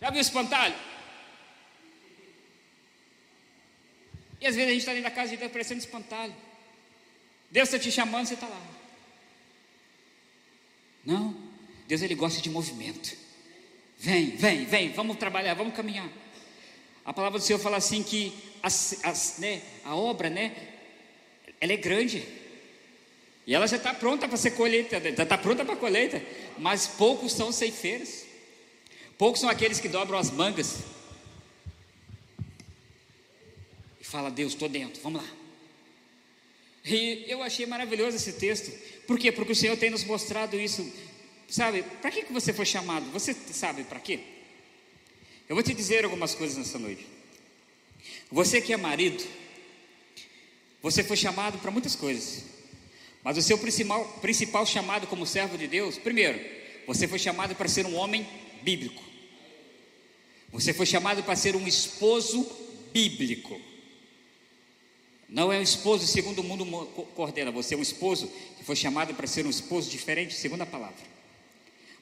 Já 0.00 0.10
viu 0.10 0.20
espantalho? 0.20 0.74
E 4.40 4.46
às 4.46 4.56
vezes 4.56 4.68
a 4.68 4.72
gente 4.72 4.80
está 4.80 4.92
dentro 4.92 5.08
da 5.08 5.14
casa 5.14 5.30
de 5.30 5.36
Deus 5.36 5.52
parecendo 5.52 5.78
espantalho. 5.78 6.34
Deus 7.52 7.68
está 7.68 7.78
te 7.78 7.92
chamando, 7.92 8.26
você 8.26 8.34
está 8.34 8.48
lá. 8.48 8.60
Não, 11.04 11.36
Deus 11.86 12.00
ele 12.00 12.14
gosta 12.14 12.40
de 12.40 12.48
movimento. 12.48 13.14
Vem, 13.98 14.30
vem, 14.30 14.64
vem, 14.64 14.92
vamos 14.92 15.18
trabalhar, 15.18 15.52
vamos 15.52 15.74
caminhar. 15.74 16.08
A 17.04 17.12
palavra 17.12 17.38
do 17.38 17.44
Senhor 17.44 17.58
fala 17.58 17.76
assim 17.76 18.02
que 18.02 18.32
as, 18.62 19.04
as, 19.04 19.38
né, 19.38 19.60
a 19.84 19.94
obra, 19.94 20.30
né, 20.30 20.56
ela 21.60 21.74
é 21.74 21.76
grande. 21.76 22.26
E 23.46 23.54
ela 23.54 23.66
já 23.66 23.76
está 23.76 23.92
pronta 23.92 24.26
para 24.26 24.38
ser 24.38 24.52
colheita, 24.52 24.98
já 24.98 25.22
está 25.22 25.36
pronta 25.36 25.62
para 25.62 25.76
colheita. 25.76 26.22
Mas 26.56 26.86
poucos 26.86 27.32
são 27.32 27.52
ceifeiros. 27.52 28.24
Poucos 29.18 29.40
são 29.40 29.50
aqueles 29.50 29.78
que 29.78 29.90
dobram 29.90 30.18
as 30.18 30.30
mangas. 30.30 30.78
E 34.00 34.04
fala, 34.04 34.30
Deus, 34.30 34.54
estou 34.54 34.70
dentro, 34.70 35.02
vamos 35.02 35.22
lá. 35.22 35.41
E 36.84 37.24
eu 37.28 37.42
achei 37.42 37.64
maravilhoso 37.66 38.16
esse 38.16 38.32
texto. 38.32 38.72
Por 39.06 39.18
quê? 39.18 39.30
Porque 39.30 39.52
o 39.52 39.56
Senhor 39.56 39.76
tem 39.76 39.90
nos 39.90 40.04
mostrado 40.04 40.58
isso. 40.58 40.90
Sabe, 41.48 41.82
para 42.00 42.10
que, 42.10 42.24
que 42.24 42.32
você 42.32 42.52
foi 42.52 42.64
chamado? 42.64 43.10
Você 43.12 43.34
sabe 43.34 43.84
para 43.84 44.00
quê? 44.00 44.20
Eu 45.48 45.54
vou 45.54 45.62
te 45.62 45.74
dizer 45.74 46.04
algumas 46.04 46.34
coisas 46.34 46.56
nessa 46.56 46.78
noite. 46.78 47.06
Você 48.30 48.60
que 48.60 48.72
é 48.72 48.76
marido, 48.76 49.22
você 50.82 51.04
foi 51.04 51.16
chamado 51.16 51.58
para 51.58 51.70
muitas 51.70 51.94
coisas. 51.94 52.44
Mas 53.22 53.36
o 53.36 53.42
seu 53.42 53.56
principal, 53.58 54.04
principal 54.20 54.66
chamado 54.66 55.06
como 55.06 55.26
servo 55.26 55.56
de 55.56 55.68
Deus, 55.68 55.98
primeiro, 55.98 56.40
você 56.86 57.06
foi 57.06 57.18
chamado 57.18 57.54
para 57.54 57.68
ser 57.68 57.86
um 57.86 57.94
homem 57.94 58.26
bíblico. 58.62 59.02
Você 60.50 60.72
foi 60.72 60.86
chamado 60.86 61.22
para 61.22 61.36
ser 61.36 61.54
um 61.54 61.66
esposo 61.66 62.50
bíblico. 62.92 63.60
Não 65.32 65.50
é 65.50 65.58
um 65.58 65.62
esposo 65.62 66.06
segundo 66.06 66.40
o 66.40 66.44
mundo 66.44 66.66
coordena, 67.16 67.50
você 67.50 67.74
é 67.74 67.78
um 67.78 67.82
esposo 67.82 68.30
que 68.58 68.62
foi 68.62 68.76
chamado 68.76 69.14
para 69.14 69.26
ser 69.26 69.46
um 69.46 69.50
esposo 69.50 69.90
diferente, 69.90 70.34
segundo 70.34 70.60
a 70.60 70.66
palavra. 70.66 70.94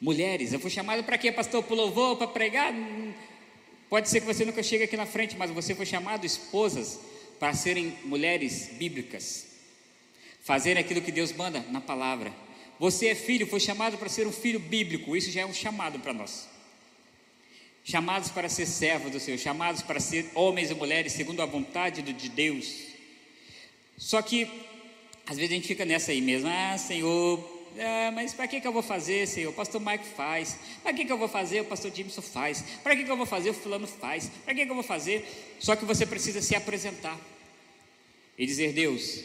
Mulheres, 0.00 0.52
eu 0.52 0.58
fui 0.58 0.68
chamado 0.68 1.04
para 1.04 1.16
quê, 1.16 1.30
pastor? 1.30 1.62
Para 1.62 1.76
louvor, 1.76 2.16
para 2.16 2.26
pregar? 2.26 2.74
Pode 3.88 4.08
ser 4.08 4.18
que 4.18 4.26
você 4.26 4.44
nunca 4.44 4.64
chegue 4.64 4.82
aqui 4.82 4.96
na 4.96 5.06
frente, 5.06 5.36
mas 5.36 5.48
você 5.52 5.76
foi 5.76 5.86
chamado 5.86 6.26
esposas 6.26 6.98
para 7.38 7.54
serem 7.54 7.96
mulheres 8.04 8.70
bíblicas, 8.72 9.46
fazerem 10.42 10.82
aquilo 10.82 11.00
que 11.00 11.12
Deus 11.12 11.32
manda 11.32 11.60
na 11.70 11.80
palavra. 11.80 12.32
Você 12.80 13.06
é 13.06 13.14
filho, 13.14 13.46
foi 13.46 13.60
chamado 13.60 13.96
para 13.96 14.08
ser 14.08 14.26
um 14.26 14.32
filho 14.32 14.58
bíblico, 14.58 15.16
isso 15.16 15.30
já 15.30 15.42
é 15.42 15.46
um 15.46 15.54
chamado 15.54 16.00
para 16.00 16.12
nós. 16.12 16.48
Chamados 17.84 18.28
para 18.30 18.48
ser 18.48 18.66
servos 18.66 19.12
do 19.12 19.20
Senhor, 19.20 19.38
chamados 19.38 19.82
para 19.82 20.00
ser 20.00 20.28
homens 20.34 20.72
e 20.72 20.74
mulheres 20.74 21.12
segundo 21.12 21.40
a 21.42 21.46
vontade 21.46 22.02
de 22.02 22.28
Deus. 22.28 22.89
Só 24.00 24.22
que, 24.22 24.48
às 25.26 25.36
vezes 25.36 25.52
a 25.52 25.54
gente 25.54 25.68
fica 25.68 25.84
nessa 25.84 26.10
aí 26.10 26.22
mesmo, 26.22 26.48
ah, 26.48 26.78
Senhor, 26.78 27.38
ah, 27.78 28.10
mas 28.12 28.32
para 28.32 28.48
que, 28.48 28.58
que 28.58 28.66
eu 28.66 28.72
vou 28.72 28.82
fazer, 28.82 29.28
Senhor? 29.28 29.50
O 29.50 29.52
pastor 29.52 29.78
Mike 29.78 30.06
faz. 30.16 30.56
Para 30.82 30.94
que, 30.94 31.04
que 31.04 31.12
eu 31.12 31.18
vou 31.18 31.28
fazer? 31.28 31.60
O 31.60 31.66
pastor 31.66 31.94
Jimson 31.94 32.22
faz. 32.22 32.64
Para 32.82 32.96
que, 32.96 33.04
que 33.04 33.10
eu 33.10 33.16
vou 33.16 33.26
fazer? 33.26 33.50
O 33.50 33.54
fulano 33.54 33.86
faz. 33.86 34.30
Para 34.42 34.54
que, 34.54 34.64
que 34.64 34.70
eu 34.70 34.74
vou 34.74 34.82
fazer? 34.82 35.22
Só 35.60 35.76
que 35.76 35.84
você 35.84 36.06
precisa 36.06 36.40
se 36.40 36.56
apresentar 36.56 37.20
e 38.38 38.46
dizer: 38.46 38.72
Deus, 38.72 39.22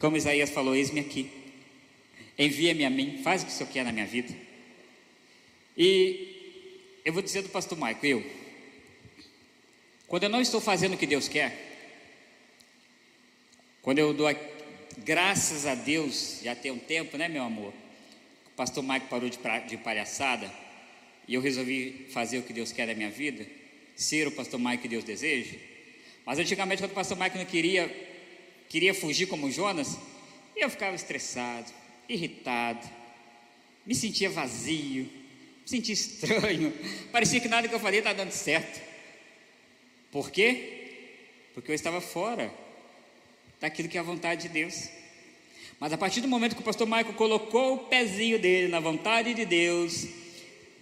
como 0.00 0.16
Isaías 0.16 0.48
falou, 0.48 0.74
eis-me 0.74 1.00
aqui. 1.00 1.30
Envia-me 2.38 2.86
a 2.86 2.90
mim, 2.90 3.20
faz 3.22 3.42
o 3.42 3.46
que 3.46 3.52
o 3.52 3.54
Senhor 3.54 3.70
quer 3.70 3.84
na 3.84 3.92
minha 3.92 4.06
vida. 4.06 4.34
E 5.76 7.00
eu 7.04 7.12
vou 7.12 7.22
dizer 7.22 7.42
do 7.42 7.50
pastor 7.50 7.78
Mike, 7.78 8.08
eu, 8.08 8.24
quando 10.06 10.22
eu 10.22 10.30
não 10.30 10.40
estou 10.40 10.58
fazendo 10.58 10.94
o 10.94 10.96
que 10.96 11.06
Deus 11.06 11.28
quer, 11.28 11.69
quando 13.82 13.98
eu 13.98 14.12
dou 14.12 14.28
a, 14.28 14.34
graças 14.98 15.64
a 15.66 15.74
Deus, 15.74 16.40
já 16.42 16.54
tem 16.54 16.70
um 16.70 16.78
tempo, 16.78 17.16
né, 17.16 17.28
meu 17.28 17.42
amor? 17.42 17.72
O 18.46 18.50
pastor 18.56 18.84
Mike 18.84 19.06
parou 19.06 19.28
de, 19.28 19.38
de 19.68 19.76
palhaçada 19.78 20.52
e 21.26 21.34
eu 21.34 21.40
resolvi 21.40 22.06
fazer 22.10 22.38
o 22.38 22.42
que 22.42 22.52
Deus 22.52 22.72
quer 22.72 22.86
da 22.86 22.94
minha 22.94 23.10
vida, 23.10 23.46
ser 23.96 24.26
o 24.26 24.32
pastor 24.32 24.60
Mike 24.60 24.82
que 24.82 24.88
Deus 24.88 25.02
deseja. 25.02 25.56
Mas 26.26 26.38
antigamente, 26.38 26.82
quando 26.82 26.90
o 26.90 26.94
pastor 26.94 27.18
Mike 27.18 27.38
não 27.38 27.46
queria, 27.46 27.88
queria 28.68 28.92
fugir 28.92 29.26
como 29.26 29.50
Jonas, 29.50 29.96
eu 30.54 30.68
ficava 30.68 30.94
estressado, 30.94 31.72
irritado, 32.06 32.86
me 33.86 33.94
sentia 33.94 34.28
vazio, 34.28 35.04
me 35.04 35.68
sentia 35.68 35.94
estranho, 35.94 36.72
parecia 37.10 37.40
que 37.40 37.48
nada 37.48 37.66
que 37.66 37.74
eu 37.74 37.80
falei 37.80 38.00
estava 38.00 38.16
dando 38.16 38.32
certo. 38.32 38.80
Por 40.12 40.30
quê? 40.30 40.98
Porque 41.54 41.70
eu 41.70 41.74
estava 41.74 42.00
fora 42.02 42.52
daquilo 43.60 43.88
que 43.88 43.98
é 43.98 44.00
a 44.00 44.04
vontade 44.04 44.42
de 44.42 44.48
Deus. 44.48 44.88
Mas 45.78 45.92
a 45.92 45.98
partir 45.98 46.20
do 46.20 46.28
momento 46.28 46.54
que 46.54 46.60
o 46.60 46.64
pastor 46.64 46.86
Michael 46.86 47.14
colocou 47.14 47.74
o 47.74 47.78
pezinho 47.78 48.38
dele 48.38 48.68
na 48.68 48.80
vontade 48.80 49.34
de 49.34 49.44
Deus, 49.44 50.06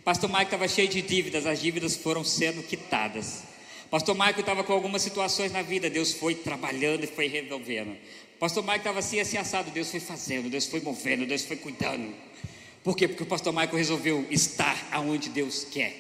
pastor 0.05 0.29
Michael 0.29 0.47
estava 0.47 0.69
cheio 0.69 0.89
de 0.89 1.03
dívidas, 1.03 1.47
as 1.47 1.61
dívidas 1.61 1.97
foram 1.97 2.25
sendo 2.25 2.63
quitadas. 2.63 3.43
Pastor 3.91 4.15
Michael 4.15 4.41
estava 4.41 4.65
com 4.65 4.73
algumas 4.73 5.03
situações 5.03 5.51
na 5.51 5.63
vida, 5.63 5.89
Deus 5.89 6.13
foi 6.13 6.35
trabalhando 6.35 7.05
e 7.05 7.07
foi 7.07 7.27
resolvendo. 7.27 7.97
Pastor 8.39 8.63
Michael 8.63 8.79
estava 8.79 8.99
assim, 8.99 9.19
assim 9.19 9.37
assado, 9.37 9.71
Deus 9.71 9.91
foi 9.91 10.01
fazendo, 10.01 10.49
Deus 10.49 10.67
foi 10.67 10.81
movendo, 10.81 11.27
Deus 11.27 11.45
foi 11.45 11.57
cuidando. 11.57 12.15
Por 12.85 12.97
quê? 12.97 13.09
Porque 13.09 13.23
o 13.23 13.27
pastor 13.27 13.53
Michael 13.53 13.77
resolveu 13.77 14.27
estar 14.31 14.89
aonde 14.93 15.29
Deus 15.29 15.67
quer. 15.71 15.95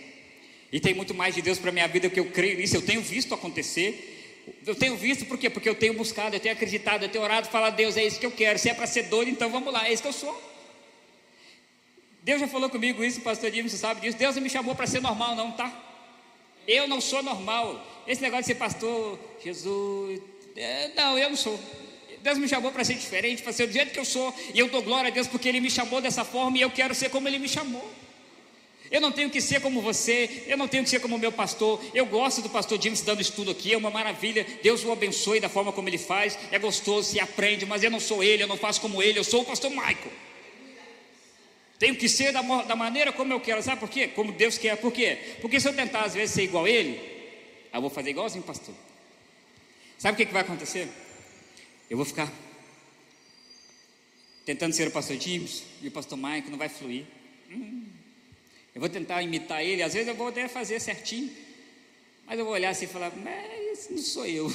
E 0.70 0.78
tem 0.78 0.92
muito 0.92 1.14
mais 1.14 1.34
de 1.34 1.42
Deus 1.42 1.58
para 1.58 1.70
a 1.70 1.72
minha 1.72 1.88
vida 1.88 2.10
que 2.10 2.20
eu 2.20 2.26
creio 2.26 2.58
nisso, 2.58 2.76
eu 2.76 2.82
tenho 2.82 3.00
visto 3.00 3.34
acontecer. 3.34 4.17
Eu 4.66 4.74
tenho 4.74 4.96
visto 4.96 5.24
por 5.26 5.38
quê? 5.38 5.48
Porque 5.48 5.68
eu 5.68 5.74
tenho 5.74 5.94
buscado, 5.94 6.36
eu 6.36 6.40
tenho 6.40 6.54
acreditado, 6.54 7.02
eu 7.02 7.08
tenho 7.08 7.24
orado, 7.24 7.48
falar, 7.48 7.70
Deus, 7.70 7.96
é 7.96 8.04
isso 8.04 8.18
que 8.20 8.26
eu 8.26 8.30
quero. 8.30 8.58
Se 8.58 8.68
é 8.68 8.74
para 8.74 8.86
ser 8.86 9.04
doido, 9.04 9.30
então 9.30 9.50
vamos 9.50 9.72
lá, 9.72 9.88
é 9.88 9.92
isso 9.92 10.02
que 10.02 10.08
eu 10.08 10.12
sou. 10.12 10.48
Deus 12.22 12.40
já 12.40 12.48
falou 12.48 12.68
comigo 12.68 13.02
isso, 13.02 13.20
pastor 13.22 13.50
Dino, 13.50 13.68
você 13.68 13.76
sabe 13.76 14.00
disso. 14.00 14.18
Deus 14.18 14.34
não 14.36 14.42
me 14.42 14.50
chamou 14.50 14.74
para 14.74 14.86
ser 14.86 15.00
normal, 15.00 15.34
não, 15.34 15.52
tá? 15.52 15.72
Eu 16.66 16.86
não 16.86 17.00
sou 17.00 17.22
normal. 17.22 17.82
Esse 18.06 18.20
negócio 18.20 18.42
de 18.42 18.48
ser 18.48 18.54
pastor, 18.56 19.18
Jesus, 19.42 20.20
é, 20.54 20.90
não, 20.94 21.18
eu 21.18 21.30
não 21.30 21.36
sou. 21.36 21.58
Deus 22.22 22.36
me 22.36 22.48
chamou 22.48 22.70
para 22.70 22.84
ser 22.84 22.94
diferente, 22.94 23.42
para 23.42 23.52
ser 23.52 23.66
do 23.66 23.72
jeito 23.72 23.92
que 23.92 23.98
eu 23.98 24.04
sou, 24.04 24.34
e 24.52 24.58
eu 24.58 24.68
dou 24.68 24.82
glória 24.82 25.08
a 25.08 25.10
Deus 25.10 25.26
porque 25.26 25.48
Ele 25.48 25.60
me 25.60 25.70
chamou 25.70 26.00
dessa 26.00 26.24
forma 26.24 26.58
e 26.58 26.60
eu 26.60 26.70
quero 26.70 26.94
ser 26.94 27.10
como 27.10 27.28
Ele 27.28 27.38
me 27.38 27.48
chamou. 27.48 27.88
Eu 28.90 29.00
não 29.00 29.12
tenho 29.12 29.28
que 29.28 29.40
ser 29.40 29.60
como 29.60 29.82
você, 29.82 30.44
eu 30.46 30.56
não 30.56 30.66
tenho 30.66 30.82
que 30.82 30.90
ser 30.90 31.00
como 31.00 31.18
meu 31.18 31.30
pastor. 31.30 31.80
Eu 31.94 32.06
gosto 32.06 32.40
do 32.40 32.48
pastor 32.48 32.80
James 32.80 33.02
dando 33.02 33.20
estudo 33.20 33.50
aqui, 33.50 33.72
é 33.72 33.76
uma 33.76 33.90
maravilha. 33.90 34.46
Deus 34.62 34.84
o 34.84 34.92
abençoe 34.92 35.40
da 35.40 35.48
forma 35.48 35.72
como 35.72 35.88
ele 35.88 35.98
faz, 35.98 36.38
é 36.50 36.58
gostoso, 36.58 37.10
se 37.10 37.20
aprende, 37.20 37.66
mas 37.66 37.82
eu 37.82 37.90
não 37.90 38.00
sou 38.00 38.22
ele, 38.24 38.42
eu 38.42 38.48
não 38.48 38.56
faço 38.56 38.80
como 38.80 39.02
ele, 39.02 39.18
eu 39.18 39.24
sou 39.24 39.42
o 39.42 39.44
pastor 39.44 39.70
Michael. 39.70 40.12
Tenho 41.78 41.94
que 41.94 42.08
ser 42.08 42.32
da, 42.32 42.42
da 42.62 42.74
maneira 42.74 43.12
como 43.12 43.32
eu 43.32 43.40
quero, 43.40 43.62
sabe 43.62 43.78
por 43.78 43.88
quê? 43.88 44.08
Como 44.08 44.32
Deus 44.32 44.58
quer, 44.58 44.76
por 44.76 44.92
quê? 44.92 45.36
Porque 45.40 45.60
se 45.60 45.68
eu 45.68 45.74
tentar 45.74 46.02
às 46.02 46.14
vezes 46.14 46.34
ser 46.34 46.42
igual 46.42 46.64
a 46.64 46.70
ele, 46.70 47.00
eu 47.72 47.80
vou 47.80 47.90
fazer 47.90 48.10
igualzinho 48.10 48.42
pastor. 48.42 48.74
Sabe 49.98 50.14
o 50.14 50.16
que, 50.16 50.26
que 50.26 50.32
vai 50.32 50.42
acontecer? 50.42 50.88
Eu 51.90 51.96
vou 51.96 52.06
ficar 52.06 52.32
tentando 54.44 54.72
ser 54.72 54.88
o 54.88 54.90
pastor 54.90 55.20
James 55.20 55.62
e 55.82 55.88
o 55.88 55.90
pastor 55.90 56.16
Mike, 56.16 56.50
não 56.50 56.56
vai 56.56 56.68
fluir. 56.68 57.04
Hum, 57.50 57.84
eu 58.78 58.80
vou 58.80 58.88
tentar 58.88 59.20
imitar 59.24 59.60
ele, 59.60 59.82
às 59.82 59.92
vezes 59.92 60.06
eu 60.06 60.14
vou 60.14 60.28
até 60.28 60.46
fazer 60.46 60.78
certinho, 60.78 61.28
mas 62.24 62.38
eu 62.38 62.44
vou 62.44 62.54
olhar 62.54 62.70
assim 62.70 62.84
e 62.84 62.88
falar, 62.88 63.12
mas 63.16 63.90
não 63.90 63.98
sou 63.98 64.24
eu. 64.24 64.48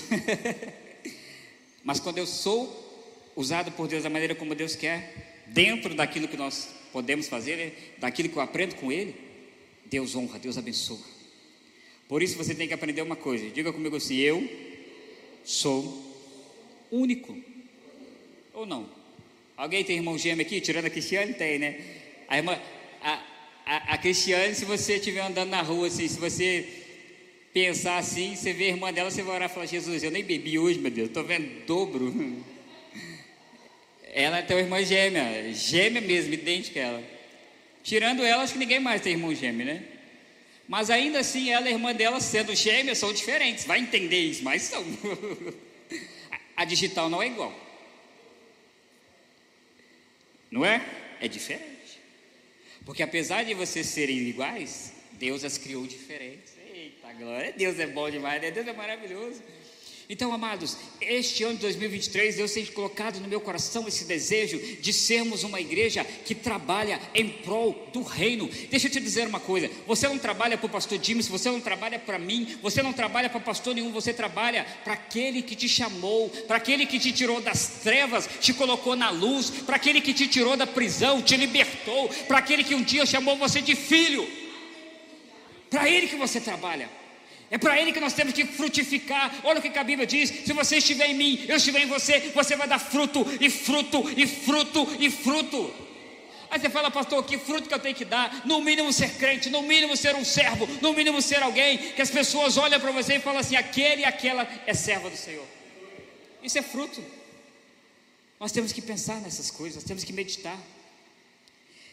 mas 1.84 2.00
quando 2.00 2.20
eu 2.20 2.26
sou 2.26 3.34
usado 3.36 3.70
por 3.74 3.86
Deus 3.86 4.04
da 4.04 4.10
maneira 4.10 4.34
como 4.34 4.56
Deus 4.56 4.78
quer, 4.78 5.44
dentro 5.48 5.94
daquilo 5.94 6.30
que 6.30 6.38
nós 6.38 6.70
podemos 6.94 7.28
fazer, 7.28 7.58
né, 7.58 7.72
daquilo 7.98 8.30
que 8.30 8.38
eu 8.38 8.42
aprendo 8.42 8.76
com 8.76 8.94
Ele, 8.94 9.14
Deus 9.88 10.16
honra, 10.16 10.40
Deus 10.40 10.58
abençoa. 10.58 11.04
Por 12.08 12.24
isso 12.24 12.38
você 12.38 12.56
tem 12.56 12.66
que 12.66 12.74
aprender 12.74 13.02
uma 13.02 13.18
coisa, 13.18 13.50
diga 13.50 13.74
comigo 13.74 13.98
assim: 13.98 14.16
eu 14.16 14.50
sou 15.44 16.02
único. 16.90 17.38
Ou 18.54 18.66
não? 18.66 18.90
Alguém 19.58 19.84
tem 19.84 19.98
irmão 19.98 20.18
gêmeo 20.18 20.46
aqui? 20.46 20.62
Tirando 20.62 20.86
a 20.86 20.90
Cristiane, 20.90 21.34
tem, 21.34 21.60
né? 21.60 21.82
A 22.30 22.38
irmã, 22.38 22.58
a, 23.02 23.33
a, 23.66 23.94
a 23.94 23.98
Cristiane, 23.98 24.56
se 24.56 24.66
você 24.66 24.96
estiver 24.96 25.22
andando 25.22 25.50
na 25.50 25.62
rua 25.62 25.88
assim, 25.88 26.08
se 26.08 26.20
você 26.20 26.68
pensar 27.54 27.98
assim, 27.98 28.36
você 28.36 28.52
vê 28.52 28.66
a 28.66 28.70
irmã 28.70 28.92
dela, 28.92 29.10
você 29.12 29.22
vai 29.22 29.36
orar 29.36 29.50
e 29.50 29.54
falar: 29.54 29.66
Jesus, 29.66 30.04
eu 30.04 30.12
nem 30.12 30.24
bebi 30.24 30.58
hoje, 30.58 30.80
meu 30.80 30.92
Deus, 30.92 31.08
estou 31.08 31.24
vendo 31.24 31.66
dobro. 31.66 32.14
Ela 34.14 34.44
tem 34.44 34.58
uma 34.58 34.62
irmã 34.62 34.84
gêmea, 34.84 35.54
gêmea 35.54 36.02
mesmo, 36.02 36.34
idêntica 36.34 36.80
a 36.80 36.84
ela. 36.84 37.04
Tirando 37.82 38.24
ela, 38.24 38.44
acho 38.44 38.54
que 38.54 38.60
ninguém 38.60 38.80
mais 38.80 39.02
tem 39.02 39.14
irmão 39.14 39.34
gêmeo, 39.34 39.66
né? 39.66 39.84
Mas 40.68 40.92
ainda 40.92 41.20
assim, 41.20 41.50
ela 41.50 41.66
e 41.66 41.70
a 41.70 41.72
irmã 41.72 41.96
dela, 41.96 42.20
sendo 42.20 42.56
gêmeas, 42.56 43.00
são 43.00 43.12
diferentes. 43.12 43.66
Vai 43.66 43.80
entender 43.80 44.20
isso, 44.20 44.44
mas 44.44 44.62
são. 44.62 44.86
A 46.56 46.64
digital 46.64 47.10
não 47.10 47.24
é 47.24 47.28
igual. 47.28 47.52
Não 50.52 50.64
é? 50.64 50.86
É 51.20 51.28
diferente. 51.28 51.73
Porque 52.86 53.02
apesar 53.02 53.44
de 53.44 53.54
vocês 53.54 53.88
serem 53.88 54.18
iguais, 54.18 54.94
Deus 55.14 55.44
as 55.44 55.58
criou 55.58 55.88
diferentes. 55.88 56.54
Eita 56.74 57.14
glória, 57.14 57.54
Deus 57.54 57.80
é 57.80 57.88
bom 57.88 58.10
demais, 58.10 58.42
né? 58.42 58.52
Deus 58.52 58.68
é 58.68 58.74
maravilhoso. 58.74 59.42
Então, 60.10 60.34
amados, 60.34 60.76
este 61.00 61.44
ano 61.44 61.56
de 61.56 61.62
2023, 61.62 62.36
Deus 62.36 62.52
tem 62.52 62.66
colocado 62.66 63.20
no 63.22 63.28
meu 63.28 63.40
coração 63.40 63.88
esse 63.88 64.04
desejo 64.04 64.60
de 64.82 64.92
sermos 64.92 65.44
uma 65.44 65.62
igreja 65.62 66.04
que 66.04 66.36
trabalha 66.36 67.00
em 67.16 67.30
prol 67.30 67.90
do 67.94 68.02
reino. 68.02 68.50
Deixa 68.70 68.88
eu 68.88 68.92
te 68.92 69.00
dizer 69.00 69.28
uma 69.28 69.40
coisa: 69.40 69.70
você 69.88 70.08
não 70.08 70.18
trabalha 70.18 70.58
para 70.58 70.68
o 70.68 70.70
pastor 70.70 71.00
James, 71.02 71.28
você 71.28 71.50
não 71.50 71.62
trabalha 71.62 71.98
para 71.98 72.20
mim, 72.20 72.58
você 72.62 72.84
não 72.84 72.92
trabalha 72.92 73.30
para 73.30 73.40
pastor 73.40 73.76
nenhum, 73.76 73.92
você 73.92 74.14
trabalha 74.14 74.66
para 74.84 74.94
aquele 74.94 75.42
que 75.42 75.56
te 75.56 75.70
chamou, 75.70 76.30
para 76.48 76.58
aquele 76.58 76.86
que 76.86 77.00
te 77.00 77.14
tirou 77.14 77.40
das 77.40 77.80
trevas, 77.82 78.28
te 78.42 78.54
colocou 78.54 78.96
na 78.96 79.10
luz, 79.10 79.50
para 79.50 79.78
aquele 79.78 80.02
que 80.02 80.14
te 80.14 80.28
tirou 80.28 80.58
da 80.58 80.68
prisão, 80.68 81.22
te 81.22 81.38
libertou, 81.38 82.10
para 82.28 82.40
aquele 82.40 82.64
que 82.64 82.76
um 82.76 82.84
dia 82.84 83.06
chamou 83.06 83.38
você 83.38 83.62
de 83.62 83.76
filho. 83.76 84.28
Para 85.70 85.90
ele 85.90 86.08
que 86.08 86.16
você 86.16 86.42
trabalha. 86.42 87.03
É 87.54 87.58
para 87.60 87.80
Ele 87.80 87.92
que 87.94 88.00
nós 88.00 88.14
temos 88.14 88.34
que 88.34 88.48
frutificar. 88.48 89.32
Olha 89.44 89.60
o 89.60 89.62
que 89.62 89.78
a 89.78 89.84
Bíblia 89.84 90.08
diz: 90.08 90.28
se 90.44 90.52
você 90.54 90.78
estiver 90.78 91.06
em 91.12 91.14
mim, 91.14 91.46
eu 91.48 91.58
estiver 91.58 91.84
em 91.84 91.86
você, 91.86 92.20
você 92.34 92.56
vai 92.56 92.68
dar 92.68 92.80
fruto, 92.80 93.24
e 93.40 93.48
fruto, 93.48 94.04
e 94.18 94.26
fruto, 94.26 94.88
e 95.00 95.08
fruto. 95.12 95.72
Aí 96.50 96.60
você 96.60 96.68
fala, 96.68 96.90
pastor, 96.90 97.24
que 97.24 97.38
fruto 97.38 97.68
que 97.68 97.74
eu 97.76 97.78
tenho 97.78 97.94
que 97.94 98.06
dar? 98.06 98.44
No 98.44 98.60
mínimo 98.60 98.92
ser 98.92 99.18
crente, 99.20 99.52
no 99.52 99.62
mínimo 99.62 99.96
ser 99.96 100.16
um 100.16 100.26
servo, 100.26 100.68
no 100.82 100.94
mínimo 100.94 101.22
ser 101.22 101.44
alguém 101.44 101.78
que 101.78 102.02
as 102.02 102.10
pessoas 102.10 102.58
olham 102.58 102.80
para 102.80 102.92
você 102.92 103.18
e 103.18 103.20
falam 103.20 103.40
assim: 103.40 103.56
aquele 103.56 104.02
e 104.02 104.06
aquela 104.06 104.48
é 104.66 104.74
serva 104.74 105.12
do 105.12 105.16
Senhor. 105.16 105.46
Isso 106.42 106.58
é 106.58 106.64
fruto. 106.64 107.06
Nós 108.40 108.52
temos 108.52 108.72
que 108.72 108.82
pensar 108.82 109.22
nessas 109.22 109.52
coisas, 109.52 109.76
nós 109.76 109.84
temos 109.84 110.04
que 110.04 110.12
meditar. 110.12 110.58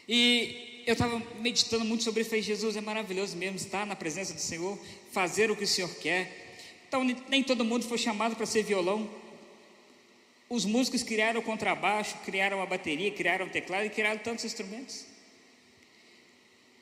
E 0.08 0.69
eu 0.86 0.92
estava 0.92 1.22
meditando 1.38 1.84
muito 1.84 2.04
sobre 2.04 2.22
isso, 2.22 2.40
Jesus 2.40 2.76
é 2.76 2.80
maravilhoso 2.80 3.36
mesmo 3.36 3.56
estar 3.56 3.86
na 3.86 3.96
presença 3.96 4.34
do 4.34 4.40
Senhor, 4.40 4.78
fazer 5.12 5.50
o 5.50 5.56
que 5.56 5.64
o 5.64 5.68
Senhor 5.68 5.92
quer. 5.96 6.58
Então, 6.88 7.04
nem 7.28 7.42
todo 7.42 7.64
mundo 7.64 7.86
foi 7.86 7.98
chamado 7.98 8.34
para 8.34 8.46
ser 8.46 8.62
violão. 8.62 9.08
Os 10.48 10.64
músicos 10.64 11.02
criaram 11.02 11.40
o 11.40 11.42
contrabaixo, 11.42 12.16
criaram 12.24 12.60
a 12.60 12.66
bateria, 12.66 13.10
criaram 13.12 13.46
o 13.46 13.48
teclado 13.48 13.86
e 13.86 13.90
criaram 13.90 14.18
tantos 14.18 14.44
instrumentos. 14.44 15.06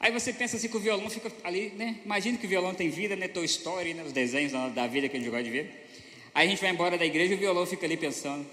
Aí 0.00 0.12
você 0.12 0.32
pensa 0.32 0.56
assim 0.56 0.68
que 0.68 0.76
o 0.76 0.80
violão 0.80 1.10
fica 1.10 1.30
ali, 1.44 1.70
né? 1.76 2.00
Imagina 2.04 2.38
que 2.38 2.46
o 2.46 2.48
violão 2.48 2.72
tem 2.72 2.88
vida, 2.88 3.16
né? 3.16 3.28
Toy 3.28 3.44
Story, 3.44 3.94
né? 3.94 4.04
Os 4.04 4.12
desenhos 4.12 4.52
da 4.72 4.86
vida 4.86 5.08
que 5.08 5.16
a 5.16 5.20
gente 5.20 5.28
gosta 5.28 5.44
de 5.44 5.50
ver. 5.50 5.88
Aí 6.34 6.46
a 6.46 6.50
gente 6.50 6.60
vai 6.60 6.70
embora 6.70 6.96
da 6.96 7.04
igreja 7.04 7.34
e 7.34 7.36
o 7.36 7.38
violão 7.38 7.66
fica 7.66 7.84
ali 7.84 7.96
pensando: 7.96 8.46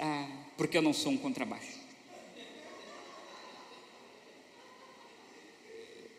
ah, 0.00 0.26
porque 0.56 0.76
eu 0.76 0.82
não 0.82 0.92
sou 0.92 1.12
um 1.12 1.18
contrabaixo? 1.18 1.85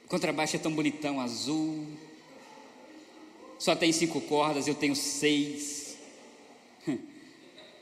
Contrabaixo 0.07 0.55
é 0.55 0.59
tão 0.59 0.73
bonitão, 0.73 1.19
azul. 1.19 1.85
Só 3.59 3.75
tem 3.75 3.91
cinco 3.91 4.21
cordas, 4.21 4.67
eu 4.67 4.75
tenho 4.75 4.95
seis. 4.95 5.97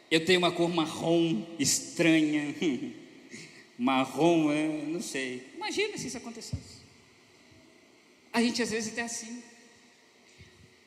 Eu 0.10 0.24
tenho 0.24 0.40
uma 0.40 0.52
cor 0.52 0.70
marrom 0.70 1.46
estranha. 1.60 2.56
Marrom, 3.78 4.50
não 4.86 5.02
sei. 5.02 5.46
Imagina 5.56 5.98
se 5.98 6.08
isso 6.08 6.18
acontecesse. 6.18 6.86
A 8.32 8.42
gente 8.42 8.62
às 8.62 8.70
vezes 8.70 8.98
é 8.98 9.02
assim. 9.02 9.44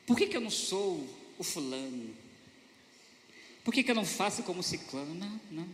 Por 0.07 0.17
que, 0.17 0.25
que 0.25 0.35
eu 0.35 0.41
não 0.41 0.49
sou 0.49 1.07
o 1.37 1.43
fulano? 1.43 2.15
Por 3.63 3.73
que, 3.73 3.83
que 3.83 3.91
eu 3.91 3.95
não 3.95 4.05
faço 4.05 4.41
como 4.41 4.63
ciclano? 4.63 5.13
Não, 5.13 5.39
não. 5.51 5.67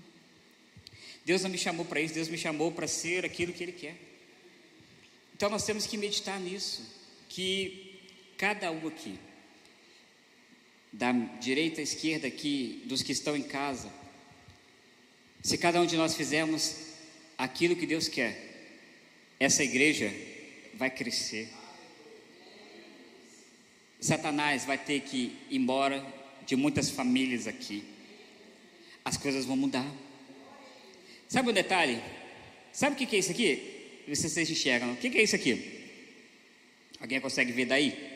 Deus 1.24 1.42
não 1.42 1.50
me 1.50 1.58
chamou 1.58 1.86
para 1.86 2.02
isso, 2.02 2.14
Deus 2.14 2.28
me 2.28 2.38
chamou 2.38 2.72
para 2.72 2.88
ser 2.88 3.24
aquilo 3.26 3.54
que 3.54 3.64
Ele 3.64 3.72
quer. 3.72 3.96
Então 5.36 5.50
nós 5.50 5.66
temos 5.66 5.86
que 5.86 5.98
meditar 5.98 6.40
nisso, 6.40 6.82
que 7.28 8.00
cada 8.38 8.72
um 8.72 8.88
aqui, 8.88 9.20
da 10.94 11.12
direita 11.12 11.82
à 11.82 11.84
esquerda 11.84 12.26
aqui, 12.26 12.82
dos 12.86 13.04
que 13.04 13.12
estão 13.12 13.36
em 13.36 13.44
casa, 13.44 13.92
se 15.44 15.58
cada 15.58 15.82
um 15.82 15.86
de 15.86 15.98
nós 15.98 16.16
fizermos 16.16 16.78
aquilo 17.38 17.76
que 17.76 17.86
Deus 17.86 18.08
quer, 18.08 18.78
essa 19.38 19.62
igreja 19.62 20.10
vai 20.74 20.90
crescer. 20.90 21.50
Satanás 24.00 24.64
vai 24.64 24.78
ter 24.78 25.02
que 25.02 25.38
ir 25.50 25.58
embora 25.58 26.02
de 26.46 26.56
muitas 26.56 26.90
famílias 26.90 27.46
aqui. 27.46 27.84
As 29.04 29.18
coisas 29.18 29.44
vão 29.44 29.58
mudar. 29.58 29.86
Sabe 31.28 31.50
um 31.50 31.54
detalhe? 31.54 32.02
Sabe 32.72 32.96
o 32.96 32.98
que 33.08 33.14
é 33.18 33.20
isso 33.20 33.32
aqui? 33.32 33.75
Vê 34.08 34.16
se 34.16 34.30
vocês 34.30 34.50
enxergam. 34.50 34.94
O 34.94 34.98
que 34.98 35.08
é 35.18 35.24
isso 35.24 35.36
aqui? 35.36 35.84
Alguém 37.00 37.20
consegue 37.20 37.52
ver 37.52 37.66
daí? 37.66 38.16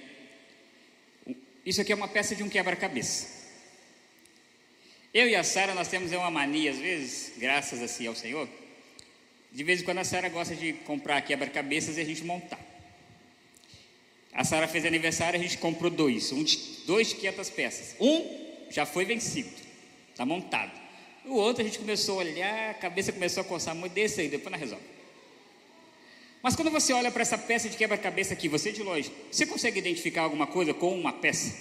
Isso 1.66 1.82
aqui 1.82 1.92
é 1.92 1.96
uma 1.96 2.08
peça 2.08 2.36
de 2.36 2.44
um 2.44 2.50
quebra-cabeça. 2.50 3.40
Eu 5.14 5.28
e 5.28 5.36
a 5.36 5.44
Sara, 5.44 5.74
nós 5.74 5.88
temos 5.88 6.12
uma 6.12 6.30
mania, 6.30 6.72
às 6.72 6.78
vezes, 6.78 7.34
graças 7.38 7.82
assim 7.82 8.06
ao 8.06 8.16
Senhor, 8.16 8.48
de 9.52 9.64
vez 9.64 9.82
em 9.82 9.84
quando 9.84 9.98
a 9.98 10.04
Sara 10.04 10.30
gosta 10.30 10.56
de 10.56 10.74
comprar 10.74 11.22
quebra-cabeças 11.22 11.98
e 11.98 12.02
a 12.02 12.06
gente 12.06 12.24
montar. 12.24 12.60
A 14.32 14.44
Sara 14.44 14.68
fez 14.68 14.86
aniversário, 14.86 15.40
a 15.40 15.42
gente 15.42 15.58
comprou 15.58 15.90
dois, 15.90 16.32
um 16.32 16.44
de, 16.44 16.58
dois 16.86 17.10
de 17.10 17.16
500 17.16 17.50
peças. 17.50 17.96
Um 18.00 18.68
já 18.70 18.86
foi 18.86 19.04
vencido, 19.04 19.50
está 20.12 20.26
montado. 20.26 20.72
O 21.26 21.34
outro 21.34 21.64
a 21.64 21.66
gente 21.66 21.80
começou 21.80 22.20
a 22.20 22.24
olhar, 22.24 22.70
a 22.70 22.74
cabeça 22.76 23.12
começou 23.12 23.42
a 23.42 23.44
coçar 23.44 23.76
muito 23.76 23.94
desse 23.94 24.22
aí, 24.22 24.30
depois 24.30 24.52
nós 24.52 24.62
resolve. 24.62 24.99
Mas 26.42 26.56
quando 26.56 26.72
você 26.72 26.94
olha 26.94 27.12
para 27.12 27.22
essa 27.22 27.38
peça 27.38 27.68
de 27.68 27.76
quebra-cabeça 27.76 28.34
aqui, 28.34 28.48
você 28.48 28.72
de 28.72 28.82
longe, 28.82 29.12
você 29.30 29.46
consegue 29.46 29.80
identificar 29.80 30.22
alguma 30.22 30.48
coisa 30.48 30.74
com 30.74 30.98
uma 30.98 31.12
peça? 31.12 31.54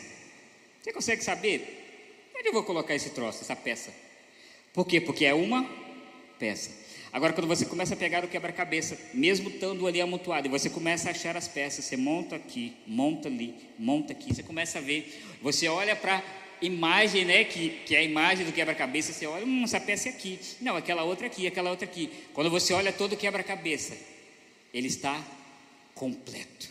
Você 0.80 0.92
consegue 0.92 1.22
saber? 1.22 2.30
Onde 2.38 2.48
eu 2.48 2.52
vou 2.52 2.62
colocar 2.62 2.94
esse 2.94 3.10
troço, 3.10 3.42
essa 3.42 3.56
peça? 3.56 3.92
Por 4.72 4.86
quê? 4.86 5.00
Porque 5.00 5.24
é 5.24 5.34
uma 5.34 5.68
peça. 6.38 6.70
Agora, 7.12 7.32
quando 7.32 7.48
você 7.48 7.64
começa 7.64 7.94
a 7.94 7.96
pegar 7.96 8.24
o 8.24 8.28
quebra-cabeça, 8.28 8.96
mesmo 9.12 9.48
estando 9.48 9.86
ali 9.86 10.00
amontoado, 10.00 10.46
e 10.46 10.50
você 10.50 10.70
começa 10.70 11.08
a 11.08 11.10
achar 11.10 11.36
as 11.36 11.48
peças, 11.48 11.84
você 11.84 11.96
monta 11.96 12.36
aqui, 12.36 12.76
monta 12.86 13.28
ali, 13.28 13.54
monta 13.78 14.12
aqui, 14.12 14.32
você 14.32 14.42
começa 14.42 14.78
a 14.78 14.80
ver, 14.80 15.24
você 15.42 15.66
olha 15.66 15.96
para 15.96 16.22
imagem, 16.60 17.24
né, 17.24 17.44
que, 17.44 17.70
que 17.86 17.96
é 17.96 17.98
a 17.98 18.02
imagem 18.02 18.44
do 18.44 18.52
quebra-cabeça, 18.52 19.12
você 19.12 19.26
olha, 19.26 19.44
hum, 19.44 19.64
essa 19.64 19.80
peça 19.80 20.08
é 20.08 20.12
aqui, 20.12 20.38
não, 20.60 20.76
aquela 20.76 21.02
outra 21.02 21.26
aqui, 21.26 21.46
aquela 21.46 21.70
outra 21.70 21.86
aqui. 21.86 22.10
Quando 22.34 22.50
você 22.50 22.72
olha 22.74 22.92
todo 22.92 23.14
o 23.14 23.16
quebra-cabeça, 23.16 23.96
ele 24.72 24.88
está 24.88 25.22
completo. 25.94 26.68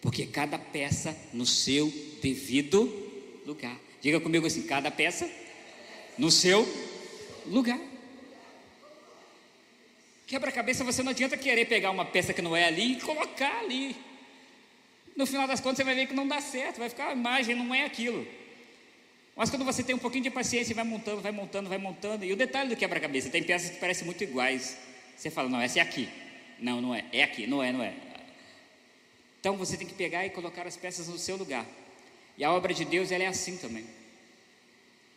Porque 0.00 0.26
cada 0.26 0.58
peça 0.58 1.16
no 1.32 1.44
seu 1.44 1.92
devido 2.22 2.84
lugar. 3.46 3.78
Diga 4.00 4.20
comigo 4.20 4.46
assim: 4.46 4.62
cada 4.62 4.90
peça 4.90 5.30
no 6.16 6.30
seu 6.30 6.66
lugar. 7.46 7.78
Quebra-cabeça, 10.26 10.84
você 10.84 11.02
não 11.02 11.10
adianta 11.10 11.36
querer 11.36 11.64
pegar 11.64 11.90
uma 11.90 12.04
peça 12.04 12.32
que 12.32 12.40
não 12.40 12.56
é 12.56 12.64
ali 12.64 12.92
e 12.92 13.00
colocar 13.00 13.60
ali. 13.60 13.96
No 15.16 15.26
final 15.26 15.46
das 15.46 15.60
contas, 15.60 15.78
você 15.78 15.84
vai 15.84 15.94
ver 15.94 16.06
que 16.06 16.14
não 16.14 16.26
dá 16.26 16.40
certo, 16.40 16.78
vai 16.78 16.88
ficar 16.88 17.08
a 17.08 17.12
imagem, 17.12 17.56
não 17.56 17.74
é 17.74 17.84
aquilo. 17.84 18.26
Mas 19.34 19.50
quando 19.50 19.64
você 19.64 19.82
tem 19.82 19.94
um 19.94 19.98
pouquinho 19.98 20.22
de 20.24 20.30
paciência, 20.30 20.74
vai 20.74 20.84
montando, 20.84 21.20
vai 21.20 21.32
montando, 21.32 21.68
vai 21.68 21.78
montando. 21.78 22.24
E 22.24 22.32
o 22.32 22.36
detalhe 22.36 22.68
do 22.68 22.76
quebra-cabeça, 22.76 23.28
tem 23.28 23.42
peças 23.42 23.70
que 23.70 23.78
parecem 23.78 24.04
muito 24.04 24.22
iguais. 24.22 24.76
Você 25.16 25.30
fala, 25.30 25.48
não, 25.48 25.60
essa 25.60 25.78
é 25.78 25.82
aqui. 25.82 26.08
Não, 26.60 26.80
não 26.80 26.94
é. 26.94 27.04
É 27.12 27.22
aqui, 27.22 27.46
não 27.46 27.62
é, 27.62 27.72
não 27.72 27.82
é. 27.82 27.94
Então 29.40 29.56
você 29.56 29.76
tem 29.76 29.86
que 29.86 29.94
pegar 29.94 30.26
e 30.26 30.30
colocar 30.30 30.66
as 30.66 30.76
peças 30.76 31.08
no 31.08 31.18
seu 31.18 31.36
lugar. 31.36 31.66
E 32.36 32.44
a 32.44 32.52
obra 32.52 32.74
de 32.74 32.84
Deus, 32.84 33.10
ela 33.10 33.24
é 33.24 33.26
assim 33.26 33.56
também. 33.56 33.86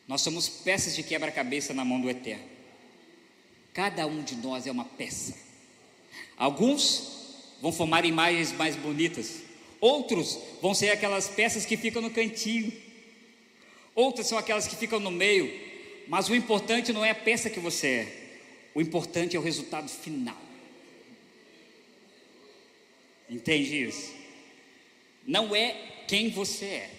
Nós 0.08 0.22
somos 0.22 0.50
peças 0.50 0.96
de 0.96 1.04
quebra-cabeça 1.04 1.74
na 1.74 1.86
mão 1.86 2.00
do 2.00 2.10
Eterno. 2.10 2.44
Cada 3.74 4.06
um 4.06 4.22
de 4.22 4.36
nós 4.36 4.68
é 4.68 4.72
uma 4.72 4.86
peça. 4.86 5.34
Alguns 6.38 7.14
vão 7.62 7.72
formar 7.72 8.06
imagens 8.06 8.52
mais 8.52 8.76
bonitas, 8.76 9.42
outros 9.80 10.38
vão 10.62 10.74
ser 10.74 10.90
aquelas 10.90 11.30
peças 11.30 11.66
que 11.66 11.78
ficam 11.78 12.02
no 12.02 12.12
cantinho, 12.12 12.72
outras 13.96 14.28
são 14.28 14.38
aquelas 14.38 14.68
que 14.68 14.76
ficam 14.76 15.00
no 15.00 15.10
meio, 15.10 15.52
mas 16.08 16.28
o 16.30 16.36
importante 16.36 16.92
não 16.92 17.06
é 17.06 17.12
a 17.12 17.16
peça 17.16 17.50
que 17.50 17.60
você 17.60 17.88
é, 17.88 18.70
o 18.76 18.82
importante 18.82 19.36
é 19.36 19.40
o 19.40 19.44
resultado 19.44 19.90
final. 19.90 20.38
Entende 23.30 23.84
isso? 23.84 24.14
Não 25.26 25.56
é 25.56 26.04
quem 26.08 26.30
você 26.30 26.66
é, 26.66 26.92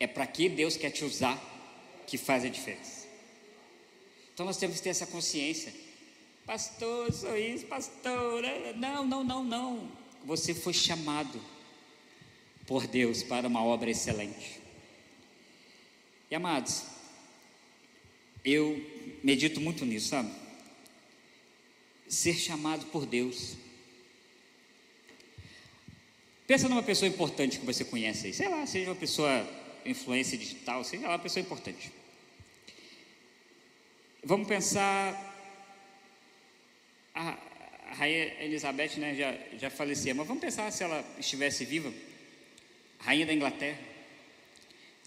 é 0.00 0.06
para 0.06 0.26
que 0.26 0.48
Deus 0.48 0.76
quer 0.76 0.90
te 0.90 1.04
usar 1.04 1.38
que 2.06 2.18
faz 2.18 2.44
a 2.44 2.48
diferença. 2.48 3.06
Então 4.32 4.44
nós 4.44 4.56
temos 4.56 4.76
que 4.76 4.82
ter 4.82 4.90
essa 4.90 5.06
consciência. 5.06 5.72
Pastor, 6.44 7.12
sou 7.12 7.36
isso, 7.36 7.66
pastor. 7.66 8.42
Não, 8.76 9.06
não, 9.06 9.24
não, 9.24 9.44
não. 9.44 9.92
Você 10.24 10.52
foi 10.52 10.74
chamado 10.74 11.40
por 12.66 12.86
Deus 12.86 13.22
para 13.22 13.46
uma 13.46 13.64
obra 13.64 13.90
excelente. 13.90 14.60
E 16.30 16.34
amados, 16.34 16.84
eu 18.44 18.84
medito 19.22 19.60
muito 19.60 19.84
nisso, 19.84 20.08
sabe? 20.08 20.30
Ser 22.08 22.34
chamado 22.34 22.86
por 22.86 23.06
Deus. 23.06 23.56
Pensa 26.46 26.68
numa 26.68 26.82
pessoa 26.82 27.08
importante 27.08 27.58
que 27.58 27.64
você 27.64 27.84
conhece 27.84 28.26
aí, 28.26 28.34
sei 28.34 28.48
lá, 28.48 28.66
seja 28.66 28.90
uma 28.90 28.96
pessoa 28.96 29.48
influência 29.86 30.36
digital, 30.36 30.84
seja 30.84 31.04
lá, 31.04 31.12
uma 31.12 31.18
pessoa 31.18 31.42
importante. 31.42 31.90
Vamos 34.22 34.46
pensar 34.46 35.32
a, 37.14 37.38
rainha 37.94 38.42
Elizabeth 38.42 38.98
né, 38.98 39.14
já, 39.14 39.34
já 39.58 39.70
falecia, 39.70 40.14
mas 40.14 40.26
vamos 40.26 40.42
pensar 40.42 40.70
se 40.70 40.82
ela 40.82 41.02
estivesse 41.18 41.64
viva, 41.64 41.92
rainha 42.98 43.24
da 43.24 43.32
Inglaterra, 43.32 43.78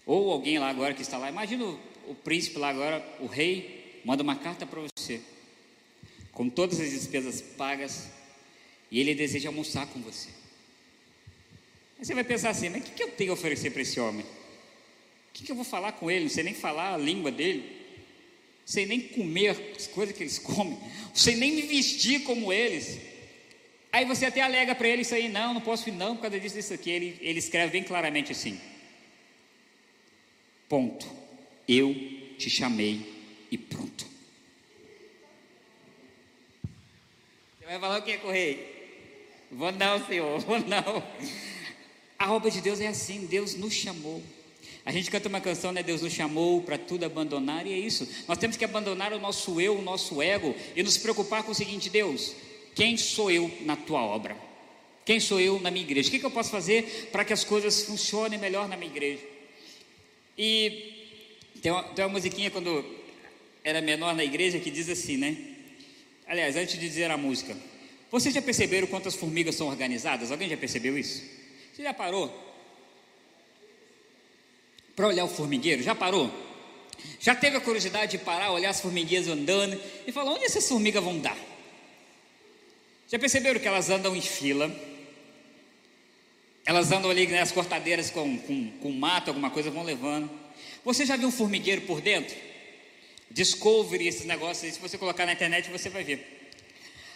ou 0.04 0.32
alguém 0.32 0.58
lá 0.58 0.68
agora 0.68 0.94
que 0.94 1.02
está 1.02 1.18
lá, 1.18 1.28
imagina 1.28 1.64
o, 1.64 1.78
o 2.08 2.14
príncipe 2.14 2.58
lá 2.58 2.70
agora, 2.70 3.04
o 3.20 3.26
rei, 3.26 4.00
manda 4.04 4.22
uma 4.22 4.36
carta 4.36 4.66
para 4.66 4.80
você, 4.80 5.20
com 6.32 6.48
todas 6.48 6.80
as 6.80 6.90
despesas 6.90 7.40
pagas, 7.40 8.10
e 8.90 8.98
ele 8.98 9.14
deseja 9.14 9.50
almoçar 9.50 9.86
com 9.86 10.00
você. 10.00 10.30
Aí 11.98 12.04
você 12.04 12.14
vai 12.14 12.24
pensar 12.24 12.50
assim, 12.50 12.68
mas 12.68 12.82
o 12.82 12.84
que, 12.92 13.02
eu 13.02 13.10
tenho 13.10 13.32
a 13.32 13.34
oferecer 13.34 13.70
para 13.70 13.82
esse 13.82 13.98
homem? 13.98 14.24
O 14.24 15.32
que, 15.32 15.50
eu 15.50 15.56
vou 15.56 15.64
falar 15.64 15.92
com 15.92 16.10
ele? 16.10 16.24
Não 16.24 16.30
sei 16.30 16.44
nem 16.44 16.54
falar 16.54 16.94
a 16.94 16.96
língua 16.96 17.30
dele 17.30 17.76
sem 18.64 18.84
nem 18.84 19.00
comer 19.00 19.72
as 19.74 19.86
coisas 19.86 20.14
que 20.14 20.22
eles 20.22 20.38
comem, 20.40 20.78
sem 21.14 21.36
nem 21.36 21.52
me 21.52 21.62
vestir 21.62 22.22
como 22.22 22.52
eles. 22.52 22.98
Aí 23.90 24.04
você 24.04 24.26
até 24.26 24.42
alega 24.42 24.74
para 24.74 24.86
ele 24.86 25.02
isso 25.02 25.14
aí, 25.14 25.28
não, 25.28 25.54
não 25.54 25.60
posso 25.60 25.88
ir 25.88 25.92
não, 25.92 26.14
por 26.14 26.22
causa 26.22 26.38
disso, 26.38 26.54
disso 26.54 26.74
aqui. 26.74 26.90
Ele, 26.90 27.18
ele 27.20 27.38
escreve 27.38 27.72
bem 27.72 27.82
claramente 27.82 28.30
assim: 28.30 28.60
Ponto. 30.68 31.06
Eu 31.66 31.94
te 32.38 32.48
chamei 32.48 33.00
e 33.50 33.58
pronto. 33.58 34.06
Você 37.58 37.66
vai 37.66 37.78
falar 37.78 37.98
o 37.98 38.02
que, 38.02 38.16
Correio? 38.18 38.58
Vou 39.50 39.72
não, 39.72 40.06
Senhor, 40.06 40.38
vou 40.40 40.58
não. 40.60 41.02
A 42.18 42.32
obra 42.32 42.50
de 42.50 42.60
Deus 42.60 42.80
é 42.80 42.88
assim, 42.88 43.26
Deus 43.26 43.54
nos 43.54 43.72
chamou. 43.72 44.22
A 44.84 44.90
gente 44.90 45.10
canta 45.10 45.28
uma 45.28 45.40
canção, 45.40 45.70
né? 45.70 45.82
Deus 45.82 46.02
nos 46.02 46.12
chamou 46.12 46.62
para 46.62 46.76
tudo 46.76 47.04
abandonar, 47.04 47.66
e 47.66 47.72
é 47.72 47.78
isso. 47.78 48.08
Nós 48.26 48.38
temos 48.38 48.56
que 48.56 48.64
abandonar 48.64 49.12
o 49.12 49.18
nosso 49.18 49.60
eu, 49.60 49.78
o 49.78 49.82
nosso 49.82 50.20
ego, 50.20 50.54
e 50.74 50.82
nos 50.82 50.96
preocupar 50.96 51.42
com 51.42 51.52
o 51.52 51.54
seguinte: 51.54 51.90
Deus, 51.90 52.34
quem 52.74 52.96
sou 52.96 53.30
eu 53.30 53.50
na 53.60 53.76
tua 53.76 54.00
obra? 54.00 54.36
Quem 55.04 55.20
sou 55.20 55.40
eu 55.40 55.60
na 55.60 55.70
minha 55.70 55.84
igreja? 55.84 56.08
O 56.08 56.10
que, 56.10 56.18
que 56.18 56.26
eu 56.26 56.30
posso 56.30 56.50
fazer 56.50 57.08
para 57.12 57.24
que 57.24 57.32
as 57.32 57.44
coisas 57.44 57.82
funcionem 57.82 58.38
melhor 58.38 58.68
na 58.68 58.76
minha 58.76 58.90
igreja? 58.90 59.22
E 60.36 60.94
tem 61.62 61.72
uma, 61.72 61.82
tem 61.82 62.04
uma 62.04 62.12
musiquinha 62.12 62.50
quando 62.50 62.84
era 63.64 63.80
menor 63.80 64.14
na 64.14 64.24
igreja 64.24 64.58
que 64.58 64.70
diz 64.70 64.88
assim, 64.88 65.16
né? 65.16 65.36
Aliás, 66.26 66.56
antes 66.56 66.78
de 66.78 66.80
dizer 66.80 67.10
a 67.10 67.16
música, 67.16 67.56
vocês 68.10 68.34
já 68.34 68.42
perceberam 68.42 68.86
quantas 68.86 69.14
formigas 69.14 69.54
são 69.54 69.68
organizadas? 69.68 70.30
Alguém 70.30 70.48
já 70.48 70.56
percebeu 70.56 70.98
isso? 70.98 71.22
Você 71.78 71.84
já 71.84 71.94
parou 71.94 72.28
para 74.96 75.06
olhar 75.06 75.24
o 75.24 75.28
formigueiro? 75.28 75.80
Já 75.80 75.94
parou? 75.94 76.28
Já 77.20 77.36
teve 77.36 77.56
a 77.56 77.60
curiosidade 77.60 78.18
de 78.18 78.24
parar, 78.24 78.50
olhar 78.50 78.70
as 78.70 78.80
formiguinhas 78.80 79.28
andando 79.28 79.80
e 80.04 80.10
falar: 80.10 80.32
onde 80.32 80.44
essas 80.44 80.68
formigas 80.68 81.04
vão 81.04 81.20
dar? 81.20 81.38
Já 83.06 83.16
perceberam 83.16 83.60
que 83.60 83.68
elas 83.68 83.90
andam 83.90 84.16
em 84.16 84.20
fila? 84.20 84.74
Elas 86.66 86.90
andam 86.90 87.12
ali 87.12 87.28
nas 87.28 87.50
né, 87.50 87.54
cortadeiras 87.54 88.10
com, 88.10 88.36
com, 88.38 88.72
com 88.82 88.90
mato, 88.90 89.28
alguma 89.28 89.48
coisa, 89.48 89.70
vão 89.70 89.84
levando. 89.84 90.28
Você 90.84 91.06
já 91.06 91.14
viu 91.16 91.28
um 91.28 91.32
formigueiro 91.32 91.82
por 91.82 92.00
dentro? 92.00 92.36
Discovery, 93.30 94.08
esses 94.08 94.24
negócios 94.24 94.64
aí, 94.64 94.72
se 94.72 94.80
você 94.80 94.98
colocar 94.98 95.24
na 95.24 95.32
internet 95.32 95.70
você 95.70 95.88
vai 95.88 96.02
ver. 96.02 96.50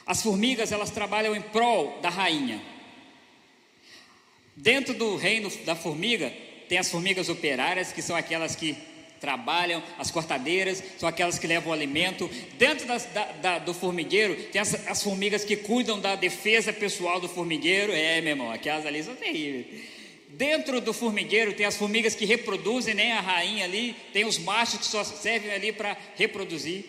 As 0.06 0.22
formigas, 0.22 0.70
elas 0.70 0.92
trabalham 0.92 1.34
em 1.34 1.42
prol 1.42 1.98
da 2.00 2.08
rainha. 2.08 2.71
Dentro 4.56 4.94
do 4.94 5.16
reino 5.16 5.50
da 5.64 5.74
formiga, 5.74 6.32
tem 6.68 6.78
as 6.78 6.90
formigas 6.90 7.28
operárias, 7.28 7.92
que 7.92 8.02
são 8.02 8.14
aquelas 8.14 8.54
que 8.54 8.76
trabalham, 9.20 9.80
as 9.98 10.10
cortadeiras, 10.10 10.82
são 10.98 11.08
aquelas 11.08 11.38
que 11.38 11.46
levam 11.46 11.70
o 11.70 11.72
alimento. 11.72 12.28
Dentro 12.58 12.86
das, 12.88 13.04
da, 13.06 13.24
da, 13.32 13.58
do 13.60 13.72
formigueiro, 13.72 14.34
tem 14.50 14.60
as, 14.60 14.74
as, 14.88 15.00
formigas 15.00 15.44
que 15.44 15.56
cuidam 15.56 16.00
da 16.00 16.16
defesa 16.16 16.72
pessoal 16.72 17.20
do 17.20 17.28
formigueiro. 17.28 17.92
É, 17.92 18.20
meu 18.20 18.30
irmão, 18.30 18.50
aquelas 18.50 18.84
ali 18.84 19.02
são 19.02 19.14
terríveis. 19.14 19.66
Dentro 20.30 20.80
do 20.80 20.92
formigueiro 20.92 21.52
tem 21.52 21.64
as 21.64 21.76
formigas 21.76 22.14
que 22.14 22.24
reproduzem, 22.24 22.94
nem 22.94 23.10
né, 23.10 23.12
a 23.12 23.20
rainha 23.20 23.64
ali, 23.64 23.94
tem 24.12 24.24
os 24.24 24.38
machos 24.38 24.80
que 24.80 24.86
só 24.86 25.04
servem 25.04 25.52
ali 25.52 25.72
para 25.72 25.96
reproduzir. 26.16 26.84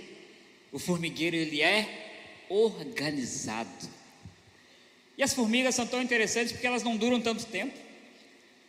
O 0.72 0.80
formigueiro 0.80 1.36
ele 1.36 1.62
é 1.62 1.88
organizado. 2.50 3.93
E 5.18 5.24
as 5.24 5.34
formigas 5.34 5.76
são 5.76 5.86
tão 5.86 6.02
interessantes 6.02 6.52
porque 6.52 6.68
elas 6.68 6.84
não 6.84 6.98
duram 6.98 7.22
tanto 7.22 7.46
tempo. 7.46 7.78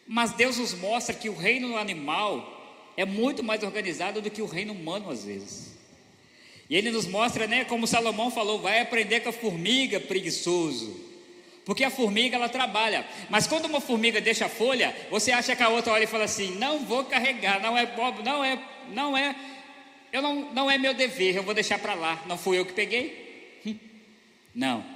Mas 0.07 0.33
Deus 0.33 0.59
nos 0.59 0.75
mostra 0.75 1.15
que 1.15 1.29
o 1.29 1.35
reino 1.35 1.77
animal 1.77 2.93
é 2.97 3.05
muito 3.05 3.43
mais 3.43 3.63
organizado 3.63 4.21
do 4.21 4.31
que 4.31 4.43
o 4.43 4.47
reino 4.47 4.73
humano 4.73 5.11
às 5.11 5.25
vezes. 5.25 5.75
E 6.69 6.77
ele 6.77 6.91
nos 6.91 7.07
mostra, 7.07 7.47
né, 7.47 7.65
como 7.65 7.87
Salomão 7.87 8.31
falou, 8.31 8.61
vai 8.61 8.81
aprender 8.81 9.21
com 9.21 9.29
a 9.29 9.33
formiga 9.33 10.01
preguiçoso. 10.01 11.01
Porque 11.65 11.85
a 11.85 11.91
formiga 11.91 12.37
ela 12.37 12.49
trabalha, 12.49 13.07
mas 13.31 13.47
quando 13.47 13.65
uma 13.65 13.81
formiga 13.81 14.21
deixa 14.21 14.45
a 14.45 14.51
folha, 14.51 14.95
você 15.11 15.33
acha 15.33 15.57
que 15.57 15.63
a 15.63 15.71
outra 15.71 15.95
olha 15.95 16.05
e 16.05 16.07
fala 16.07 16.25
assim: 16.25 16.55
"Não 16.57 16.81
vou 16.81 17.05
carregar, 17.05 17.59
não 17.61 17.77
é 17.77 17.87
bobo, 17.87 18.23
não 18.23 18.45
é, 18.45 18.63
não 18.91 19.17
é, 19.17 19.35
eu 20.13 20.21
não, 20.21 20.53
não 20.53 20.71
é 20.71 20.77
meu 20.77 20.93
dever, 20.93 21.35
eu 21.35 21.43
vou 21.43 21.55
deixar 21.55 21.79
para 21.79 21.95
lá. 21.95 22.23
Não 22.27 22.37
fui 22.37 22.59
eu 22.59 22.67
que 22.67 22.75
peguei?" 22.75 23.61
Não. 24.55 24.94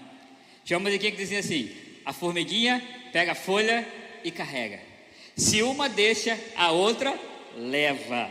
Tinha 0.69 0.77
uma 0.77 0.85
musiquinha 0.85 1.13
que 1.13 1.17
dizia 1.17 1.39
assim: 1.39 1.75
"A 2.05 2.13
formiguinha 2.13 2.87
pega 3.11 3.33
a 3.33 3.35
folha 3.35 3.89
e 4.23 4.31
carrega. 4.31 4.79
Se 5.35 5.63
uma 5.63 5.89
deixa, 5.89 6.39
a 6.55 6.71
outra 6.73 7.19
leva. 7.57 8.31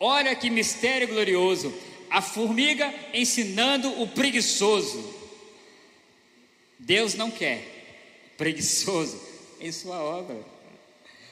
Olha 0.00 0.34
que 0.34 0.50
mistério 0.50 1.06
glorioso! 1.06 1.72
A 2.10 2.20
formiga 2.20 2.92
ensinando 3.14 4.02
o 4.02 4.08
preguiçoso. 4.08 5.14
Deus 6.76 7.14
não 7.14 7.30
quer 7.30 7.62
preguiçoso 8.36 9.22
em 9.62 9.70
sua 9.70 10.02
obra. 10.02 10.36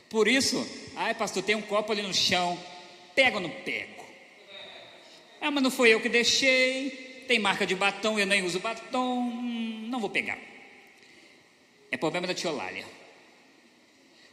Por 0.09 0.28
isso, 0.28 0.64
ai 0.94 1.12
pastor, 1.12 1.42
tem 1.42 1.57
um 1.57 1.62
copo 1.62 1.90
ali 1.90 2.03
no 2.03 2.14
chão, 2.14 2.57
pega 3.16 3.38
ou 3.38 3.42
não 3.42 3.51
pego? 3.51 4.07
Ah, 5.40 5.51
mas 5.51 5.61
não 5.61 5.72
foi 5.72 5.92
eu 5.92 6.01
que 6.01 6.09
deixei, 6.09 7.07
tem 7.29 7.39
marca 7.39 7.66
de 7.66 7.74
batom, 7.76 8.18
eu 8.18 8.26
nem 8.26 8.43
uso 8.43 8.59
batom, 8.59 9.20
hum, 9.20 9.87
não 9.89 10.01
vou 10.01 10.09
pegar. 10.09 10.39
É 11.91 11.97
problema 11.97 12.26
da 12.26 12.35
tiolália. 12.35 12.87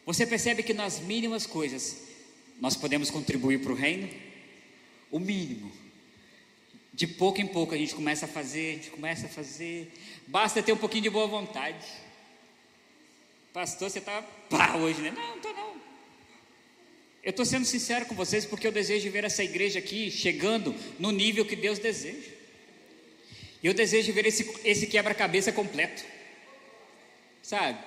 Você 0.06 0.26
percebe 0.26 0.64
que 0.64 0.74
nas 0.74 1.00
mínimas 1.00 1.46
coisas 1.46 2.02
nós 2.60 2.76
podemos 2.76 3.12
contribuir 3.12 3.60
para 3.60 3.74
o 3.74 3.76
reino? 3.76 4.10
O 5.12 5.20
mínimo. 5.20 5.72
De 6.94 7.06
pouco 7.06 7.42
em 7.42 7.48
pouco 7.48 7.76
a 7.76 7.78
gente 7.78 7.94
começa 7.94 8.26
a 8.26 8.30
fazer, 8.30 8.70
a 8.70 8.74
gente 8.76 8.90
começa 8.90 9.26
a 9.26 9.30
fazer. 9.30 9.92
Basta 10.26 10.64
ter 10.64 10.72
um 10.72 10.78
pouquinho 10.78 11.04
de 11.04 11.10
boa 11.10 11.28
vontade. 11.28 11.86
Pastor, 13.52 13.90
você 13.90 14.00
está 14.00 14.22
pá 14.50 14.76
hoje, 14.78 15.02
né? 15.02 15.12
Não, 15.12 15.28
não 15.28 15.36
estou 15.36 15.54
não. 15.54 15.76
Eu 17.22 17.32
estou 17.32 17.46
sendo 17.46 17.66
sincero 17.66 18.06
com 18.06 18.16
vocês 18.16 18.46
porque 18.46 18.68
eu 18.68 18.72
desejo 18.72 19.10
ver 19.10 19.24
essa 19.24 19.44
igreja 19.44 19.80
aqui 19.80 20.12
chegando 20.12 20.74
no 20.98 21.12
nível 21.12 21.46
que 21.46 21.56
Deus 21.56 21.80
deseja. 21.80 22.35
Eu 23.66 23.74
desejo 23.74 24.14
ver 24.14 24.28
esse, 24.28 24.48
esse 24.64 24.86
quebra-cabeça 24.86 25.52
completo. 25.52 26.04
Sabe? 27.42 27.80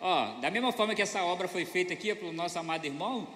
Ó, 0.00 0.38
da 0.40 0.52
mesma 0.52 0.70
forma 0.70 0.94
que 0.94 1.02
essa 1.02 1.20
obra 1.24 1.48
foi 1.48 1.64
feita 1.64 1.92
aqui 1.92 2.14
pelo 2.14 2.32
nosso 2.32 2.56
amado 2.60 2.84
irmão, 2.84 3.26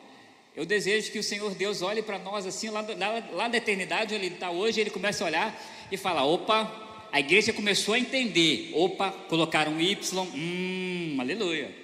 eu 0.54 0.64
desejo 0.64 1.10
que 1.10 1.18
o 1.18 1.22
Senhor 1.22 1.52
Deus 1.56 1.82
olhe 1.82 2.00
para 2.00 2.16
nós 2.16 2.46
assim, 2.46 2.68
lá, 2.68 2.80
lá, 2.82 3.28
lá 3.32 3.48
da 3.48 3.56
eternidade, 3.56 4.14
onde 4.14 4.24
Ele 4.24 4.34
está 4.34 4.52
hoje, 4.52 4.80
Ele 4.80 4.90
começa 4.90 5.24
a 5.24 5.26
olhar 5.26 5.62
e 5.90 5.96
fala: 5.96 6.22
opa, 6.22 7.08
a 7.10 7.18
igreja 7.18 7.52
começou 7.52 7.94
a 7.94 7.98
entender. 7.98 8.70
Opa, 8.72 9.10
colocaram 9.28 9.72
um 9.72 9.80
Y, 9.80 10.16
hum, 10.32 11.16
aleluia. 11.18 11.74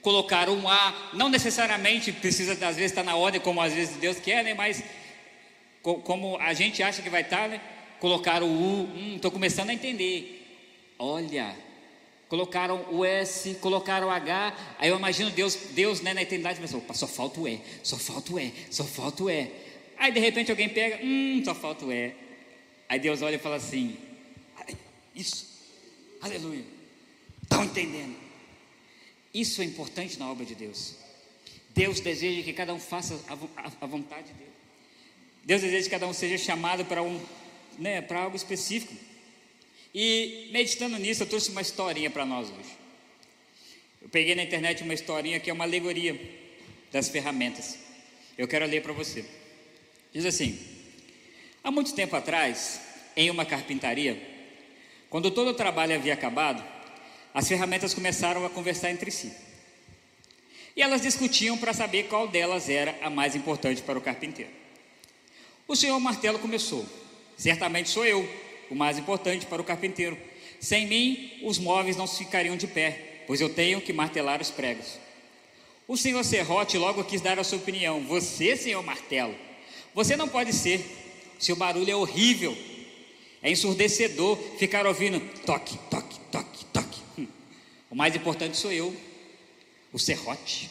Colocaram 0.00 0.54
um 0.54 0.66
A, 0.66 1.10
não 1.12 1.28
necessariamente 1.28 2.10
precisa, 2.10 2.52
às 2.52 2.76
vezes, 2.76 2.92
estar 2.92 3.04
tá 3.04 3.10
na 3.10 3.16
ordem 3.16 3.38
como 3.38 3.60
às 3.60 3.74
vezes 3.74 3.96
Deus 3.96 4.18
quer, 4.18 4.42
né? 4.42 4.54
Mas 4.54 4.82
como 5.82 6.38
a 6.38 6.54
gente 6.54 6.82
acha 6.82 7.02
que 7.02 7.10
vai 7.10 7.20
estar, 7.20 7.42
tá, 7.42 7.48
né? 7.48 7.60
Colocaram 8.02 8.48
o 8.48 8.82
U, 8.82 9.14
estou 9.14 9.30
hum, 9.30 9.34
começando 9.34 9.70
a 9.70 9.74
entender. 9.74 10.44
Olha, 10.98 11.54
colocaram 12.28 12.84
o 12.90 13.04
S, 13.04 13.54
colocaram 13.60 14.08
o 14.08 14.10
H, 14.10 14.56
aí 14.76 14.88
eu 14.88 14.96
imagino 14.96 15.30
Deus, 15.30 15.54
Deus 15.70 16.00
né, 16.00 16.12
na 16.12 16.20
eternidade, 16.20 16.58
pensou, 16.58 16.80
opa, 16.80 16.94
só 16.94 17.06
falta 17.06 17.38
o 17.38 17.46
E, 17.46 17.60
só 17.80 17.96
falta 17.96 18.32
o 18.32 18.40
E, 18.40 18.52
só 18.72 18.82
falta 18.82 19.22
o 19.22 19.30
E. 19.30 19.48
Aí 19.96 20.10
de 20.10 20.18
repente 20.18 20.50
alguém 20.50 20.68
pega, 20.68 20.98
hum, 21.00 21.42
só 21.44 21.54
falta 21.54 21.84
o 21.84 21.92
E. 21.92 22.12
Aí 22.88 22.98
Deus 22.98 23.22
olha 23.22 23.36
e 23.36 23.38
fala 23.38 23.54
assim, 23.54 23.96
isso, 25.14 25.46
aleluia, 26.20 26.64
estão 27.40 27.62
entendendo? 27.62 28.16
Isso 29.32 29.62
é 29.62 29.64
importante 29.64 30.18
na 30.18 30.28
obra 30.28 30.44
de 30.44 30.56
Deus. 30.56 30.96
Deus 31.72 32.00
deseja 32.00 32.42
que 32.42 32.52
cada 32.52 32.74
um 32.74 32.80
faça 32.80 33.16
a, 33.28 33.86
vontade 33.86 34.32
dele. 34.32 34.50
Deus 35.44 35.62
deseja 35.62 35.84
que 35.84 35.90
cada 35.90 36.08
um 36.08 36.12
seja 36.12 36.36
chamado 36.36 36.84
para 36.84 37.00
um, 37.00 37.20
né, 37.78 38.00
para 38.00 38.20
algo 38.20 38.36
específico. 38.36 38.94
E 39.94 40.48
meditando 40.52 40.96
nisso, 40.98 41.22
eu 41.22 41.26
trouxe 41.26 41.50
uma 41.50 41.60
historinha 41.60 42.10
para 42.10 42.24
nós 42.24 42.48
hoje. 42.50 42.76
Eu 44.00 44.08
peguei 44.08 44.34
na 44.34 44.42
internet 44.42 44.82
uma 44.82 44.94
historinha 44.94 45.38
que 45.38 45.50
é 45.50 45.52
uma 45.52 45.64
alegoria 45.64 46.18
das 46.90 47.08
ferramentas. 47.08 47.78
Eu 48.36 48.48
quero 48.48 48.66
ler 48.66 48.82
para 48.82 48.92
você. 48.92 49.24
Diz 50.12 50.24
assim: 50.24 50.58
Há 51.62 51.70
muito 51.70 51.94
tempo 51.94 52.16
atrás, 52.16 52.80
em 53.16 53.30
uma 53.30 53.44
carpintaria, 53.44 54.20
quando 55.08 55.30
todo 55.30 55.50
o 55.50 55.54
trabalho 55.54 55.94
havia 55.94 56.14
acabado, 56.14 56.64
as 57.34 57.46
ferramentas 57.46 57.94
começaram 57.94 58.44
a 58.44 58.50
conversar 58.50 58.90
entre 58.90 59.10
si. 59.10 59.32
E 60.74 60.82
elas 60.82 61.02
discutiam 61.02 61.56
para 61.58 61.72
saber 61.72 62.04
qual 62.04 62.26
delas 62.26 62.68
era 62.68 62.98
a 63.02 63.10
mais 63.10 63.36
importante 63.36 63.82
para 63.82 63.98
o 63.98 64.02
carpinteiro. 64.02 64.50
O 65.68 65.76
senhor 65.76 65.98
martelo 66.00 66.38
começou: 66.38 66.86
Certamente 67.36 67.90
sou 67.90 68.04
eu, 68.04 68.28
o 68.70 68.74
mais 68.74 68.98
importante 68.98 69.46
para 69.46 69.60
o 69.60 69.64
carpinteiro. 69.64 70.16
Sem 70.60 70.86
mim, 70.86 71.40
os 71.42 71.58
móveis 71.58 71.96
não 71.96 72.06
ficariam 72.06 72.56
de 72.56 72.66
pé, 72.66 73.24
pois 73.26 73.40
eu 73.40 73.48
tenho 73.48 73.80
que 73.80 73.92
martelar 73.92 74.40
os 74.40 74.50
pregos. 74.50 74.98
O 75.88 75.96
senhor 75.96 76.24
Serrote 76.24 76.78
logo 76.78 77.04
quis 77.04 77.20
dar 77.20 77.38
a 77.38 77.44
sua 77.44 77.58
opinião. 77.58 78.00
Você, 78.04 78.56
senhor 78.56 78.82
Martelo, 78.82 79.34
você 79.94 80.16
não 80.16 80.28
pode 80.28 80.52
ser. 80.52 80.80
Seu 81.38 81.56
barulho 81.56 81.90
é 81.90 81.96
horrível. 81.96 82.56
É 83.42 83.50
ensurdecedor 83.50 84.38
ficar 84.58 84.86
ouvindo 84.86 85.20
toque, 85.44 85.76
toque, 85.90 86.18
toque, 86.30 86.64
toque. 86.66 87.00
Hum. 87.18 87.26
O 87.90 87.96
mais 87.96 88.14
importante 88.14 88.56
sou 88.56 88.70
eu, 88.70 88.96
o 89.92 89.98
serrote. 89.98 90.70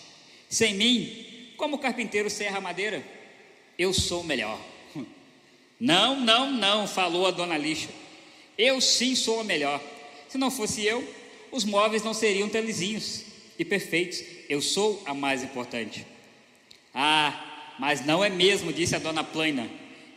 Sem 0.49 0.73
mim, 0.73 1.53
como 1.57 1.75
o 1.75 1.79
carpinteiro 1.79 2.29
serra 2.29 2.59
a 2.59 2.61
madeira, 2.61 3.05
eu 3.77 3.93
sou 3.93 4.21
o 4.21 4.23
melhor. 4.23 4.57
Não, 5.81 6.19
não, 6.19 6.51
não, 6.51 6.87
falou 6.87 7.25
a 7.25 7.31
dona 7.31 7.57
Lixa. 7.57 7.89
Eu 8.55 8.79
sim 8.79 9.15
sou 9.15 9.39
a 9.39 9.43
melhor. 9.43 9.81
Se 10.29 10.37
não 10.37 10.51
fosse 10.51 10.85
eu, 10.85 11.03
os 11.51 11.65
móveis 11.65 12.03
não 12.03 12.13
seriam 12.13 12.47
tão 12.47 12.63
e 13.57 13.65
perfeitos. 13.65 14.23
Eu 14.47 14.61
sou 14.61 15.01
a 15.07 15.15
mais 15.15 15.41
importante. 15.41 16.05
Ah, 16.93 17.73
mas 17.79 18.05
não 18.05 18.23
é 18.23 18.29
mesmo, 18.29 18.71
disse 18.71 18.95
a 18.95 18.99
dona 18.99 19.23
Plana. 19.23 19.67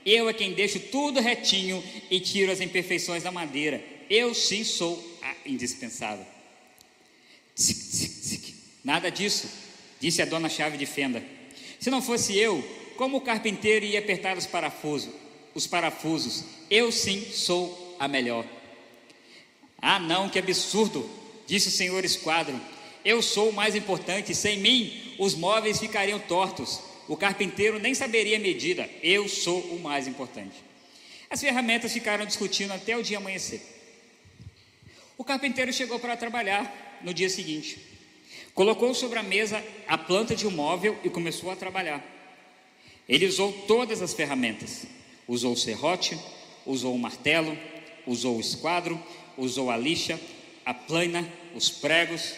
Eu 0.05 0.29
é 0.29 0.35
quem 0.35 0.53
deixo 0.53 0.79
tudo 0.79 1.19
retinho 1.19 1.83
e 2.11 2.21
tiro 2.21 2.53
as 2.53 2.61
imperfeições 2.61 3.23
da 3.23 3.33
madeira. 3.33 3.83
Eu 4.11 4.35
sim 4.35 4.65
sou 4.65 5.03
a 5.23 5.35
indispensável. 5.49 6.27
Tzic, 7.57 7.81
tzic, 7.81 8.21
tzic. 8.21 8.55
Nada 8.85 9.11
disso, 9.11 9.49
disse 9.99 10.21
a 10.21 10.27
dona 10.27 10.51
Chave 10.51 10.77
de 10.77 10.85
Fenda. 10.85 11.25
Se 11.81 11.89
não 11.89 12.03
fosse 12.03 12.37
eu, 12.37 12.63
como 12.99 13.17
o 13.17 13.23
carpinteiro 13.23 13.87
ia 13.87 14.01
apertar 14.01 14.37
os 14.37 14.47
parafusos? 14.47 15.24
Os 15.55 15.67
parafusos. 15.67 16.45
Eu 16.71 16.91
sim 16.91 17.25
sou 17.33 17.97
a 17.99 18.09
melhor. 18.09 18.45
Ah, 19.81 19.99
não, 19.99 20.29
que 20.29 20.39
absurdo, 20.39 21.09
disse 21.47 21.69
o 21.69 21.71
senhor 21.71 22.05
Esquadro. 22.05 22.59
Eu 23.05 23.21
sou 23.21 23.51
o 23.51 23.53
mais 23.53 23.75
importante, 23.75 24.35
sem 24.35 24.59
mim 24.59 25.15
os 25.19 25.35
móveis 25.35 25.79
ficariam 25.79 26.19
tortos. 26.19 26.81
O 27.07 27.17
carpinteiro 27.17 27.79
nem 27.79 27.95
saberia 27.95 28.37
a 28.37 28.41
medida. 28.41 28.89
Eu 29.03 29.29
sou 29.29 29.61
o 29.61 29.81
mais 29.81 30.09
importante. 30.09 30.57
As 31.29 31.41
ferramentas 31.41 31.93
ficaram 31.93 32.25
discutindo 32.25 32.73
até 32.73 32.97
o 32.97 33.03
dia 33.03 33.19
amanhecer. 33.19 33.61
O 35.19 35.25
carpinteiro 35.25 35.73
chegou 35.73 35.99
para 35.99 36.17
trabalhar 36.17 37.01
no 37.03 37.13
dia 37.13 37.29
seguinte. 37.29 37.79
Colocou 38.55 38.95
sobre 38.95 39.19
a 39.19 39.23
mesa 39.23 39.63
a 39.87 39.99
planta 39.99 40.35
de 40.35 40.47
um 40.47 40.51
móvel 40.51 40.99
e 41.05 41.11
começou 41.11 41.51
a 41.51 41.57
trabalhar. 41.57 42.03
Ele 43.09 43.27
usou 43.27 43.53
todas 43.67 44.01
as 44.01 44.15
ferramentas. 44.15 44.87
Usou 45.27 45.53
o 45.53 45.57
serrote, 45.57 46.19
usou 46.67 46.95
o 46.95 46.99
martelo, 46.99 47.57
usou 48.07 48.37
o 48.37 48.41
esquadro, 48.41 49.03
usou 49.37 49.71
a 49.71 49.77
lixa, 49.77 50.21
a 50.65 50.73
plana, 50.73 51.27
os 51.55 51.71
pregos, 51.71 52.35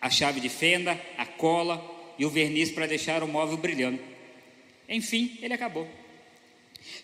a 0.00 0.10
chave 0.10 0.40
de 0.40 0.48
fenda, 0.48 1.00
a 1.16 1.24
cola 1.24 2.14
e 2.18 2.24
o 2.24 2.30
verniz 2.30 2.70
para 2.70 2.86
deixar 2.86 3.22
o 3.22 3.28
móvel 3.28 3.56
brilhando. 3.56 3.98
Enfim, 4.88 5.38
ele 5.40 5.54
acabou. 5.54 5.88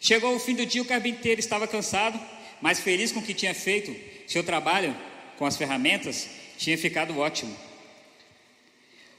Chegou 0.01 0.35
o 0.35 0.39
fim 0.39 0.55
do 0.55 0.67
dia, 0.67 0.83
o 0.83 0.87
carpinteiro 0.87 1.41
estava 1.41 1.67
cansado, 1.67 2.21
mas 2.61 2.81
feliz 2.81 3.11
com 3.13 3.21
o 3.21 3.23
que 3.23 3.35
tinha 3.35 3.55
feito. 3.55 3.95
Seu 4.27 4.45
trabalho 4.45 4.95
com 5.39 5.47
as 5.47 5.57
ferramentas 5.57 6.29
tinha 6.59 6.77
ficado 6.77 7.19
ótimo. 7.19 7.57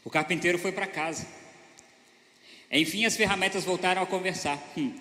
O 0.03 0.09
carpinteiro 0.09 0.59
foi 0.59 0.71
para 0.71 0.87
casa. 0.87 1.27
Enfim, 2.71 3.05
as 3.05 3.17
ferramentas 3.17 3.63
voltaram 3.63 4.01
a 4.01 4.05
conversar. 4.05 4.57
Hum, 4.77 4.93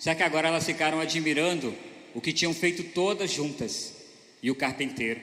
só 0.00 0.14
que 0.14 0.22
agora 0.22 0.48
elas 0.48 0.64
ficaram 0.64 0.98
admirando 0.98 1.76
o 2.14 2.22
que 2.22 2.32
tinham 2.32 2.54
feito 2.54 2.82
todas 2.82 3.30
juntas 3.30 3.94
e 4.42 4.50
o 4.50 4.54
carpinteiro. 4.54 5.20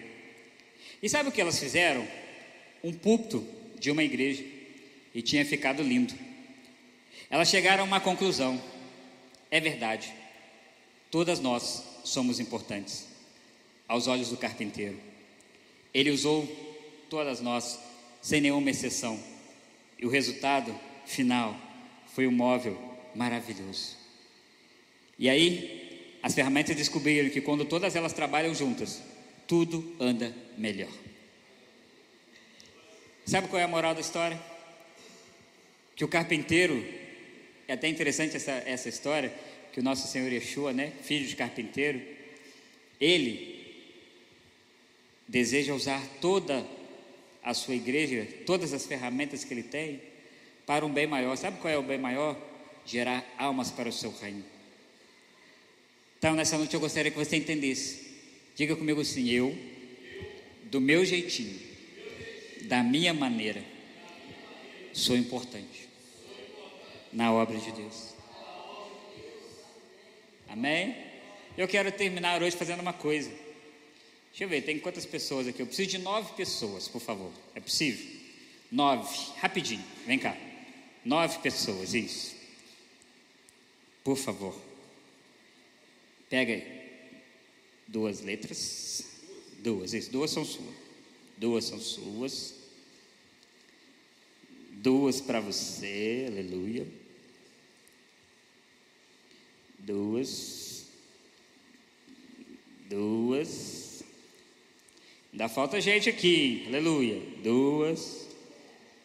E 1.01 1.09
sabe 1.09 1.29
o 1.29 1.31
que 1.31 1.41
elas 1.41 1.59
fizeram? 1.59 2.07
Um 2.83 2.93
púlpito 2.93 3.43
de 3.79 3.89
uma 3.89 4.03
igreja 4.03 4.45
e 5.15 5.21
tinha 5.23 5.43
ficado 5.43 5.81
lindo. 5.81 6.13
Elas 7.27 7.49
chegaram 7.49 7.83
a 7.83 7.87
uma 7.87 7.99
conclusão: 7.99 8.61
é 9.49 9.59
verdade, 9.59 10.13
todas 11.09 11.39
nós 11.39 11.83
somos 12.03 12.39
importantes 12.39 13.07
aos 13.87 14.05
olhos 14.05 14.29
do 14.29 14.37
carpinteiro. 14.37 14.99
Ele 15.91 16.11
usou 16.11 16.45
todas 17.09 17.41
nós, 17.41 17.79
sem 18.21 18.41
nenhuma 18.41 18.69
exceção, 18.69 19.19
e 19.97 20.05
o 20.05 20.09
resultado 20.09 20.79
final 21.03 21.59
foi 22.13 22.27
um 22.27 22.31
móvel 22.31 22.79
maravilhoso. 23.15 23.96
E 25.19 25.29
aí, 25.29 26.19
as 26.21 26.33
ferramentas 26.35 26.75
descobriram 26.75 27.29
que 27.29 27.41
quando 27.41 27.65
todas 27.65 27.95
elas 27.95 28.13
trabalham 28.13 28.53
juntas, 28.53 29.01
tudo 29.47 29.95
anda 29.99 30.33
melhor. 30.57 30.91
Sabe 33.25 33.47
qual 33.47 33.59
é 33.59 33.63
a 33.63 33.67
moral 33.67 33.93
da 33.93 34.01
história? 34.01 34.39
Que 35.95 36.05
o 36.05 36.07
carpinteiro, 36.07 36.85
é 37.67 37.73
até 37.73 37.87
interessante 37.87 38.35
essa, 38.35 38.51
essa 38.51 38.89
história, 38.89 39.33
que 39.73 39.79
o 39.79 39.83
nosso 39.83 40.07
Senhor 40.07 40.31
Yeshua, 40.31 40.71
né, 40.71 40.93
filho 41.01 41.27
de 41.27 41.35
carpinteiro, 41.35 42.01
ele 42.99 43.57
deseja 45.27 45.73
usar 45.73 46.01
toda 46.21 46.65
a 47.43 47.53
sua 47.53 47.75
igreja, 47.75 48.27
todas 48.45 48.73
as 48.73 48.85
ferramentas 48.85 49.43
que 49.43 49.53
ele 49.53 49.63
tem, 49.63 50.01
para 50.65 50.85
um 50.85 50.91
bem 50.91 51.07
maior. 51.07 51.35
Sabe 51.37 51.59
qual 51.59 51.73
é 51.73 51.77
o 51.77 51.83
bem 51.83 51.97
maior? 51.97 52.37
Gerar 52.85 53.25
almas 53.37 53.71
para 53.71 53.89
o 53.89 53.93
seu 53.93 54.11
reino. 54.11 54.56
Então, 56.17 56.35
nessa 56.35 56.57
noite 56.57 56.73
eu 56.73 56.79
gostaria 56.79 57.11
que 57.11 57.17
você 57.17 57.35
entendesse. 57.35 58.07
Diga 58.55 58.75
comigo 58.75 59.01
assim: 59.01 59.29
eu, 59.29 59.55
do 60.63 60.81
meu 60.81 61.05
jeitinho, 61.05 61.59
da 62.63 62.81
minha 62.83 63.13
maneira, 63.13 63.63
sou 64.93 65.15
importante 65.15 65.87
na 67.13 67.31
obra 67.31 67.57
de 67.57 67.71
Deus. 67.71 68.13
Amém? 70.49 70.95
Eu 71.57 71.67
quero 71.67 71.91
terminar 71.91 72.41
hoje 72.41 72.55
fazendo 72.55 72.79
uma 72.79 72.93
coisa. 72.93 73.29
Deixa 74.29 74.43
eu 74.43 74.49
ver, 74.49 74.61
tem 74.61 74.79
quantas 74.79 75.05
pessoas 75.05 75.47
aqui? 75.47 75.61
Eu 75.61 75.67
preciso 75.67 75.89
de 75.89 75.97
nove 75.97 76.33
pessoas, 76.33 76.87
por 76.87 77.01
favor. 77.01 77.31
É 77.55 77.59
possível? 77.59 78.05
Nove, 78.71 79.31
rapidinho, 79.37 79.83
vem 80.05 80.19
cá. 80.19 80.37
Nove 81.03 81.39
pessoas, 81.39 81.93
isso. 81.93 82.35
Por 84.03 84.17
favor. 84.17 84.66
Pega 86.29 86.61
duas 87.87 88.21
letras. 88.21 89.05
Duas, 89.59 89.93
isso. 89.93 90.11
Duas 90.11 90.31
são 90.31 90.43
suas. 90.43 90.75
Duas 91.37 91.65
são 91.65 91.79
suas. 91.79 92.55
Duas 94.71 95.21
para 95.21 95.39
você, 95.39 96.25
aleluia. 96.27 96.87
Duas. 99.79 100.85
Duas. 102.89 104.03
Ainda 105.31 105.49
falta 105.49 105.81
gente 105.81 106.09
aqui, 106.09 106.65
aleluia. 106.67 107.21
Duas. 107.43 108.27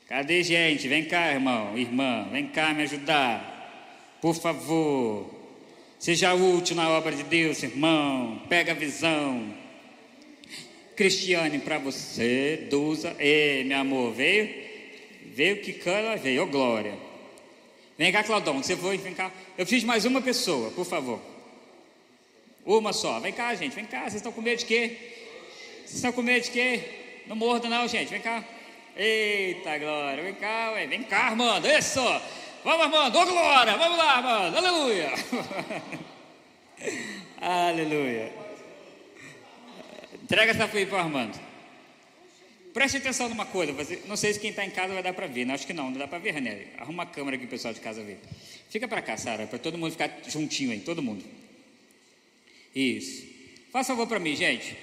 Cadê 0.07 0.43
gente? 0.43 0.89
Vem 0.89 1.07
cá, 1.07 1.33
irmão, 1.33 1.77
irmã, 1.77 2.29
vem 2.31 2.49
cá 2.49 2.75
me 2.75 2.83
ajudar. 2.83 4.19
Por 4.21 4.35
favor. 4.35 5.42
Seja 6.03 6.35
útil 6.35 6.75
na 6.75 6.91
obra 6.91 7.15
de 7.15 7.23
Deus, 7.23 7.63
irmão. 7.63 8.43
Pega 8.49 8.73
a 8.73 8.75
visão. 8.75 9.55
Cristiane, 10.97 11.61
para 11.61 11.79
você, 11.79 12.67
Duza. 12.69 13.15
Ei, 13.21 13.63
meu 13.63 13.79
amor, 13.79 14.13
veio? 14.13 14.53
Veio 15.27 15.63
que 15.63 15.73
cana, 15.73 16.17
veio, 16.17 16.43
oh, 16.43 16.47
glória. 16.49 16.99
Vem 17.97 18.11
cá, 18.11 18.25
Claudão, 18.25 18.61
você 18.61 18.77
foi, 18.77 18.99
vem 18.99 19.15
cá. 19.15 19.31
Eu 19.57 19.65
fiz 19.65 19.85
mais 19.85 20.05
uma 20.05 20.21
pessoa, 20.21 20.73
por 20.73 20.85
favor. 20.85 21.21
Uma 22.67 22.93
só. 22.93 23.21
Vem 23.21 23.33
cá, 23.33 23.55
gente, 23.55 23.77
vem 23.77 23.85
cá. 23.85 24.01
Vocês 24.01 24.17
estão 24.17 24.33
com 24.33 24.43
medo 24.43 24.59
de 24.59 24.67
quê? 24.67 24.97
Vocês 25.85 25.95
estão 25.95 26.11
com 26.11 26.21
medo 26.21 26.43
de 26.43 26.51
quê? 26.51 26.81
Não 27.29 27.37
morda 27.37 27.69
não, 27.69 27.87
gente. 27.87 28.09
Vem 28.09 28.21
cá. 28.21 28.45
Eita 28.97 29.79
glória, 29.79 30.25
vem 30.25 30.35
cá, 30.35 30.73
ué. 30.73 30.85
vem 30.85 31.05
cá, 31.05 31.29
Armando, 31.29 31.69
isso, 31.69 32.01
vamos 32.65 32.83
Armando, 32.87 33.19
ô 33.19 33.27
glória, 33.27 33.77
vamos 33.77 33.99
lá, 33.99 34.17
Armando, 34.17 34.57
aleluia, 34.57 35.13
aleluia. 37.41 38.33
Entrega 40.23 40.53
essa 40.53 40.65
aí 40.65 40.87
para 40.87 40.97
o 40.97 41.01
Armando. 41.01 41.39
Preste 42.73 42.97
atenção 42.97 43.29
numa 43.29 43.45
coisa, 43.45 43.75
não 44.07 44.17
sei 44.17 44.33
se 44.33 44.41
quem 44.41 44.51
está 44.51 44.65
em 44.65 44.71
casa 44.71 44.95
vai 44.95 45.03
dar 45.03 45.13
para 45.13 45.27
ver, 45.27 45.45
não, 45.45 45.55
acho 45.55 45.67
que 45.67 45.75
não, 45.75 45.91
não 45.91 45.99
dá 45.99 46.09
para 46.09 46.19
ver, 46.19 46.33
René. 46.33 46.69
Arruma 46.79 47.03
a 47.03 47.07
câmera 47.07 47.37
aqui 47.37 47.45
o 47.45 47.49
pessoal 47.49 47.75
de 47.75 47.81
casa 47.81 48.03
ver. 48.03 48.19
Fica 48.71 48.89
para 48.89 49.03
cá, 49.03 49.17
Sara, 49.17 49.47
para 49.47 49.59
todo 49.59 49.77
mundo 49.77 49.91
ficar 49.91 50.11
juntinho 50.27 50.73
aí, 50.73 50.81
todo 50.81 51.03
mundo. 51.03 51.23
Isso. 52.75 53.27
Faça 53.71 53.89
favor 53.93 54.07
para 54.07 54.19
mim, 54.19 54.35
gente. 54.35 54.77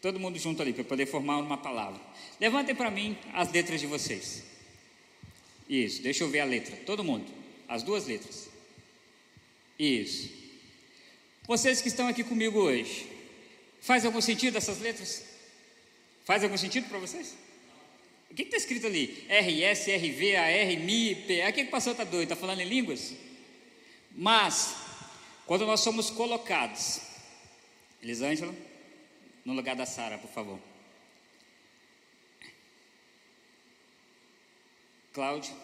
Todo 0.00 0.20
mundo 0.20 0.38
junto 0.38 0.62
ali, 0.62 0.72
para 0.72 0.84
poder 0.84 1.06
formar 1.06 1.38
uma 1.38 1.58
palavra. 1.58 2.00
Levantem 2.40 2.74
para 2.74 2.90
mim 2.90 3.18
as 3.34 3.50
letras 3.52 3.80
de 3.80 3.86
vocês. 3.86 4.49
Isso, 5.70 6.02
deixa 6.02 6.24
eu 6.24 6.28
ver 6.28 6.40
a 6.40 6.44
letra. 6.44 6.74
Todo 6.84 7.04
mundo. 7.04 7.32
As 7.68 7.84
duas 7.84 8.04
letras. 8.04 8.50
Isso. 9.78 10.28
Vocês 11.46 11.80
que 11.80 11.86
estão 11.86 12.08
aqui 12.08 12.24
comigo 12.24 12.58
hoje, 12.58 13.06
faz 13.80 14.04
algum 14.04 14.20
sentido 14.20 14.58
essas 14.58 14.80
letras? 14.80 15.24
Faz 16.24 16.42
algum 16.42 16.56
sentido 16.56 16.88
para 16.88 16.98
vocês? 16.98 17.36
O 18.28 18.34
que 18.34 18.42
está 18.42 18.56
escrito 18.56 18.88
ali? 18.88 19.24
RS, 19.28 19.86
RV, 19.86 20.36
AR, 20.36 20.76
MI, 20.76 21.14
PA. 21.14 21.48
O 21.48 21.52
que, 21.52 21.62
que 21.62 21.68
o 21.68 21.70
pastor 21.70 21.92
está 21.92 22.02
doido? 22.02 22.24
Está 22.24 22.36
falando 22.36 22.60
em 22.60 22.68
línguas? 22.68 23.14
Mas, 24.10 24.74
quando 25.46 25.66
nós 25.66 25.80
somos 25.80 26.10
colocados, 26.10 27.00
Elisângela, 28.02 28.52
no 29.44 29.52
lugar 29.52 29.76
da 29.76 29.86
Sara, 29.86 30.18
por 30.18 30.30
favor. 30.30 30.58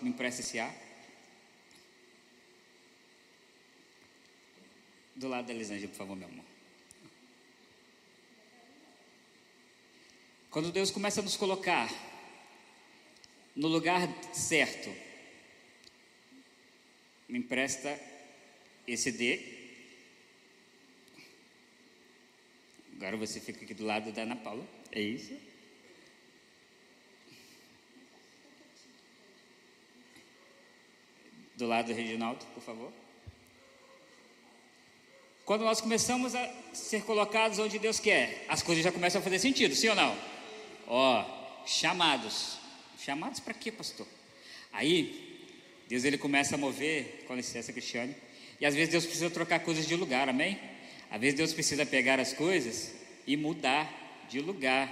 Empresta 0.03 0.41
esse 0.41 0.59
ar. 0.59 0.75
Do 5.15 5.29
lado 5.29 5.47
da 5.47 5.53
Elisângela, 5.55 5.89
por 5.89 5.97
favor, 5.97 6.17
meu 6.17 6.29
amor. 6.29 6.45
Quando 10.51 10.73
Deus 10.73 10.91
começa 10.91 11.21
a 11.21 11.23
nos 11.23 11.37
colocar 11.37 11.89
no 13.55 13.69
lugar 13.69 14.09
certo, 14.35 14.91
me 17.29 17.39
empresta 17.39 18.01
esse 18.87 19.13
D. 19.13 19.55
Agora 22.95 23.17
você 23.17 23.41
fica 23.41 23.65
aqui 23.65 23.75
do 23.75 23.85
lado 23.85 24.13
da 24.13 24.23
Ana 24.23 24.37
Paula. 24.37 24.67
É 24.91 25.01
isso? 25.01 25.46
Do 31.57 31.67
lado 31.67 31.87
do 31.87 31.95
Reginaldo, 31.95 32.45
por 32.55 32.63
favor. 32.63 32.93
Quando 35.45 35.63
nós 35.63 35.81
começamos 35.81 36.35
a 36.35 36.55
ser 36.73 37.03
colocados 37.03 37.59
onde 37.59 37.79
Deus 37.79 37.99
quer, 37.99 38.45
as 38.49 38.63
coisas 38.63 38.85
já 38.85 38.93
começam 38.93 39.21
a 39.21 39.25
fazer 39.25 39.39
sentido, 39.39 39.75
sim 39.75 39.89
ou 39.89 39.95
não? 39.95 40.17
Ó, 40.87 41.25
chamados. 41.65 42.59
Chamados 42.99 43.41
para 43.41 43.55
quê, 43.55 43.71
pastor? 43.71 44.07
Aí, 44.73 45.49
Deus 45.89 46.05
ele 46.05 46.19
começa 46.19 46.57
a 46.57 46.59
mover, 46.59 47.25
com 47.27 47.35
licença, 47.35 47.73
Cristiane, 47.73 48.15
e 48.61 48.67
às 48.67 48.75
vezes 48.75 48.91
Deus 48.91 49.07
precisa 49.07 49.31
trocar 49.31 49.61
coisas 49.61 49.87
de 49.87 49.95
lugar, 49.95 50.29
amém? 50.29 50.59
Às 51.11 51.21
vezes 51.21 51.37
Deus 51.37 51.53
precisa 51.53 51.87
pegar 51.87 52.19
as 52.19 52.33
coisas 52.33 52.93
e 53.27 53.37
mudar 53.37 54.27
de 54.29 54.41
lugar, 54.41 54.91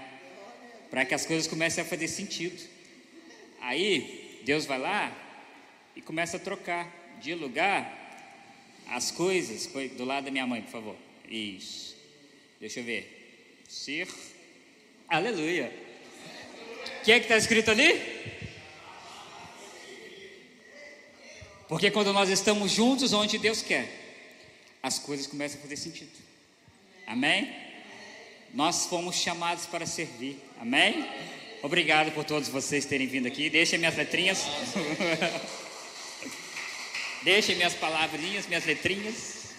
para 0.91 1.05
que 1.05 1.15
as 1.15 1.27
coisas 1.27 1.49
comecem 1.49 1.83
a 1.83 1.87
fazer 1.87 2.07
sentido. 2.07 2.63
Aí, 3.61 4.41
Deus 4.45 4.65
vai 4.67 4.79
lá 4.79 5.24
e 5.97 6.03
começa 6.03 6.37
a 6.37 6.41
trocar 6.41 6.91
de 7.21 7.35
lugar 7.35 8.05
as 8.89 9.11
coisas. 9.11 9.67
Do 9.97 10.05
lado 10.05 10.25
da 10.25 10.31
minha 10.31 10.47
mãe, 10.47 10.63
por 10.63 10.71
favor. 10.71 10.97
Isso. 11.29 11.97
Deixa 12.61 12.81
eu 12.81 12.85
ver. 12.85 13.63
Ser. 13.69 14.09
Aleluia. 15.09 15.73
O 17.01 17.05
que 17.05 17.13
é 17.13 17.19
que 17.19 17.25
está 17.25 17.37
escrito 17.37 17.71
ali? 17.71 18.01
Porque 21.69 21.91
quando 21.91 22.13
nós 22.13 22.29
estamos 22.29 22.73
juntos 22.73 23.13
onde 23.13 23.39
Deus 23.39 23.63
quer, 23.63 23.89
as 24.83 24.99
coisas 24.99 25.27
começam 25.27 25.59
a 25.59 25.63
fazer 25.63 25.77
sentido. 25.77 26.13
Amém? 27.07 27.55
Nós 28.53 28.87
fomos 28.87 29.17
chamados 29.17 29.67
para 29.67 29.87
servir. 29.87 30.39
Amém? 30.61 31.09
Obrigado 31.63 32.13
por 32.13 32.25
todos 32.25 32.49
vocês 32.49 32.85
terem 32.85 33.07
vindo 33.07 33.27
aqui. 33.27 33.49
Deixem 33.49 33.79
minhas 33.79 33.97
letrinhas. 33.97 34.45
Deixem 37.25 37.57
minhas 37.57 37.73
palavrinhas, 37.73 38.47
minhas 38.47 38.67
letrinhas. 38.67 39.55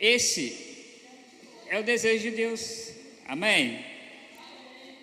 Esse 0.00 1.02
é 1.68 1.80
o 1.80 1.82
desejo 1.82 2.22
de 2.22 2.30
Deus. 2.30 2.90
Amém? 3.26 3.84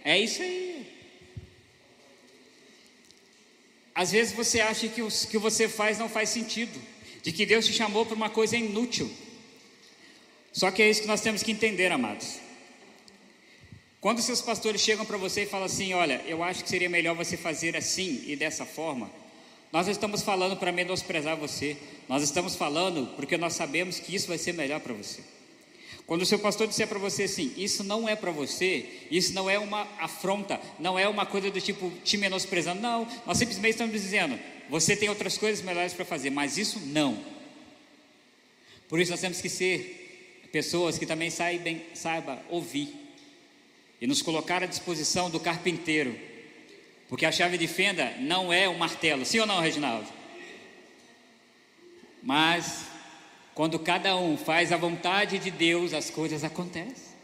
É 0.06 0.18
isso 0.18 0.42
aí. 0.42 0.88
Às 3.94 4.12
vezes 4.12 4.34
você 4.34 4.62
acha 4.62 4.88
que 4.88 5.02
o 5.02 5.10
que 5.10 5.38
você 5.38 5.68
faz 5.68 6.00
não 6.00 6.08
faz 6.08 6.30
sentido, 6.30 6.80
de 7.22 7.34
que 7.34 7.46
Deus 7.46 7.66
te 7.66 7.74
chamou 7.74 8.06
para 8.06 8.16
uma 8.16 8.30
coisa 8.30 8.56
inútil. 8.56 9.12
Só 10.54 10.72
que 10.72 10.82
é 10.82 10.90
isso 10.90 11.02
que 11.02 11.08
nós 11.08 11.20
temos 11.20 11.44
que 11.44 11.52
entender, 11.52 11.92
amados. 11.92 12.40
Quando 14.00 14.22
seus 14.22 14.42
pastores 14.42 14.82
chegam 14.82 15.06
para 15.06 15.18
você 15.18 15.44
e 15.44 15.46
falam 15.46 15.66
assim: 15.66 15.94
Olha, 15.94 16.24
eu 16.26 16.42
acho 16.42 16.64
que 16.64 16.70
seria 16.70 16.90
melhor 16.90 17.16
você 17.16 17.36
fazer 17.36 17.76
assim 17.76 18.24
e 18.26 18.36
dessa 18.36 18.66
forma, 18.66 19.12
nós 19.72 19.88
estamos 19.88 20.22
falando 20.22 20.56
para 20.58 20.72
menosprezar 20.72 21.36
você, 21.36 21.78
nós 22.08 22.24
estamos 22.24 22.56
falando 22.56 23.16
porque 23.16 23.38
nós 23.38 23.54
sabemos 23.54 24.00
que 24.00 24.16
isso 24.16 24.28
vai 24.28 24.38
ser 24.38 24.54
melhor 24.54 24.80
para 24.80 24.94
você. 24.94 25.22
Quando 26.06 26.22
o 26.22 26.26
seu 26.26 26.40
pastor 26.40 26.68
disser 26.68 26.88
para 26.88 26.98
você 26.98 27.24
assim, 27.24 27.54
isso 27.58 27.84
não 27.84 28.08
é 28.08 28.16
para 28.16 28.32
você, 28.32 28.86
isso 29.12 29.34
não 29.34 29.50
é 29.50 29.60
uma 29.60 29.86
afronta, 30.00 30.60
não 30.80 30.98
é 30.98 31.06
uma 31.06 31.26
coisa 31.26 31.52
do 31.52 31.60
tipo 31.60 31.92
te 32.04 32.16
menosprezando, 32.16 32.82
não, 32.82 33.06
nós 33.26 33.38
simplesmente 33.38 33.72
estamos 33.72 33.92
dizendo, 33.92 34.40
você 34.70 34.96
tem 34.96 35.10
outras 35.10 35.38
coisas 35.38 35.64
melhores 35.64 35.94
para 35.94 36.06
fazer, 36.06 36.30
mas 36.30 36.58
isso 36.58 36.80
não. 36.80 37.22
Por 38.88 39.02
isso 39.02 39.12
nós 39.12 39.20
temos 39.20 39.42
que 39.42 39.50
ser 39.50 40.48
pessoas 40.50 40.98
que 40.98 41.06
também 41.06 41.30
saibam, 41.30 41.78
saiba 41.94 42.42
ouvir 42.50 42.88
e 44.00 44.08
nos 44.08 44.22
colocar 44.22 44.64
à 44.64 44.66
disposição 44.66 45.30
do 45.30 45.42
carpinteiro 45.42 46.18
porque 47.08 47.26
a 47.26 47.32
chave 47.32 47.58
de 47.58 47.68
fenda 47.68 48.14
não 48.20 48.52
é 48.52 48.68
um 48.68 48.78
martelo, 48.78 49.26
sim 49.26 49.40
ou 49.40 49.46
não, 49.46 49.60
Reginaldo? 49.62 50.08
Mas 52.22 52.86
quando 53.56 53.80
cada 53.80 54.18
um 54.18 54.38
faz 54.38 54.72
a 54.72 54.78
vontade 54.78 55.40
de 55.40 55.50
Deus, 55.50 55.94
as 55.94 56.10
coisas 56.10 56.44
acontecem. 56.44 57.16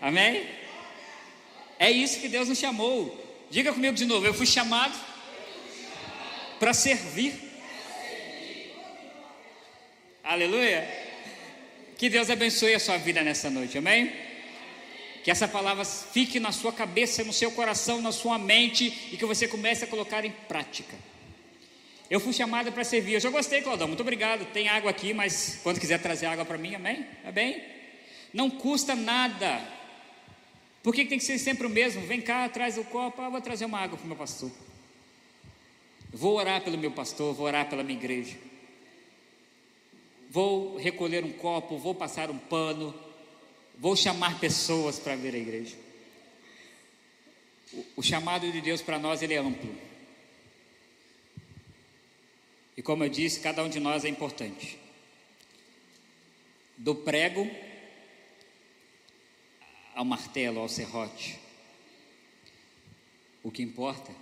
Amém? 0.00 0.46
É 1.78 1.90
isso 1.90 2.20
que 2.20 2.28
Deus 2.28 2.48
nos 2.48 2.58
chamou. 2.58 3.24
Diga 3.50 3.72
comigo 3.72 3.94
de 3.94 4.04
novo, 4.04 4.26
eu 4.26 4.34
fui 4.34 4.46
chamado 4.46 4.98
para 6.58 6.74
servir. 6.74 7.34
Aleluia. 10.24 10.86
Que 11.96 12.10
Deus 12.10 12.28
abençoe 12.28 12.74
a 12.74 12.80
sua 12.80 12.98
vida 12.98 13.22
nessa 13.22 13.48
noite, 13.48 13.78
amém? 13.78 14.27
Que 15.22 15.30
essa 15.30 15.48
palavra 15.48 15.84
fique 15.84 16.38
na 16.40 16.52
sua 16.52 16.72
cabeça, 16.72 17.24
no 17.24 17.32
seu 17.32 17.50
coração, 17.50 18.00
na 18.00 18.12
sua 18.12 18.38
mente 18.38 18.86
e 19.12 19.16
que 19.16 19.24
você 19.24 19.46
comece 19.46 19.84
a 19.84 19.86
colocar 19.86 20.24
em 20.24 20.30
prática. 20.30 20.96
Eu 22.10 22.20
fui 22.20 22.32
chamado 22.32 22.72
para 22.72 22.84
servir. 22.84 23.14
Eu 23.14 23.20
já 23.20 23.30
gostei, 23.30 23.60
Claudão. 23.60 23.86
Muito 23.86 24.00
obrigado. 24.00 24.44
Tem 24.52 24.68
água 24.68 24.90
aqui, 24.90 25.12
mas 25.12 25.60
quando 25.62 25.78
quiser 25.78 26.00
trazer 26.00 26.26
água 26.26 26.44
para 26.44 26.56
mim, 26.56 26.74
amém? 26.74 27.06
Amém? 27.24 27.62
Não 28.32 28.48
custa 28.48 28.94
nada. 28.94 29.62
Por 30.82 30.94
que 30.94 31.04
tem 31.04 31.18
que 31.18 31.24
ser 31.24 31.38
sempre 31.38 31.66
o 31.66 31.70
mesmo? 31.70 32.06
Vem 32.06 32.20
cá, 32.20 32.48
traz 32.48 32.78
o 32.78 32.84
copo. 32.84 33.20
Ah, 33.20 33.28
vou 33.28 33.40
trazer 33.40 33.66
uma 33.66 33.78
água 33.78 33.98
para 33.98 34.04
o 34.04 34.08
meu 34.08 34.16
pastor. 34.16 34.50
Vou 36.10 36.36
orar 36.36 36.62
pelo 36.62 36.78
meu 36.78 36.90
pastor, 36.90 37.34
vou 37.34 37.46
orar 37.46 37.68
pela 37.68 37.82
minha 37.82 37.98
igreja. 37.98 38.36
Vou 40.30 40.76
recolher 40.78 41.24
um 41.24 41.32
copo, 41.32 41.76
vou 41.76 41.94
passar 41.94 42.30
um 42.30 42.38
pano, 42.38 42.94
vou 43.78 43.94
chamar 43.94 44.40
pessoas 44.40 44.98
para 44.98 45.16
vir 45.16 45.34
à 45.34 45.38
igreja. 45.38 45.76
O, 47.72 47.86
o 47.96 48.02
chamado 48.02 48.50
de 48.50 48.60
Deus 48.60 48.82
para 48.82 48.98
nós 48.98 49.22
ele 49.22 49.34
é 49.34 49.38
amplo. 49.38 49.74
E 52.76 52.82
como 52.82 53.04
eu 53.04 53.08
disse, 53.08 53.40
cada 53.40 53.62
um 53.62 53.68
de 53.68 53.80
nós 53.80 54.04
é 54.04 54.08
importante. 54.08 54.78
Do 56.76 56.94
prego 56.94 57.50
ao 59.94 60.04
martelo, 60.04 60.60
ao 60.60 60.68
serrote. 60.68 61.38
O 63.42 63.50
que 63.50 63.62
importa 63.62 64.12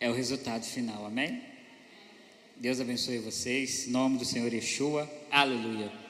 é 0.00 0.08
o 0.10 0.12
resultado 0.12 0.64
final, 0.64 1.06
amém? 1.06 1.42
Deus 2.56 2.80
abençoe 2.80 3.18
vocês, 3.18 3.86
em 3.86 3.90
nome 3.90 4.18
do 4.18 4.24
Senhor 4.24 4.52
Yeshua, 4.52 5.08
aleluia. 5.30 6.07